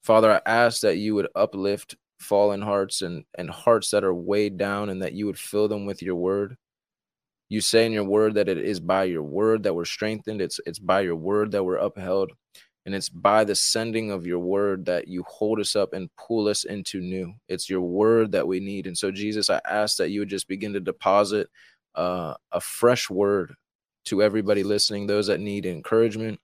Father, 0.03 0.31
I 0.31 0.41
ask 0.45 0.81
that 0.81 0.97
you 0.97 1.15
would 1.15 1.27
uplift 1.35 1.95
fallen 2.19 2.61
hearts 2.61 3.01
and, 3.01 3.23
and 3.35 3.49
hearts 3.49 3.89
that 3.91 4.03
are 4.03 4.13
weighed 4.13 4.57
down 4.57 4.89
and 4.89 5.01
that 5.01 5.13
you 5.13 5.25
would 5.25 5.39
fill 5.39 5.67
them 5.67 5.87
with 5.87 6.03
your 6.03 6.15
word. 6.15 6.55
You 7.49 7.59
say 7.61 7.85
in 7.87 7.91
your 7.91 8.03
word 8.03 8.35
that 8.35 8.47
it 8.47 8.59
is 8.59 8.79
by 8.79 9.05
your 9.05 9.23
word 9.23 9.63
that 9.63 9.73
we're 9.73 9.85
strengthened. 9.85 10.39
It's 10.39 10.59
it's 10.67 10.79
by 10.79 11.01
your 11.01 11.15
word 11.15 11.51
that 11.51 11.63
we're 11.63 11.77
upheld. 11.77 12.31
And 12.87 12.95
it's 12.95 13.09
by 13.09 13.43
the 13.43 13.53
sending 13.53 14.11
of 14.11 14.25
your 14.25 14.39
word 14.39 14.85
that 14.85 15.09
you 15.09 15.25
hold 15.27 15.59
us 15.59 15.75
up 15.75 15.91
and 15.91 16.09
pull 16.15 16.47
us 16.47 16.63
into 16.63 17.01
new. 17.01 17.33
It's 17.49 17.69
your 17.69 17.81
word 17.81 18.31
that 18.31 18.47
we 18.47 18.61
need. 18.61 18.87
And 18.87 18.97
so, 18.97 19.11
Jesus, 19.11 19.49
I 19.49 19.59
ask 19.69 19.97
that 19.97 20.09
you 20.09 20.21
would 20.21 20.29
just 20.29 20.47
begin 20.47 20.71
to 20.71 20.79
deposit 20.79 21.49
uh, 21.95 22.35
a 22.53 22.61
fresh 22.61 23.09
word 23.09 23.53
to 24.05 24.23
everybody 24.23 24.63
listening, 24.63 25.05
those 25.05 25.27
that 25.27 25.41
need 25.41 25.65
encouragement, 25.65 26.39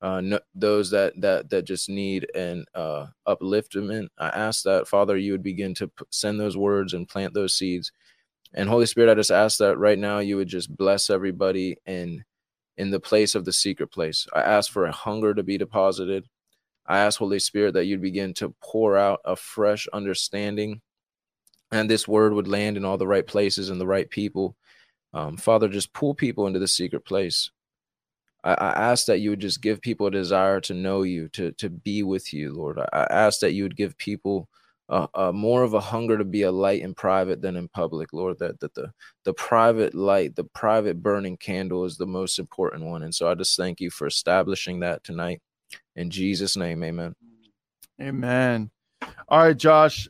uh, 0.00 0.22
no, 0.22 0.40
those 0.54 0.90
that 0.90 1.12
that 1.20 1.50
that 1.50 1.64
just 1.64 1.90
need 1.90 2.26
an 2.34 2.64
uh, 2.74 3.08
upliftment. 3.26 4.08
I 4.16 4.28
ask 4.28 4.62
that 4.62 4.88
Father, 4.88 5.18
you 5.18 5.32
would 5.32 5.42
begin 5.42 5.74
to 5.74 5.88
p- 5.88 6.04
send 6.08 6.40
those 6.40 6.56
words 6.56 6.94
and 6.94 7.06
plant 7.06 7.34
those 7.34 7.58
seeds. 7.58 7.92
And 8.54 8.70
Holy 8.70 8.86
Spirit, 8.86 9.10
I 9.10 9.16
just 9.16 9.30
ask 9.30 9.58
that 9.58 9.76
right 9.76 9.98
now 9.98 10.20
you 10.20 10.38
would 10.38 10.48
just 10.48 10.74
bless 10.74 11.10
everybody 11.10 11.76
in 11.84 12.24
in 12.78 12.90
the 12.90 13.00
place 13.00 13.34
of 13.34 13.44
the 13.44 13.52
secret 13.52 13.88
place. 13.88 14.26
I 14.32 14.40
ask 14.40 14.70
for 14.70 14.86
a 14.86 14.92
hunger 14.92 15.34
to 15.34 15.42
be 15.42 15.58
deposited. 15.58 16.24
I 16.86 17.00
ask 17.00 17.18
Holy 17.18 17.40
Spirit 17.40 17.74
that 17.74 17.84
you'd 17.84 18.00
begin 18.00 18.32
to 18.34 18.54
pour 18.62 18.96
out 18.96 19.20
a 19.24 19.36
fresh 19.36 19.86
understanding, 19.92 20.80
and 21.70 21.90
this 21.90 22.08
word 22.08 22.32
would 22.32 22.48
land 22.48 22.78
in 22.78 22.84
all 22.84 22.96
the 22.96 23.06
right 23.06 23.26
places 23.26 23.68
and 23.68 23.78
the 23.80 23.86
right 23.86 24.08
people. 24.08 24.56
Um, 25.12 25.36
Father, 25.36 25.68
just 25.68 25.92
pull 25.92 26.14
people 26.14 26.46
into 26.46 26.60
the 26.60 26.68
secret 26.68 27.04
place. 27.04 27.50
I, 28.44 28.54
I 28.54 28.70
ask 28.90 29.06
that 29.06 29.20
you 29.20 29.30
would 29.30 29.40
just 29.40 29.60
give 29.60 29.80
people 29.80 30.06
a 30.06 30.10
desire 30.10 30.60
to 30.62 30.74
know 30.74 31.02
you, 31.02 31.28
to 31.30 31.52
to 31.52 31.68
be 31.68 32.02
with 32.02 32.32
you, 32.32 32.54
Lord. 32.54 32.78
I, 32.78 32.88
I 32.92 33.06
ask 33.10 33.40
that 33.40 33.52
you 33.52 33.64
would 33.64 33.76
give 33.76 33.98
people 33.98 34.48
uh, 34.88 35.06
uh, 35.14 35.32
more 35.32 35.62
of 35.62 35.74
a 35.74 35.80
hunger 35.80 36.16
to 36.16 36.24
be 36.24 36.42
a 36.42 36.52
light 36.52 36.82
in 36.82 36.94
private 36.94 37.42
than 37.42 37.56
in 37.56 37.68
public, 37.68 38.12
Lord. 38.12 38.38
That 38.38 38.58
that 38.60 38.74
the 38.74 38.90
the 39.24 39.34
private 39.34 39.94
light, 39.94 40.36
the 40.36 40.44
private 40.44 41.02
burning 41.02 41.36
candle 41.36 41.84
is 41.84 41.96
the 41.96 42.06
most 42.06 42.38
important 42.38 42.84
one. 42.84 43.02
And 43.02 43.14
so 43.14 43.30
I 43.30 43.34
just 43.34 43.56
thank 43.56 43.80
you 43.80 43.90
for 43.90 44.06
establishing 44.06 44.80
that 44.80 45.04
tonight. 45.04 45.40
In 45.96 46.10
Jesus' 46.10 46.56
name, 46.56 46.82
Amen. 46.82 47.14
Amen. 48.00 48.70
All 49.28 49.40
right, 49.40 49.56
Josh, 49.56 50.08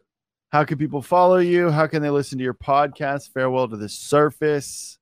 how 0.50 0.64
can 0.64 0.78
people 0.78 1.02
follow 1.02 1.38
you? 1.38 1.70
How 1.70 1.86
can 1.86 2.02
they 2.02 2.10
listen 2.10 2.38
to 2.38 2.44
your 2.44 2.54
podcast? 2.54 3.32
Farewell 3.32 3.68
to 3.68 3.76
the 3.76 3.88
surface. 3.88 4.98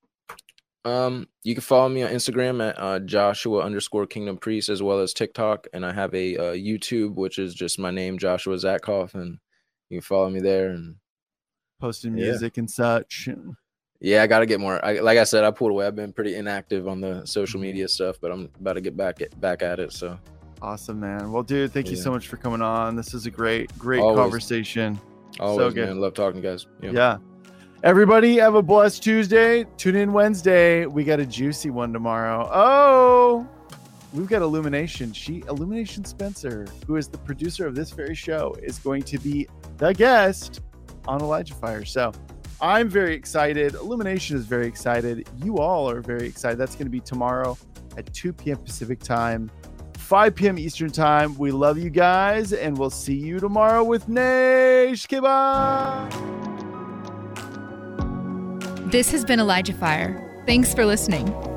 Um, 0.85 1.27
you 1.43 1.53
can 1.53 1.61
follow 1.61 1.89
me 1.89 2.03
on 2.03 2.11
Instagram 2.11 2.65
at 2.65 2.79
uh, 2.79 2.99
Joshua 2.99 3.61
underscore 3.61 4.07
Kingdom 4.07 4.37
Priest 4.37 4.69
as 4.69 4.81
well 4.81 4.99
as 4.99 5.13
TikTok, 5.13 5.67
and 5.73 5.85
I 5.85 5.91
have 5.91 6.13
a 6.15 6.37
uh, 6.37 6.53
YouTube 6.53 7.15
which 7.15 7.39
is 7.39 7.53
just 7.53 7.77
my 7.77 7.91
name, 7.91 8.17
Joshua 8.17 8.55
Zatkoff, 8.55 9.13
and 9.13 9.37
you 9.89 9.97
can 9.97 10.01
follow 10.01 10.29
me 10.29 10.39
there. 10.39 10.69
And 10.69 10.95
Posting 11.79 12.17
Yeah. 12.17 12.31
music 12.31 12.57
and 12.57 12.69
such. 12.69 13.29
yeah, 13.99 14.23
I 14.23 14.27
got 14.27 14.39
to 14.39 14.45
get 14.45 14.59
more. 14.59 14.83
I, 14.83 14.99
like 14.99 15.17
I 15.19 15.23
said, 15.23 15.43
I 15.43 15.51
pulled 15.51 15.71
away. 15.71 15.85
I've 15.85 15.95
been 15.95 16.11
pretty 16.11 16.35
inactive 16.35 16.87
on 16.87 17.01
the 17.01 17.25
social 17.25 17.59
mm-hmm. 17.59 17.67
media 17.67 17.87
stuff, 17.87 18.17
but 18.19 18.31
I'm 18.31 18.49
about 18.59 18.73
to 18.73 18.81
get 18.81 18.97
back 18.97 19.21
at, 19.21 19.39
back 19.39 19.61
at 19.61 19.79
it. 19.79 19.93
So 19.93 20.17
Awesome, 20.61 20.99
man. 20.99 21.31
Well, 21.31 21.43
dude, 21.43 21.71
thank 21.71 21.89
you 21.89 21.95
so 21.95 22.11
much 22.11 22.27
for 22.27 22.37
coming 22.37 22.61
on. 22.61 22.95
This 22.95 23.13
is 23.13 23.25
a 23.25 23.31
great, 23.31 23.75
great 23.77 24.01
Always. 24.01 24.17
conversation. 24.17 24.99
always, 25.39 25.57
so 25.57 25.71
good. 25.71 25.87
man, 25.87 26.01
love 26.01 26.13
talking, 26.13 26.41
to 26.41 26.47
you 26.47 26.53
guys. 26.53 26.67
Yeah. 26.81 27.17
Everybody 27.83 28.37
have 28.37 28.55
a 28.55 28.61
blessed 28.63 29.03
Tuesday. 29.03 29.65
Tune 29.77 29.95
in 29.95 30.13
Wednesday. 30.13 30.87
We 30.87 31.03
got 31.03 31.19
a 31.19 31.25
juicy 31.25 31.69
one 31.69 31.93
tomorrow. 31.93 32.49
Oh, 32.51 33.47
we've 34.17 34.27
got 34.27 34.41
Illumination. 34.41 35.13
She 35.13 35.43
Illumination 35.47 36.03
Spencer, 36.03 36.65
who 36.87 36.95
is 36.95 37.07
the 37.07 37.17
producer 37.19 37.67
of 37.67 37.75
this 37.75 37.91
very 37.91 38.15
show, 38.15 38.55
is 38.63 38.79
going 38.79 39.03
to 39.03 39.19
be 39.19 39.47
the 39.77 39.93
guest 39.93 40.61
on 41.07 41.21
Elijah 41.21 41.53
Fire. 41.53 41.85
So 41.85 42.11
I'm 42.59 42.89
very 42.89 43.13
excited. 43.13 43.75
Illumination 43.75 44.35
is 44.35 44.45
very 44.45 44.67
excited. 44.67 45.29
You 45.37 45.57
all 45.59 45.89
are 45.89 46.01
very 46.01 46.27
excited. 46.27 46.57
That's 46.57 46.75
going 46.75 46.87
to 46.87 46.91
be 46.91 46.99
tomorrow 46.99 47.57
at 47.97 48.11
2 48.13 48.33
p.m. 48.33 48.57
Pacific 48.57 48.99
time, 48.99 49.51
5 49.97 50.35
p.m. 50.35 50.57
Eastern 50.57 50.89
time. 50.89 51.37
We 51.37 51.51
love 51.51 51.77
you 51.77 51.89
guys, 51.89 52.53
and 52.53 52.77
we'll 52.77 52.89
see 52.89 53.15
you 53.15 53.39
tomorrow 53.39 53.83
with 53.83 54.07
Nash 54.09 55.05
Kiba. 55.07 56.09
This 58.91 59.11
has 59.11 59.23
been 59.25 59.39
Elijah 59.39 59.73
Fire. 59.73 60.43
Thanks 60.47 60.73
for 60.73 60.85
listening. 60.85 61.56